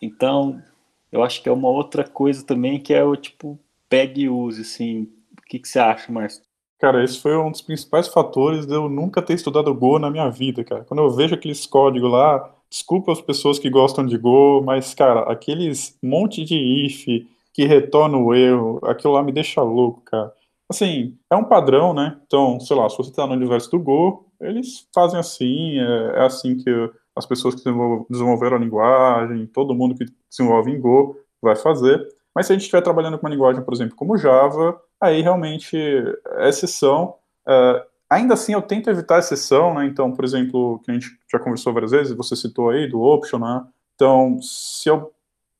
Então, 0.00 0.62
eu 1.10 1.22
acho 1.22 1.42
que 1.42 1.48
é 1.48 1.52
uma 1.52 1.68
outra 1.68 2.04
coisa 2.04 2.44
também 2.44 2.80
que 2.80 2.94
é 2.94 3.02
o 3.02 3.16
tipo, 3.16 3.58
pegue 3.88 4.22
e 4.22 4.28
use, 4.28 4.62
assim. 4.62 5.08
O 5.38 5.42
que, 5.46 5.58
que 5.58 5.68
você 5.68 5.78
acha, 5.78 6.10
Márcio? 6.10 6.42
Cara, 6.78 7.02
esse 7.02 7.20
foi 7.20 7.36
um 7.36 7.50
dos 7.50 7.62
principais 7.62 8.06
fatores 8.08 8.66
de 8.66 8.74
eu 8.74 8.88
nunca 8.88 9.22
ter 9.22 9.34
estudado 9.34 9.74
Go 9.74 9.98
na 9.98 10.10
minha 10.10 10.28
vida, 10.28 10.62
cara. 10.62 10.84
Quando 10.84 11.02
eu 11.02 11.10
vejo 11.10 11.34
aqueles 11.34 11.64
códigos 11.66 12.10
lá, 12.10 12.54
desculpa 12.68 13.12
as 13.12 13.20
pessoas 13.20 13.58
que 13.58 13.70
gostam 13.70 14.04
de 14.04 14.18
Go, 14.18 14.62
mas, 14.62 14.92
cara, 14.94 15.20
aqueles 15.22 15.98
monte 16.02 16.44
de 16.44 16.54
if 16.54 17.06
que 17.54 17.64
retorna 17.64 18.18
o 18.18 18.34
erro, 18.34 18.78
aquilo 18.84 19.14
lá 19.14 19.22
me 19.22 19.32
deixa 19.32 19.62
louco, 19.62 20.02
cara. 20.02 20.30
Assim, 20.68 21.16
é 21.30 21.36
um 21.36 21.44
padrão, 21.44 21.94
né? 21.94 22.18
Então, 22.26 22.58
sei 22.58 22.76
lá, 22.76 22.88
se 22.88 22.96
você 22.96 23.12
tá 23.12 23.26
no 23.26 23.34
universo 23.34 23.70
do 23.70 23.78
Go, 23.78 24.26
eles 24.40 24.88
fazem 24.94 25.18
assim, 25.18 25.78
é, 25.78 26.18
é 26.18 26.26
assim 26.26 26.56
que 26.56 26.70
as 27.14 27.24
pessoas 27.24 27.54
que 27.54 27.62
desenvolveram 28.10 28.56
a 28.56 28.60
linguagem, 28.60 29.46
todo 29.46 29.74
mundo 29.74 29.94
que 29.94 30.04
desenvolve 30.28 30.70
em 30.70 30.80
Go 30.80 31.16
vai 31.40 31.56
fazer. 31.56 32.06
Mas 32.34 32.46
se 32.46 32.52
a 32.52 32.54
gente 32.54 32.64
estiver 32.64 32.82
trabalhando 32.82 33.18
com 33.18 33.26
uma 33.26 33.32
linguagem, 33.32 33.62
por 33.62 33.72
exemplo, 33.72 33.96
como 33.96 34.18
Java, 34.18 34.78
aí 35.00 35.22
realmente 35.22 35.76
é 35.76 36.48
exceção. 36.48 37.14
Uh, 37.48 37.80
ainda 38.10 38.34
assim, 38.34 38.52
eu 38.52 38.60
tento 38.60 38.90
evitar 38.90 39.18
exceção, 39.18 39.72
né? 39.72 39.86
Então, 39.86 40.12
por 40.12 40.24
exemplo, 40.24 40.80
que 40.84 40.90
a 40.90 40.94
gente 40.94 41.08
já 41.32 41.38
conversou 41.38 41.72
várias 41.72 41.92
vezes, 41.92 42.14
você 42.14 42.36
citou 42.36 42.68
aí 42.68 42.86
do 42.86 43.00
optional, 43.00 43.40
né? 43.40 43.66
Então, 43.94 44.38
se 44.42 44.90
eu 44.90 45.10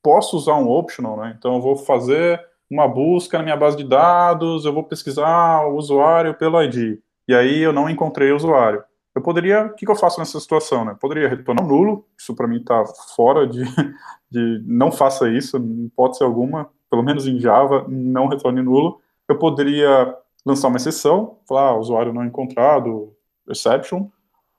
posso 0.03 0.37
usar 0.37 0.55
um 0.55 0.69
optional, 0.69 1.17
né? 1.17 1.35
Então, 1.37 1.55
eu 1.55 1.61
vou 1.61 1.75
fazer 1.75 2.39
uma 2.69 2.87
busca 2.87 3.37
na 3.37 3.43
minha 3.43 3.57
base 3.57 3.77
de 3.77 3.83
dados, 3.83 4.65
eu 4.65 4.73
vou 4.73 4.83
pesquisar 4.83 5.65
o 5.67 5.75
usuário 5.75 6.33
pelo 6.33 6.61
ID, 6.61 6.99
e 7.27 7.33
aí 7.33 7.59
eu 7.59 7.73
não 7.73 7.89
encontrei 7.89 8.31
o 8.31 8.35
usuário. 8.35 8.83
Eu 9.15 9.21
poderia, 9.21 9.65
o 9.65 9.73
que, 9.73 9.85
que 9.85 9.91
eu 9.91 9.95
faço 9.95 10.19
nessa 10.19 10.39
situação, 10.39 10.85
né? 10.85 10.95
Poderia 10.99 11.27
retornar 11.27 11.65
um 11.65 11.67
nulo, 11.67 12.05
isso 12.17 12.35
para 12.35 12.47
mim 12.47 12.57
está 12.57 12.85
fora 13.15 13.47
de, 13.47 13.63
de, 14.29 14.63
não 14.65 14.91
faça 14.91 15.29
isso, 15.29 15.57
em 15.57 15.85
hipótese 15.85 16.23
alguma, 16.23 16.69
pelo 16.89 17.03
menos 17.03 17.25
em 17.27 17.39
Java, 17.39 17.85
não 17.87 18.27
retorne 18.27 18.61
nulo 18.61 19.01
eu 19.27 19.37
poderia 19.37 20.15
lançar 20.45 20.69
uma 20.69 20.77
exceção, 20.77 21.37
falar 21.47 21.69
ah, 21.69 21.77
usuário 21.77 22.13
não 22.13 22.23
encontrado, 22.23 23.13
exception, 23.49 24.07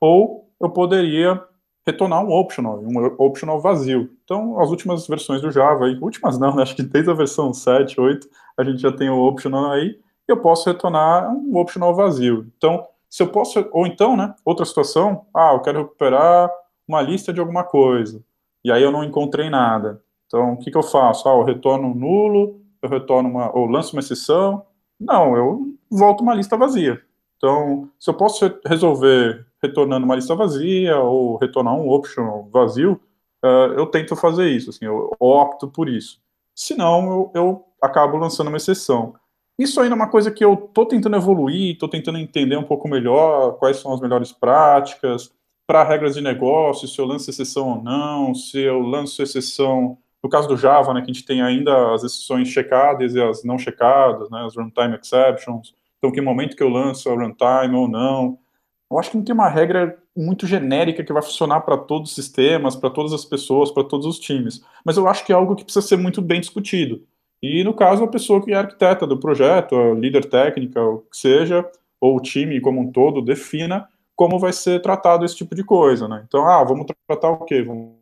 ou 0.01 0.51
eu 0.61 0.69
poderia 0.69 1.43
retornar 1.91 2.25
um 2.25 2.31
optional, 2.31 2.81
um 2.83 3.05
optional 3.19 3.61
vazio. 3.61 4.11
Então, 4.25 4.61
as 4.61 4.71
últimas 4.71 5.07
versões 5.07 5.41
do 5.41 5.51
Java, 5.51 5.87
aí, 5.87 5.99
últimas 6.01 6.39
não, 6.39 6.55
né? 6.55 6.63
acho 6.63 6.77
que 6.77 6.83
desde 6.83 7.11
a 7.11 7.15
versão 7.15 7.53
7, 7.53 8.01
8, 8.01 8.29
a 8.57 8.65
gente 8.65 8.81
já 8.81 8.93
tem 8.93 9.09
o 9.09 9.21
optional 9.21 9.71
aí, 9.71 9.99
eu 10.27 10.37
posso 10.37 10.69
retornar 10.69 11.31
um 11.33 11.57
optional 11.57 11.95
vazio. 11.95 12.47
Então, 12.57 12.87
se 13.09 13.23
eu 13.23 13.29
posso, 13.29 13.67
ou 13.73 13.87
então, 13.87 14.17
né, 14.17 14.35
outra 14.45 14.65
situação, 14.65 15.27
ah, 15.35 15.53
eu 15.55 15.61
quero 15.61 15.79
recuperar 15.79 16.51
uma 16.87 17.01
lista 17.01 17.33
de 17.33 17.41
alguma 17.41 17.65
coisa, 17.65 18.23
e 18.63 18.71
aí 18.71 18.83
eu 18.83 18.93
não 18.93 19.03
encontrei 19.03 19.49
nada. 19.49 20.03
Então, 20.27 20.53
o 20.53 20.57
que, 20.59 20.71
que 20.71 20.77
eu 20.77 20.83
faço? 20.83 21.27
Ah, 21.29 21.33
eu 21.33 21.45
retorno 21.45 21.95
nulo, 21.95 22.61
eu 22.83 22.89
retorno 22.89 23.31
uma, 23.31 23.57
ou 23.57 23.67
lanço 23.67 23.95
uma 23.95 24.01
exceção. 24.01 24.63
Não, 25.01 25.35
eu 25.37 25.75
volto 25.91 26.21
uma 26.21 26.35
lista 26.35 26.57
vazia. 26.57 27.01
Então, 27.39 27.89
se 27.99 28.11
eu 28.11 28.15
posso 28.15 28.45
resolver 28.67 29.47
retornando 29.63 30.05
uma 30.05 30.15
lista 30.15 30.35
vazia 30.35 30.99
ou 30.99 31.37
retornar 31.37 31.75
um 31.75 31.89
optional 31.89 32.49
vazio, 32.53 33.01
uh, 33.45 33.73
eu 33.77 33.87
tento 33.87 34.15
fazer 34.17 34.49
isso, 34.49 34.71
assim, 34.71 34.85
eu 34.85 35.15
opto 35.19 35.69
por 35.69 35.89
isso. 35.89 36.21
Se 36.55 36.77
não, 36.77 37.11
eu, 37.11 37.33
eu 37.35 37.65
acabo 37.83 38.17
lançando 38.17 38.49
uma 38.49 38.57
exceção. 38.57 39.15
Isso 39.59 39.81
ainda 39.81 39.95
é 39.95 39.97
uma 39.97 40.11
coisa 40.11 40.31
que 40.31 40.45
eu 40.45 40.55
estou 40.55 40.87
tentando 40.87 41.17
evoluir, 41.17 41.73
estou 41.73 41.89
tentando 41.89 42.19
entender 42.19 42.57
um 42.57 42.63
pouco 42.63 42.89
melhor 42.89 43.59
quais 43.59 43.79
são 43.79 43.93
as 43.93 44.01
melhores 44.01 44.31
práticas 44.33 45.33
para 45.67 45.85
regras 45.85 46.15
de 46.15 46.21
negócio, 46.21 46.89
se 46.89 46.99
eu 46.99 47.05
lanço 47.05 47.29
exceção 47.29 47.69
ou 47.77 47.83
não, 47.83 48.35
se 48.35 48.59
eu 48.61 48.81
lanço 48.81 49.23
exceção 49.23 49.99
no 50.23 50.29
caso 50.29 50.49
do 50.49 50.57
Java, 50.57 50.93
né, 50.93 51.01
que 51.01 51.11
a 51.11 51.15
gente 51.15 51.25
tem 51.25 51.43
ainda 51.43 51.95
as 51.95 52.03
exceções 52.03 52.49
checadas 52.49 53.15
e 53.15 53.23
as 53.23 53.45
não 53.45 53.59
checadas, 53.59 54.29
né, 54.31 54.45
as 54.45 54.57
runtime 54.57 54.97
exceptions. 54.97 55.75
Então, 55.99 56.11
que 56.11 56.21
momento 56.21 56.57
que 56.57 56.63
eu 56.63 56.69
lanço 56.69 57.09
a 57.09 57.15
runtime 57.15 57.75
ou 57.75 57.89
não. 57.89 58.39
Eu 58.91 58.99
acho 58.99 59.11
que 59.11 59.17
não 59.17 59.25
tem 59.25 59.35
uma 59.35 59.49
regra 59.49 59.99
muito 60.17 60.47
genérica 60.47 61.05
que 61.05 61.13
vai 61.13 61.23
funcionar 61.23 61.61
para 61.61 61.77
todos 61.77 62.11
os 62.11 62.15
sistemas, 62.15 62.75
para 62.75 62.91
todas 62.91 63.13
as 63.13 63.25
pessoas, 63.25 63.71
para 63.71 63.85
todos 63.85 64.07
os 64.07 64.19
times. 64.19 64.63
Mas 64.85 64.97
eu 64.97 65.07
acho 65.07 65.25
que 65.25 65.33
é 65.33 65.35
algo 65.35 65.55
que 65.55 65.65
precisa 65.65 65.87
ser 65.87 65.97
muito 65.97 66.23
bem 66.23 66.41
discutido. 66.41 67.03
E, 67.43 67.63
no 67.63 67.75
caso, 67.75 68.03
a 68.03 68.09
pessoa 68.09 68.43
que 68.43 68.53
é 68.53 68.57
arquiteta 68.57 69.07
do 69.07 69.19
projeto, 69.19 69.77
a 69.77 69.95
líder 69.95 70.25
técnica, 70.25 70.83
o 70.83 71.01
que 71.01 71.17
seja, 71.17 71.65
ou 72.01 72.17
o 72.17 72.21
time 72.21 72.61
como 72.61 72.81
um 72.81 72.91
todo, 72.91 73.23
defina 73.23 73.89
como 74.17 74.39
vai 74.39 74.53
ser 74.53 74.83
tratado 74.83 75.25
esse 75.25 75.37
tipo 75.37 75.55
de 75.55 75.63
coisa, 75.63 76.09
né? 76.09 76.25
Então, 76.27 76.45
ah, 76.47 76.65
vamos 76.65 76.87
tratar 77.07 77.31
o 77.31 77.45
quê? 77.45 77.63
Vamos 77.63 77.95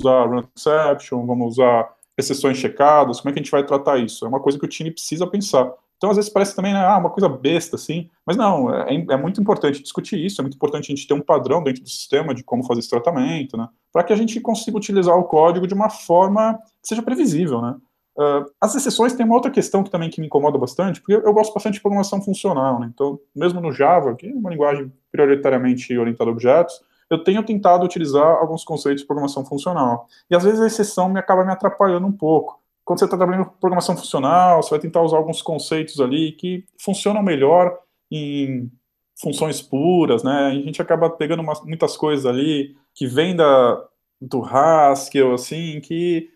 usar 0.00 0.24
run 0.24 0.42
exception, 0.56 1.24
vamos 1.24 1.52
usar 1.52 1.94
exceções 2.18 2.56
checadas, 2.56 3.20
como 3.20 3.30
é 3.30 3.32
que 3.32 3.38
a 3.38 3.42
gente 3.42 3.52
vai 3.52 3.64
tratar 3.64 3.98
isso? 3.98 4.24
É 4.24 4.28
uma 4.28 4.40
coisa 4.40 4.58
que 4.58 4.64
o 4.64 4.68
time 4.68 4.90
precisa 4.90 5.24
pensar. 5.28 5.72
Então, 5.98 6.10
às 6.10 6.16
vezes 6.16 6.30
parece 6.30 6.54
também, 6.54 6.72
né, 6.72 6.80
ah, 6.80 6.96
uma 6.96 7.10
coisa 7.10 7.28
besta, 7.28 7.74
assim, 7.74 8.08
mas 8.24 8.36
não, 8.36 8.72
é, 8.72 8.94
é, 9.10 9.16
muito 9.16 9.40
importante 9.40 9.82
discutir 9.82 10.24
isso, 10.24 10.40
é 10.40 10.42
muito 10.42 10.54
importante 10.54 10.90
a 10.90 10.94
gente 10.94 11.06
ter 11.06 11.12
um 11.12 11.20
padrão 11.20 11.62
dentro 11.62 11.82
do 11.82 11.88
sistema 11.88 12.32
de 12.32 12.44
como 12.44 12.64
fazer 12.64 12.80
esse 12.80 12.88
tratamento, 12.88 13.56
né, 13.56 13.68
para 13.92 14.04
que 14.04 14.12
a 14.12 14.16
gente 14.16 14.40
consiga 14.40 14.76
utilizar 14.76 15.16
o 15.16 15.24
código 15.24 15.66
de 15.66 15.74
uma 15.74 15.90
forma 15.90 16.54
que 16.80 16.88
seja 16.88 17.02
previsível, 17.02 17.60
né. 17.60 17.74
Uh, 18.16 18.44
as 18.60 18.74
exceções 18.74 19.12
tem 19.12 19.24
uma 19.24 19.36
outra 19.36 19.50
questão 19.50 19.84
que 19.84 19.90
também 19.90 20.10
que 20.10 20.20
me 20.20 20.26
incomoda 20.26 20.58
bastante, 20.58 21.00
porque 21.00 21.14
eu, 21.14 21.22
eu 21.22 21.32
gosto 21.32 21.52
bastante 21.52 21.74
de 21.74 21.80
programação 21.80 22.22
funcional, 22.22 22.78
né, 22.78 22.90
então, 22.94 23.18
mesmo 23.34 23.60
no 23.60 23.72
Java, 23.72 24.14
que 24.14 24.28
é 24.28 24.32
uma 24.32 24.50
linguagem 24.50 24.92
prioritariamente 25.10 25.96
orientada 25.98 26.30
a 26.30 26.32
objetos, 26.32 26.80
eu 27.10 27.24
tenho 27.24 27.42
tentado 27.42 27.84
utilizar 27.84 28.36
alguns 28.36 28.64
conceitos 28.64 29.00
de 29.00 29.06
programação 29.06 29.44
funcional. 29.44 30.06
E 30.30 30.36
às 30.36 30.44
vezes 30.44 30.60
a 30.60 30.66
exceção 30.66 31.08
me 31.08 31.18
acaba 31.18 31.44
me 31.44 31.50
atrapalhando 31.50 32.06
um 32.06 32.12
pouco. 32.12 32.60
Quando 32.88 33.00
você 33.00 33.04
está 33.04 33.18
trabalhando 33.18 33.44
com 33.44 33.58
programação 33.60 33.94
funcional, 33.94 34.62
você 34.62 34.70
vai 34.70 34.78
tentar 34.78 35.02
usar 35.02 35.18
alguns 35.18 35.42
conceitos 35.42 36.00
ali 36.00 36.32
que 36.32 36.64
funcionam 36.80 37.22
melhor 37.22 37.78
em 38.10 38.72
funções 39.20 39.60
puras, 39.60 40.22
né? 40.22 40.46
A 40.46 40.54
gente 40.54 40.80
acaba 40.80 41.10
pegando 41.10 41.42
muitas 41.66 41.98
coisas 41.98 42.24
ali 42.24 42.74
que 42.94 43.06
vêm 43.06 43.36
da, 43.36 43.84
do 44.18 44.42
Haskell, 44.42 45.34
assim, 45.34 45.82
que 45.82 46.30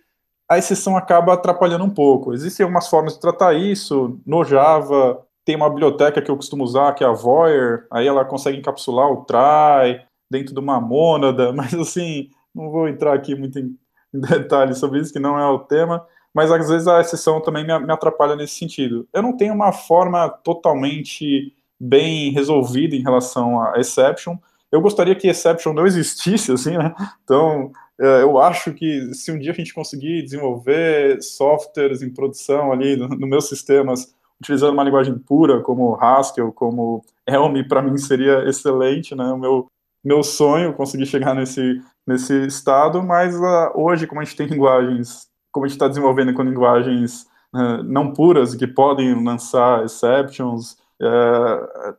a 0.47 0.59
exceção 0.59 0.95
acaba 0.95 1.33
atrapalhando 1.33 1.85
um 1.85 1.91
pouco. 1.91 2.35
Existem 2.35 2.65
algumas 2.65 2.87
formas 2.87 3.15
de 3.15 3.21
tratar 3.21 3.55
isso. 3.55 4.21
No 4.27 4.45
Java, 4.45 5.27
tem 5.47 5.57
uma 5.57 5.71
biblioteca 5.71 6.21
que 6.21 6.31
eu 6.31 6.37
costumo 6.37 6.65
usar, 6.65 6.93
que 6.93 7.03
é 7.03 7.07
a 7.07 7.13
Voyer, 7.13 7.87
aí 7.91 8.07
ela 8.07 8.27
consegue 8.27 8.59
encapsular 8.59 9.11
o 9.11 9.25
try, 9.25 10.05
dentro 10.31 10.53
de 10.53 10.61
uma 10.61 10.79
mônada, 10.79 11.51
mas 11.57 11.73
assim, 11.73 12.29
não 12.55 12.71
vou 12.71 12.89
entrar 12.89 13.15
aqui 13.15 13.35
muito 13.35 13.59
em 13.59 13.75
detalhes 14.13 14.77
sobre 14.77 15.01
isso, 15.01 15.15
que 15.15 15.19
não 15.19 15.39
é 15.39 15.47
o 15.47 15.61
tema, 15.61 16.07
mas 16.35 16.51
às 16.51 16.69
vezes 16.69 16.89
a 16.89 17.01
exceção 17.01 17.41
também 17.41 17.65
me, 17.65 17.73
atrapalha 17.93 18.37
nesse 18.37 18.55
sentido. 18.55 19.07
Eu 19.13 19.23
não 19.23 19.37
tenho 19.37 19.55
uma 19.55 19.73
forma 19.73 20.29
totalmente 20.29 21.55
bem 21.79 22.31
resolvida 22.33 22.95
em 22.95 23.03
relação 23.03 23.61
a 23.61 23.79
exception. 23.79 24.37
Eu 24.71 24.81
gostaria 24.81 25.15
que 25.15 25.29
exception 25.29 25.73
não 25.73 25.87
existisse, 25.87 26.51
assim, 26.53 26.77
né? 26.79 26.95
Então, 27.25 27.73
é, 28.01 28.23
eu 28.23 28.39
acho 28.39 28.73
que 28.73 29.13
se 29.15 29.31
um 29.31 29.39
dia 29.39 29.53
a 29.53 29.55
gente 29.55 29.75
conseguir 29.75 30.23
desenvolver 30.23 31.23
softwares 31.23 32.03
em 32.03 32.13
produção 32.13 32.73
ali 32.73 32.97
nos 32.97 33.11
no 33.11 33.27
meus 33.27 33.49
sistemas, 33.49 34.15
utilizando 34.41 34.73
uma 34.73 34.85
linguagem 34.85 35.19
pura 35.19 35.61
como 35.61 35.95
Haskell, 36.01 36.53
como 36.53 37.05
Elm, 37.27 37.63
para 37.69 37.83
mim 37.83 37.97
seria 37.99 38.49
excelente, 38.49 39.15
né? 39.15 39.25
O 39.27 39.39
meu 39.39 39.69
meu 40.05 40.23
sonho 40.23 40.75
conseguir 40.75 41.07
chegar 41.07 41.35
nesse, 41.35 41.81
nesse 42.07 42.47
estado, 42.47 43.03
mas 43.03 43.37
uh, 43.37 43.71
hoje, 43.75 44.07
como 44.07 44.21
a 44.21 44.25
gente 44.25 44.37
tem 44.37 44.47
linguagens, 44.47 45.29
como 45.53 45.67
a 45.67 45.69
gente 45.69 45.77
está 45.77 45.87
desenvolvendo 45.87 46.33
com 46.35 46.43
linguagens 46.43 47.27
uh, 47.55 47.83
não 47.85 48.13
puras, 48.13 48.55
que 48.55 48.67
podem 48.67 49.23
lançar 49.23 49.85
exceptions, 49.85 50.73
uh, 51.01 51.95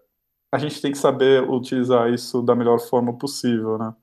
a 0.51 0.57
gente 0.57 0.81
tem 0.81 0.91
que 0.91 0.97
saber 0.97 1.47
utilizar 1.49 2.11
isso 2.11 2.41
da 2.41 2.55
melhor 2.55 2.79
forma 2.79 3.13
possível, 3.13 3.77
né? 3.77 3.93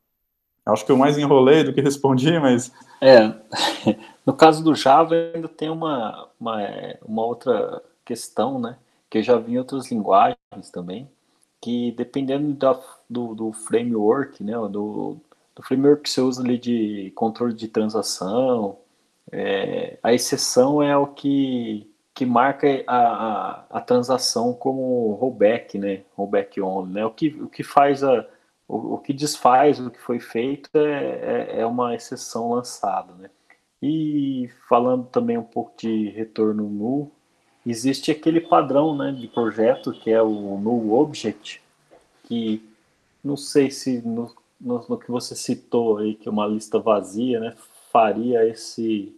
Acho 0.67 0.87
que 0.87 0.93
eu 0.93 0.97
mais 0.97 1.19
enrolei 1.19 1.65
do 1.65 1.73
que 1.73 1.81
respondi, 1.81 2.39
mas... 2.39 2.73
É, 3.01 3.35
no 4.25 4.33
caso 4.33 4.63
do 4.63 4.75
Java 4.75 5.15
ainda 5.35 5.49
tem 5.49 5.69
uma, 5.69 6.29
uma, 6.39 6.59
uma 7.05 7.25
outra 7.25 7.83
questão, 8.05 8.61
né? 8.61 8.77
Que 9.09 9.19
eu 9.19 9.23
já 9.23 9.37
vi 9.37 9.55
em 9.55 9.59
outras 9.59 9.91
linguagens 9.91 10.71
também, 10.73 11.11
que 11.61 11.93
dependendo 11.93 12.53
da, 12.53 12.79
do, 13.09 13.35
do 13.35 13.53
framework, 13.53 14.43
né, 14.45 14.53
do, 14.53 15.17
do 15.55 15.63
framework 15.63 16.03
que 16.03 16.11
você 16.11 16.21
usa 16.21 16.43
ali 16.43 16.59
de 16.59 17.13
controle 17.15 17.53
de 17.53 17.67
transação, 17.67 18.79
é, 19.33 19.99
a 20.03 20.13
exceção 20.13 20.83
é 20.83 20.97
o 20.97 21.07
que, 21.07 21.91
que 22.15 22.27
marca 22.27 22.67
a, 22.87 22.97
a, 22.97 23.65
a, 23.71 23.81
transação 23.81 24.53
como 24.53 25.13
rollback, 25.15 25.79
né, 25.79 26.03
rollback 26.17 26.61
on, 26.61 26.87
né, 26.87 27.05
o 27.05 27.11
que, 27.11 27.29
o 27.29 27.49
que 27.49 27.63
faz 27.63 28.03
a, 28.03 28.27
o, 28.67 28.95
o 28.95 28.99
que 28.99 29.13
desfaz 29.13 29.79
o 29.79 29.91
que 29.91 30.01
foi 30.01 30.19
feito 30.21 30.69
é, 30.75 31.57
é, 31.57 31.61
é 31.61 31.67
uma 31.67 31.95
exceção 31.95 32.53
lançada, 32.53 33.13
né. 33.15 33.31
E 33.83 34.51
falando 34.69 35.07
também 35.07 35.39
um 35.39 35.43
pouco 35.43 35.73
de 35.79 36.11
retorno 36.11 36.69
nulo, 36.69 37.11
existe 37.67 38.11
aquele 38.11 38.41
padrão 38.41 38.95
né, 38.97 39.13
de 39.13 39.27
projeto 39.29 39.93
que 39.93 40.11
é 40.11 40.21
o 40.21 40.59
null 40.59 40.93
object, 41.01 41.63
que 42.25 42.63
não 43.25 43.37
sei 43.37 43.71
se 43.71 44.03
no, 44.07 44.35
no, 44.61 44.85
no, 44.87 44.99
que 44.99 45.11
você 45.11 45.35
citou 45.35 45.99
aí, 45.99 46.15
que 46.15 46.29
é 46.29 46.33
uma 46.33 46.47
lista 46.47 46.79
vazia, 46.79 47.41
né, 47.41 47.55
faria 47.91 48.47
esse 48.47 49.17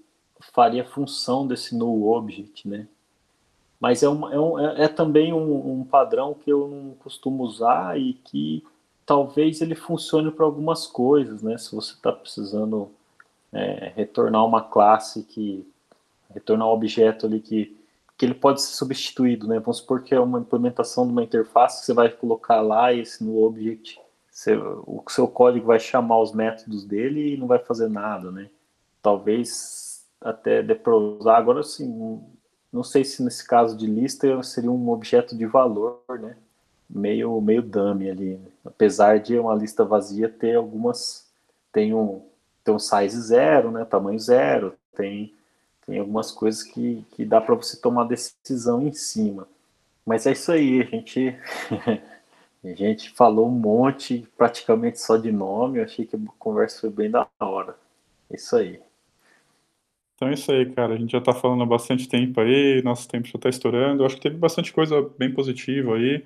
faria 0.53 0.85
função 0.85 1.47
desse 1.47 1.75
null 1.75 2.13
object, 2.13 2.69
né? 2.69 2.87
Mas 3.81 4.03
é, 4.03 4.09
uma, 4.09 4.33
é, 4.33 4.39
um, 4.39 4.59
é, 4.59 4.85
é 4.85 4.89
também 4.89 5.33
um, 5.33 5.81
um, 5.81 5.85
padrão 5.85 6.35
que 6.35 6.51
eu 6.51 6.69
não 6.69 6.95
costumo 7.01 7.43
usar 7.43 7.99
e 7.99 8.15
que 8.15 8.65
talvez 9.05 9.61
ele 9.61 9.75
funcione 9.75 10.31
para 10.31 10.45
algumas 10.45 10.87
coisas, 10.87 11.43
né? 11.43 11.59
Se 11.59 11.75
você 11.75 11.93
está 11.93 12.13
precisando 12.13 12.91
é, 13.53 13.93
retornar 13.97 14.45
uma 14.47 14.63
classe 14.63 15.25
que 15.25 15.67
retornar 16.33 16.69
um 16.69 16.73
objeto 16.73 17.27
ali 17.27 17.41
que 17.41 17.77
que 18.17 18.27
ele 18.27 18.35
pode 18.35 18.63
ser 18.63 18.75
substituído, 18.75 19.49
né? 19.49 19.59
Vamos 19.59 19.79
supor 19.79 20.01
que 20.01 20.15
é 20.15 20.21
uma 20.21 20.39
implementação 20.39 21.05
de 21.05 21.13
uma 21.13 21.25
interface 21.25 21.81
que 21.81 21.87
você 21.87 21.93
vai 21.93 22.09
colocar 22.09 22.61
lá 22.61 22.93
esse 22.93 23.25
no 23.25 23.43
object, 23.43 24.01
você, 24.31 24.57
o 24.57 25.03
seu 25.09 25.27
código 25.27 25.67
vai 25.67 25.81
chamar 25.81 26.21
os 26.21 26.33
métodos 26.33 26.85
dele 26.85 27.35
e 27.35 27.37
não 27.37 27.49
vai 27.49 27.59
fazer 27.59 27.89
nada, 27.89 28.31
né? 28.31 28.49
Talvez 29.03 29.92
até 30.25 30.65
usar. 30.87 31.37
Agora, 31.37 31.61
assim, 31.61 32.21
não 32.73 32.83
sei 32.83 33.05
se 33.05 33.23
nesse 33.23 33.47
caso 33.47 33.77
de 33.77 33.87
lista 33.87 34.43
seria 34.43 34.71
um 34.71 34.91
objeto 34.91 35.37
de 35.37 35.47
valor, 35.47 36.03
né? 36.09 36.37
Meio, 36.89 37.41
meio 37.41 37.63
dummy 37.63 38.11
ali. 38.11 38.37
Né? 38.37 38.49
Apesar 38.65 39.19
de 39.19 39.39
uma 39.39 39.55
lista 39.55 39.85
vazia 39.85 40.29
ter 40.29 40.57
algumas. 40.57 41.31
Tem 41.73 41.95
um, 41.95 42.23
tem 42.65 42.75
um 42.75 42.79
size 42.79 43.21
zero, 43.21 43.71
né? 43.71 43.85
Tamanho 43.85 44.19
zero, 44.19 44.75
tem 44.95 45.35
tem 45.87 45.99
algumas 45.99 46.31
coisas 46.31 46.63
que, 46.63 47.05
que 47.13 47.25
dá 47.25 47.41
para 47.41 47.55
você 47.55 47.77
tomar 47.77 48.05
decisão 48.05 48.87
em 48.87 48.93
cima. 48.93 49.49
Mas 50.07 50.27
é 50.27 50.33
isso 50.33 50.51
aí, 50.53 50.81
a 50.81 50.85
gente, 50.85 51.37
a 52.65 52.69
gente 52.69 53.11
falou 53.11 53.49
um 53.49 53.53
monte, 53.53 54.27
praticamente 54.37 55.01
só 55.01 55.17
de 55.17 55.33
nome. 55.33 55.79
Eu 55.79 55.85
achei 55.85 56.07
que 56.07 56.17
a 56.17 56.19
conversa 56.39 56.81
foi 56.81 56.91
bem 56.91 57.11
da 57.11 57.27
hora. 57.39 57.77
É 58.31 58.37
isso 58.37 58.57
aí. 58.57 58.81
Então 60.23 60.31
é 60.31 60.35
isso 60.35 60.53
aí, 60.53 60.67
cara. 60.67 60.95
A 60.95 60.97
gente 60.97 61.11
já 61.11 61.19
está 61.19 61.33
falando 61.33 61.65
há 61.65 61.67
bastante 61.67 62.09
tempo 62.09 62.41
aí, 62.41 62.81
nosso 62.85 63.09
tempo 63.09 63.27
já 63.27 63.35
está 63.35 63.49
estourando. 63.49 64.03
Eu 64.03 64.07
acho 64.07 64.15
que 64.15 64.23
teve 64.23 64.37
bastante 64.37 64.73
coisa 64.73 65.03
bem 65.19 65.35
positiva 65.35 65.97
aí. 65.97 66.25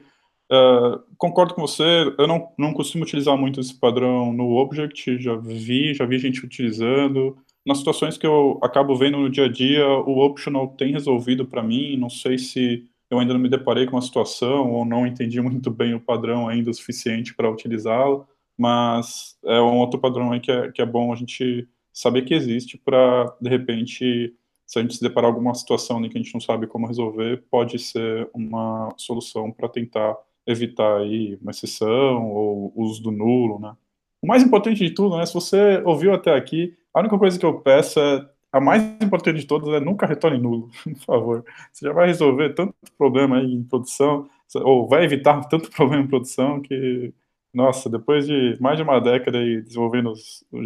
Uh, 0.52 1.00
concordo 1.16 1.54
com 1.54 1.62
você, 1.62 1.82
eu 2.18 2.26
não, 2.26 2.52
não 2.58 2.74
costumo 2.74 3.04
utilizar 3.04 3.38
muito 3.38 3.58
esse 3.58 3.74
padrão 3.74 4.34
no 4.34 4.52
Object, 4.52 5.18
já 5.18 5.34
vi, 5.34 5.94
já 5.94 6.04
vi 6.04 6.18
gente 6.18 6.44
utilizando 6.44 7.36
nas 7.66 7.78
situações 7.78 8.16
que 8.18 8.26
eu 8.26 8.60
acabo 8.62 8.94
vendo 8.94 9.16
no 9.16 9.30
dia 9.30 9.46
a 9.46 9.48
dia, 9.48 9.88
o 9.88 10.18
optional 10.18 10.68
tem 10.68 10.92
resolvido 10.92 11.46
para 11.46 11.62
mim. 11.62 11.96
Não 11.96 12.10
sei 12.10 12.36
se 12.36 12.84
eu 13.10 13.18
ainda 13.18 13.32
não 13.32 13.40
me 13.40 13.48
deparei 13.48 13.86
com 13.86 13.96
a 13.96 14.02
situação 14.02 14.72
ou 14.72 14.84
não 14.84 15.06
entendi 15.06 15.40
muito 15.40 15.70
bem 15.70 15.94
o 15.94 16.00
padrão 16.00 16.48
ainda 16.48 16.70
o 16.70 16.74
suficiente 16.74 17.34
para 17.34 17.50
utilizá-lo, 17.50 18.28
mas 18.58 19.38
é 19.42 19.58
um 19.58 19.78
outro 19.78 19.98
padrão 19.98 20.32
aí 20.32 20.40
que 20.40 20.50
é, 20.52 20.70
que 20.70 20.82
é 20.82 20.86
bom 20.86 21.14
a 21.14 21.16
gente 21.16 21.66
saber 21.96 22.22
que 22.22 22.34
existe 22.34 22.76
para, 22.76 23.34
de 23.40 23.48
repente, 23.48 24.34
se 24.66 24.78
a 24.78 24.82
gente 24.82 24.96
se 24.96 25.00
deparar 25.00 25.30
alguma 25.30 25.54
situação 25.54 26.04
em 26.04 26.10
que 26.10 26.18
a 26.18 26.20
gente 26.20 26.34
não 26.34 26.40
sabe 26.42 26.66
como 26.66 26.86
resolver, 26.86 27.42
pode 27.50 27.78
ser 27.78 28.28
uma 28.34 28.92
solução 28.98 29.50
para 29.50 29.66
tentar 29.66 30.14
evitar 30.46 30.98
aí 30.98 31.38
uma 31.40 31.52
exceção 31.52 32.30
ou 32.30 32.70
uso 32.76 33.02
do 33.02 33.10
nulo, 33.10 33.58
né? 33.58 33.74
O 34.20 34.26
mais 34.26 34.42
importante 34.42 34.76
de 34.84 34.90
tudo, 34.90 35.16
né, 35.16 35.24
se 35.24 35.32
você 35.32 35.80
ouviu 35.86 36.12
até 36.12 36.34
aqui, 36.34 36.76
a 36.92 37.00
única 37.00 37.18
coisa 37.18 37.38
que 37.38 37.46
eu 37.46 37.60
peço 37.60 37.98
é 37.98 38.28
a 38.52 38.60
mais 38.60 38.82
importante 39.00 39.40
de 39.40 39.46
todas 39.46 39.68
é 39.70 39.80
nunca 39.80 40.06
retorne 40.06 40.38
nulo, 40.38 40.70
por 40.84 40.96
favor. 40.96 41.44
Você 41.72 41.86
já 41.86 41.92
vai 41.94 42.08
resolver 42.08 42.54
tanto 42.54 42.74
problema 42.98 43.38
aí 43.38 43.54
em 43.54 43.62
produção, 43.62 44.28
ou 44.56 44.86
vai 44.86 45.04
evitar 45.04 45.44
tanto 45.48 45.70
problema 45.72 46.04
em 46.04 46.08
produção 46.08 46.60
que, 46.60 47.12
nossa, 47.56 47.88
depois 47.88 48.26
de 48.26 48.54
mais 48.60 48.76
de 48.76 48.82
uma 48.82 49.00
década 49.00 49.38
aí 49.38 49.62
desenvolvendo 49.62 50.12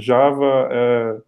Java, 0.00 0.68
é, 0.72 1.22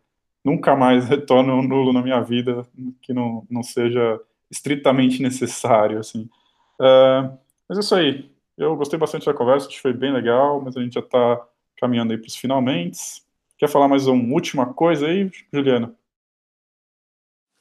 nunca 0.45 0.75
mais 0.75 1.07
retorno 1.09 1.55
um 1.55 1.63
nulo 1.63 1.93
na 1.93 2.03
minha 2.03 2.21
vida 2.21 2.67
que 3.01 3.15
não, 3.15 3.47
não 3.49 3.63
seja 3.63 4.21
estritamente 4.51 5.23
necessário, 5.23 6.01
assim. 6.01 6.29
É, 6.81 7.31
mas 7.69 7.79
é 7.79 7.81
isso 7.81 7.95
aí. 7.95 8.29
Eu 8.59 8.75
gostei 8.75 8.99
bastante 8.99 9.25
da 9.25 9.33
conversa, 9.33 9.69
acho 9.69 9.77
que 9.77 9.83
foi 9.83 9.93
bem 9.93 10.13
legal, 10.13 10.61
mas 10.61 10.77
a 10.77 10.83
gente 10.83 10.95
já 10.95 11.01
está 11.01 11.41
caminhando 11.77 12.13
aí 12.13 12.19
para 12.19 12.27
os 12.27 12.37
finalmente. 12.37 13.23
Quer 13.57 13.69
falar 13.69 13.87
mais 13.87 14.09
uma 14.09 14.35
última 14.35 14.75
coisa 14.75 15.07
aí, 15.07 15.31
Juliana? 15.53 15.95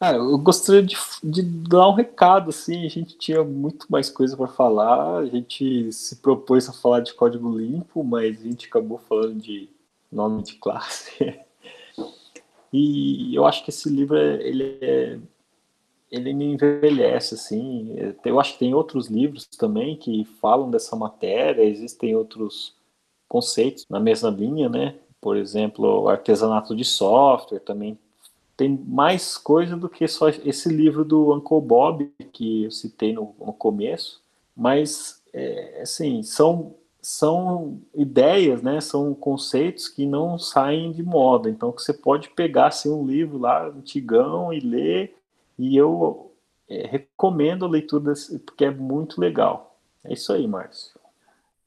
Cara, 0.01 0.17
eu 0.17 0.35
gostaria 0.39 0.81
de, 0.81 0.97
de, 1.23 1.43
dar 1.43 1.87
um 1.87 1.93
recado, 1.93 2.49
assim, 2.49 2.87
a 2.87 2.89
gente 2.89 3.15
tinha 3.19 3.43
muito 3.43 3.85
mais 3.87 4.09
coisa 4.09 4.35
para 4.35 4.47
falar, 4.47 5.19
a 5.19 5.25
gente 5.27 5.93
se 5.93 6.15
propôs 6.15 6.67
a 6.67 6.73
falar 6.73 7.01
de 7.01 7.13
código 7.13 7.55
limpo, 7.55 8.03
mas 8.03 8.41
a 8.41 8.43
gente 8.43 8.65
acabou 8.65 8.97
falando 8.97 9.39
de 9.39 9.69
nome 10.11 10.41
de 10.41 10.55
classe. 10.55 11.39
e 12.73 13.35
eu 13.35 13.45
acho 13.45 13.63
que 13.63 13.69
esse 13.69 13.89
livro, 13.89 14.17
ele 14.17 14.79
é, 14.81 15.19
ele 16.09 16.33
me 16.33 16.45
envelhece, 16.45 17.35
assim, 17.35 17.95
eu 18.25 18.39
acho 18.39 18.53
que 18.53 18.59
tem 18.59 18.73
outros 18.73 19.05
livros 19.07 19.45
também 19.45 19.95
que 19.97 20.25
falam 20.41 20.71
dessa 20.71 20.95
matéria, 20.95 21.61
existem 21.61 22.15
outros 22.15 22.73
conceitos 23.29 23.85
na 23.87 23.99
mesma 23.99 24.31
linha, 24.31 24.67
né, 24.67 24.95
por 25.21 25.37
exemplo, 25.37 26.09
artesanato 26.09 26.75
de 26.75 26.83
software 26.83 27.59
também 27.59 27.99
tem 28.55 28.77
mais 28.87 29.37
coisa 29.37 29.75
do 29.75 29.89
que 29.89 30.07
só 30.07 30.29
esse 30.29 30.69
livro 30.69 31.03
do 31.03 31.33
Uncle 31.33 31.61
Bob 31.61 32.11
que 32.31 32.65
eu 32.65 32.71
citei 32.71 33.13
no, 33.13 33.35
no 33.39 33.53
começo, 33.53 34.21
mas 34.55 35.21
é, 35.33 35.81
assim 35.81 36.23
são 36.23 36.75
são 37.01 37.81
ideias, 37.95 38.61
né? 38.61 38.79
São 38.79 39.15
conceitos 39.15 39.87
que 39.87 40.05
não 40.05 40.37
saem 40.37 40.91
de 40.91 41.01
moda. 41.01 41.49
Então 41.49 41.71
que 41.71 41.81
você 41.81 41.93
pode 41.93 42.29
pegar 42.29 42.67
assim, 42.67 42.89
um 42.89 43.05
livro 43.05 43.39
lá 43.39 43.67
antigão 43.67 44.53
e 44.53 44.59
ler 44.59 45.15
e 45.57 45.75
eu 45.75 46.31
é, 46.69 46.85
recomendo 46.87 47.65
a 47.65 47.69
leitura 47.69 48.03
desse, 48.11 48.37
porque 48.39 48.65
é 48.65 48.71
muito 48.71 49.19
legal. 49.19 49.79
É 50.03 50.13
isso 50.13 50.31
aí, 50.31 50.47
Márcio. 50.47 51.00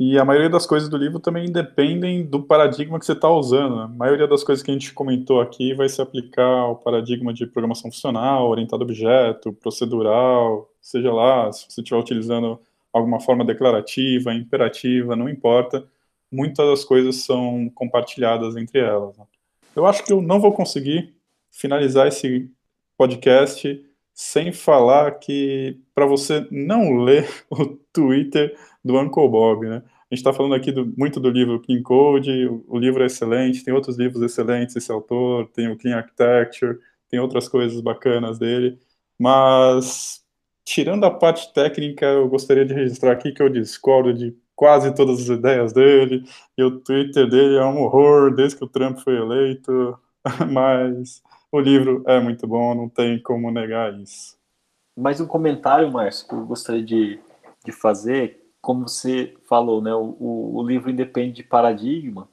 E 0.07 0.19
a 0.19 0.25
maioria 0.25 0.51
das 0.51 0.67
coisas 0.67 0.87
do 0.87 0.99
livro 0.99 1.19
também 1.19 1.51
dependem 1.51 2.27
do 2.27 2.43
paradigma 2.43 2.99
que 2.99 3.07
você 3.07 3.13
está 3.13 3.31
usando. 3.31 3.77
Né? 3.77 3.83
A 3.85 3.89
maioria 3.89 4.29
das 4.29 4.45
coisas 4.45 4.63
que 4.63 4.71
a 4.71 4.75
gente 4.75 4.93
comentou 4.93 5.41
aqui 5.41 5.73
vai 5.73 5.89
se 5.89 6.03
aplicar 6.03 6.43
ao 6.45 6.77
paradigma 6.77 7.33
de 7.33 7.47
programação 7.47 7.91
funcional, 7.91 8.51
orientado 8.51 8.83
a 8.83 8.85
objeto, 8.85 9.55
procedural, 9.55 10.71
seja 10.79 11.11
lá, 11.11 11.51
se 11.51 11.65
você 11.71 11.81
estiver 11.81 11.99
utilizando 11.99 12.61
alguma 12.93 13.19
forma 13.19 13.47
declarativa, 13.47 14.35
imperativa, 14.35 15.17
não 15.17 15.27
importa. 15.27 15.89
Muitas 16.31 16.69
das 16.69 16.85
coisas 16.85 17.17
são 17.25 17.71
compartilhadas 17.75 18.57
entre 18.57 18.81
elas. 18.81 19.17
Né? 19.17 19.25
Eu 19.75 19.87
acho 19.87 20.05
que 20.05 20.13
eu 20.13 20.21
não 20.21 20.39
vou 20.39 20.53
conseguir 20.53 21.15
finalizar 21.51 22.09
esse 22.09 22.51
podcast 22.95 23.83
sem 24.13 24.53
falar 24.53 25.13
que 25.13 25.81
para 25.95 26.05
você 26.05 26.47
não 26.51 26.93
ler 27.03 27.27
o 27.49 27.65
Twitter 27.91 28.55
do 28.85 28.99
Uncle 28.99 29.29
Bob, 29.31 29.67
né? 29.67 29.83
Gente 30.15 30.21
está 30.21 30.33
falando 30.33 30.55
aqui 30.55 30.71
do, 30.71 30.87
muito 30.97 31.19
do 31.19 31.29
livro 31.29 31.61
Clean 31.61 31.83
Code, 31.83 32.47
o, 32.47 32.65
o, 32.69 32.79
livro 32.79 33.03
é 33.03 33.07
excelente, 33.07 33.65
tem 33.65 33.75
outros 33.75 33.99
livros 33.99 34.23
excelentes 34.23 34.77
esse 34.77 34.93
autor, 34.93 35.49
tem 35.49 35.69
o 35.69 35.77
Clean 35.77 35.97
Architecture, 35.97 36.79
tem 37.11 37.19
outras 37.19 37.49
coisas 37.49 37.81
bacanas 37.81 38.39
dele, 38.39 38.79
mas 39.19 40.23
tirando 40.65 41.03
a 41.03 41.11
parte 41.11 41.53
técnica, 41.53 42.07
eu 42.07 42.29
gostaria 42.29 42.65
de 42.65 42.73
registrar 42.73 43.11
aqui 43.11 43.33
que 43.33 43.43
eu 43.43 43.49
discordo 43.49 44.15
de 44.15 44.37
quase 44.55 44.95
todas 44.95 45.21
as 45.21 45.37
ideias 45.37 45.73
dele, 45.73 46.25
e 46.57 46.63
o 46.63 46.79
Twitter 46.79 47.29
dele 47.29 47.57
é 47.57 47.65
um 47.65 47.83
horror 47.83 48.33
desde 48.33 48.59
que 48.59 48.65
o 48.65 48.69
Trump 48.69 48.99
foi 49.01 49.17
eleito, 49.17 49.99
mas 50.49 51.25
o 51.51 51.59
livro 51.59 52.05
é 52.07 52.21
muito 52.21 52.47
bom, 52.47 52.73
não 52.73 52.89
tem 52.89 53.21
como 53.21 53.51
negar 53.51 53.93
isso. 53.99 54.37
Mais 54.97 55.21
um 55.21 55.27
comentário, 55.27 55.91
Márcio, 55.91 56.29
que 56.29 56.35
eu 56.37 56.47
gostaria 56.47 56.85
de, 56.85 57.19
de 57.65 57.73
fazer, 57.73 58.44
como 58.65 58.89
você 58.89 59.37
falou, 59.47 59.83
né, 59.83 59.95
o, 59.95 60.17
o, 60.19 60.63
livro 60.67 60.91
independe 60.91 61.35
de 61.35 61.43
paradigma, 61.43 62.27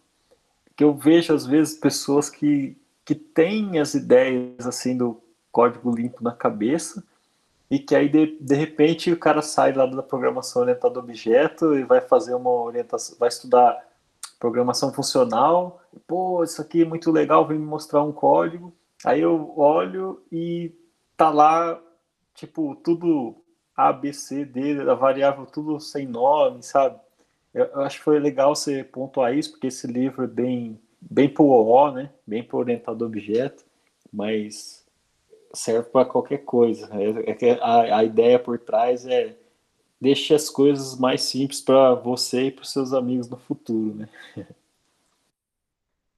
que 0.77 0.83
eu 0.83 0.93
vejo 0.93 1.33
às 1.33 1.45
vezes 1.45 1.77
pessoas 1.77 2.29
que, 2.29 2.77
que 3.03 3.13
têm 3.13 3.79
as 3.79 3.93
ideias 3.95 4.65
assim 4.65 4.95
do 4.95 5.21
código 5.51 5.93
limpo 5.93 6.23
na 6.23 6.31
cabeça 6.31 7.03
e 7.69 7.77
que 7.77 7.93
aí 7.93 8.07
de, 8.07 8.37
de 8.39 8.55
repente 8.55 9.11
o 9.11 9.19
cara 9.19 9.41
sai 9.41 9.73
lá 9.73 9.85
da 9.85 10.01
programação 10.01 10.61
orientada 10.61 10.97
a 10.97 11.03
objeto 11.03 11.75
e 11.75 11.83
vai 11.83 11.99
fazer 11.99 12.33
uma 12.33 12.49
orientação, 12.49 13.17
vai 13.19 13.27
estudar 13.27 13.85
programação 14.39 14.93
funcional, 14.93 15.81
pô, 16.07 16.45
isso 16.45 16.61
aqui 16.61 16.83
é 16.83 16.85
muito 16.85 17.11
legal, 17.11 17.45
vem 17.45 17.59
me 17.59 17.65
mostrar 17.65 18.03
um 18.03 18.13
código. 18.13 18.73
Aí 19.03 19.19
eu 19.19 19.53
olho 19.59 20.23
e 20.31 20.71
tá 21.17 21.29
lá 21.29 21.77
tipo 22.33 22.73
tudo 22.77 23.40
a, 23.89 23.93
B, 23.93 24.13
C, 24.13 24.45
D, 24.45 24.81
a 24.81 24.93
variável 24.93 25.45
tudo 25.45 25.79
sem 25.79 26.05
nome, 26.07 26.63
sabe? 26.63 26.99
Eu, 27.53 27.65
eu 27.65 27.81
acho 27.81 27.97
que 27.97 28.03
foi 28.03 28.19
legal 28.19 28.55
você 28.55 28.83
pontuar 28.83 29.35
isso, 29.35 29.51
porque 29.51 29.67
esse 29.67 29.87
livro 29.87 30.23
é 30.23 30.27
bem, 30.27 30.79
bem 30.99 31.29
pro 31.29 31.45
OO, 31.45 31.91
né? 31.91 32.09
Bem 32.25 32.43
pro 32.43 32.59
orientado 32.59 33.05
objeto, 33.05 33.63
mas 34.11 34.85
serve 35.53 35.89
para 35.89 36.05
qualquer 36.05 36.39
coisa. 36.39 36.89
É, 36.93 37.45
é 37.45 37.59
a, 37.61 37.97
a 37.97 38.03
ideia 38.03 38.39
por 38.39 38.57
trás 38.59 39.05
é 39.05 39.35
deixe 39.99 40.33
as 40.33 40.49
coisas 40.49 40.97
mais 40.97 41.21
simples 41.21 41.61
para 41.61 41.93
você 41.93 42.45
e 42.45 42.51
para 42.51 42.65
seus 42.65 42.91
amigos 42.91 43.29
no 43.29 43.37
futuro, 43.37 43.93
né? 43.93 44.09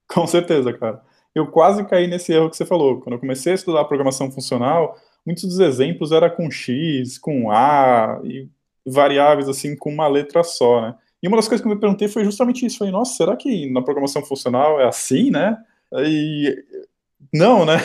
Com 0.07 0.25
certeza, 0.25 0.71
cara. 0.71 1.03
Eu 1.33 1.47
quase 1.47 1.83
caí 1.85 2.07
nesse 2.07 2.31
erro 2.31 2.49
que 2.49 2.57
você 2.57 2.65
falou. 2.65 3.01
Quando 3.01 3.13
eu 3.13 3.19
comecei 3.19 3.51
a 3.51 3.55
estudar 3.55 3.85
programação 3.85 4.31
funcional, 4.31 4.97
muitos 5.25 5.43
dos 5.43 5.59
exemplos 5.59 6.11
era 6.11 6.29
com 6.29 6.49
X, 6.51 7.17
com 7.17 7.51
A, 7.51 8.19
e 8.23 8.47
variáveis 8.85 9.49
assim 9.49 9.75
com 9.75 9.89
uma 9.91 10.07
letra 10.07 10.43
só, 10.43 10.81
né? 10.81 10.95
E 11.21 11.27
uma 11.27 11.37
das 11.37 11.47
coisas 11.47 11.61
que 11.63 11.69
eu 11.69 11.73
me 11.73 11.79
perguntei 11.79 12.07
foi 12.09 12.25
justamente 12.25 12.65
isso. 12.65 12.79
Falei, 12.79 12.91
nossa, 12.91 13.15
será 13.15 13.35
que 13.37 13.71
na 13.71 13.81
programação 13.81 14.21
funcional 14.23 14.79
é 14.79 14.85
assim, 14.85 15.31
né? 15.31 15.57
E 15.93 16.63
não, 17.33 17.65
né? 17.65 17.77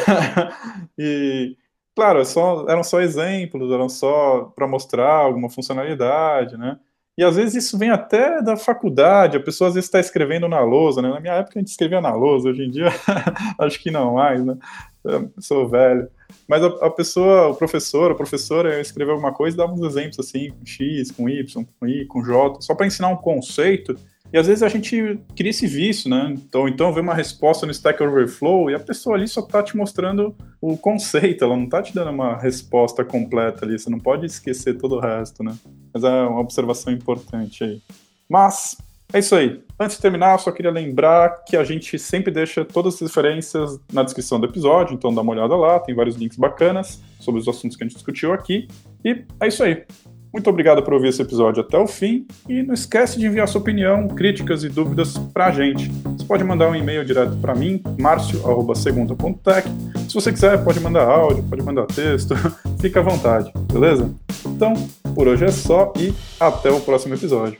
e 0.99 1.57
claro, 1.95 2.21
é 2.21 2.25
só, 2.25 2.67
eram 2.69 2.83
só 2.83 3.01
exemplos, 3.01 3.71
eram 3.71 3.89
só 3.89 4.53
para 4.57 4.67
mostrar 4.67 5.09
alguma 5.09 5.49
funcionalidade, 5.49 6.57
né? 6.57 6.79
E 7.19 7.25
às 7.25 7.35
vezes 7.35 7.65
isso 7.65 7.77
vem 7.77 7.91
até 7.91 8.41
da 8.41 8.57
faculdade, 8.57 9.37
a 9.37 9.41
pessoa 9.41 9.67
às 9.67 9.75
vezes 9.75 9.89
está 9.89 9.99
escrevendo 9.99 10.47
na 10.47 10.61
lousa, 10.61 11.03
né? 11.03 11.09
Na 11.09 11.19
minha 11.19 11.35
época 11.35 11.59
a 11.59 11.59
gente 11.59 11.67
escrevia 11.67 12.01
na 12.01 12.15
lousa, 12.15 12.49
hoje 12.49 12.63
em 12.63 12.71
dia 12.71 12.87
acho 13.59 13.83
que 13.83 13.91
não 13.91 14.15
mais, 14.15 14.45
né? 14.45 14.57
Eu 15.03 15.29
sou 15.41 15.69
velho. 15.69 16.09
Mas 16.47 16.63
a, 16.63 16.69
a, 16.87 16.91
pessoa, 16.91 17.49
o 17.49 17.57
professor, 17.57 18.13
a 18.13 18.15
professora 18.15 18.81
escreveu 18.81 19.15
alguma 19.15 19.33
coisa 19.33 19.57
e 19.57 19.59
dava 19.59 19.73
uns 19.73 19.83
exemplos 19.83 20.21
assim, 20.21 20.51
com 20.51 20.65
X, 20.65 21.11
com 21.11 21.29
Y, 21.29 21.67
com 21.81 21.89
I, 21.89 22.07
com 22.07 22.23
J, 22.23 22.61
só 22.61 22.73
para 22.77 22.87
ensinar 22.87 23.09
um 23.09 23.17
conceito. 23.17 23.97
E 24.33 24.39
às 24.39 24.47
vezes 24.47 24.63
a 24.63 24.69
gente 24.69 25.19
cria 25.35 25.51
esse 25.51 25.67
vício, 25.67 26.11
né? 26.11 26.35
Então, 26.37 26.69
então 26.69 26.93
vê 26.93 27.01
uma 27.01 27.15
resposta 27.15 27.65
no 27.65 27.73
Stack 27.73 28.03
Overflow 28.03 28.71
e 28.71 28.75
a 28.75 28.81
pessoa 28.81 29.17
ali 29.17 29.27
só 29.27 29.41
está 29.41 29.63
te 29.63 29.77
mostrando 29.77 30.37
o 30.61 30.77
conceito, 30.77 31.45
ela 31.45 31.57
não 31.57 31.65
está 31.65 31.83
te 31.83 31.95
dando 31.95 32.11
uma 32.11 32.37
resposta 32.37 33.05
completa 33.05 33.65
ali, 33.65 33.79
você 33.79 33.89
não 33.89 33.99
pode 33.99 34.27
esquecer 34.27 34.77
todo 34.77 34.97
o 34.97 35.01
resto, 35.01 35.43
né? 35.43 35.57
Mas 35.93 36.05
é 36.05 36.23
uma 36.25 36.41
observação 36.41 36.93
importante 36.93 37.65
aí. 37.65 37.81
Mas 38.29 38.77
é 39.13 39.21
isso 39.21 39.35
aí. 39.35 39.63
Antes 39.81 39.97
de 39.97 40.03
terminar, 40.03 40.33
eu 40.33 40.39
só 40.39 40.53
queria 40.53 40.71
lembrar 40.71 41.45
que 41.45 41.57
a 41.57 41.65
gente 41.65 41.99
sempre 41.99 42.31
deixa 42.31 42.65
todas 42.65 42.95
as 42.95 43.01
referências 43.01 43.81
na 43.91 44.03
descrição 44.03 44.39
do 44.39 44.47
episódio, 44.47 44.95
então 44.95 45.15
dá 45.15 45.23
uma 45.23 45.33
olhada 45.33 45.57
lá, 45.57 45.81
tem 45.81 45.95
vários 45.95 46.17
links 46.17 46.37
bacanas 46.37 47.01
sobre 47.19 47.41
os 47.41 47.49
assuntos 47.49 47.77
que 47.77 47.85
a 47.85 47.87
gente 47.87 47.95
discutiu 47.95 48.33
aqui. 48.35 48.69
E 49.03 49.25
é 49.41 49.49
isso 49.49 49.63
aí. 49.63 49.85
Muito 50.33 50.51
obrigado 50.51 50.83
por 50.83 50.95
ouvir 50.95 51.09
esse 51.09 51.23
episódio 51.23 51.63
até 51.63 51.79
o 51.79 51.87
fim 51.87 52.27
e 52.49 52.63
não 52.63 52.75
esquece 52.75 53.19
de 53.19 53.27
enviar 53.27 53.49
sua 53.49 53.61
opinião, 53.61 54.09
críticas 54.09 54.63
e 54.63 54.69
dúvidas 54.69 55.17
para 55.33 55.47
a 55.47 55.51
gente. 55.51 55.89
Você 55.89 56.25
pode 56.25 56.45
mandar 56.45 56.69
um 56.69 56.75
e-mail 56.75 57.05
direto 57.05 57.37
para 57.37 57.55
mim, 57.55 57.83
marcio@segunda.tech. 57.99 59.69
Se 60.09 60.15
você 60.15 60.33
quiser, 60.33 60.63
pode 60.63 60.81
mandar 60.81 61.05
áudio, 61.05 61.43
pode 61.45 61.63
mandar 61.63 61.87
texto, 61.87 62.35
fica 62.81 63.01
à 63.01 63.03
vontade, 63.03 63.51
beleza? 63.73 64.11
Então, 64.47 64.75
por 65.15 65.27
hoje 65.29 65.45
é 65.45 65.51
só 65.51 65.93
e 65.99 66.13
até 66.39 66.71
o 66.71 66.81
próximo 66.81 67.15
episódio. 67.15 67.57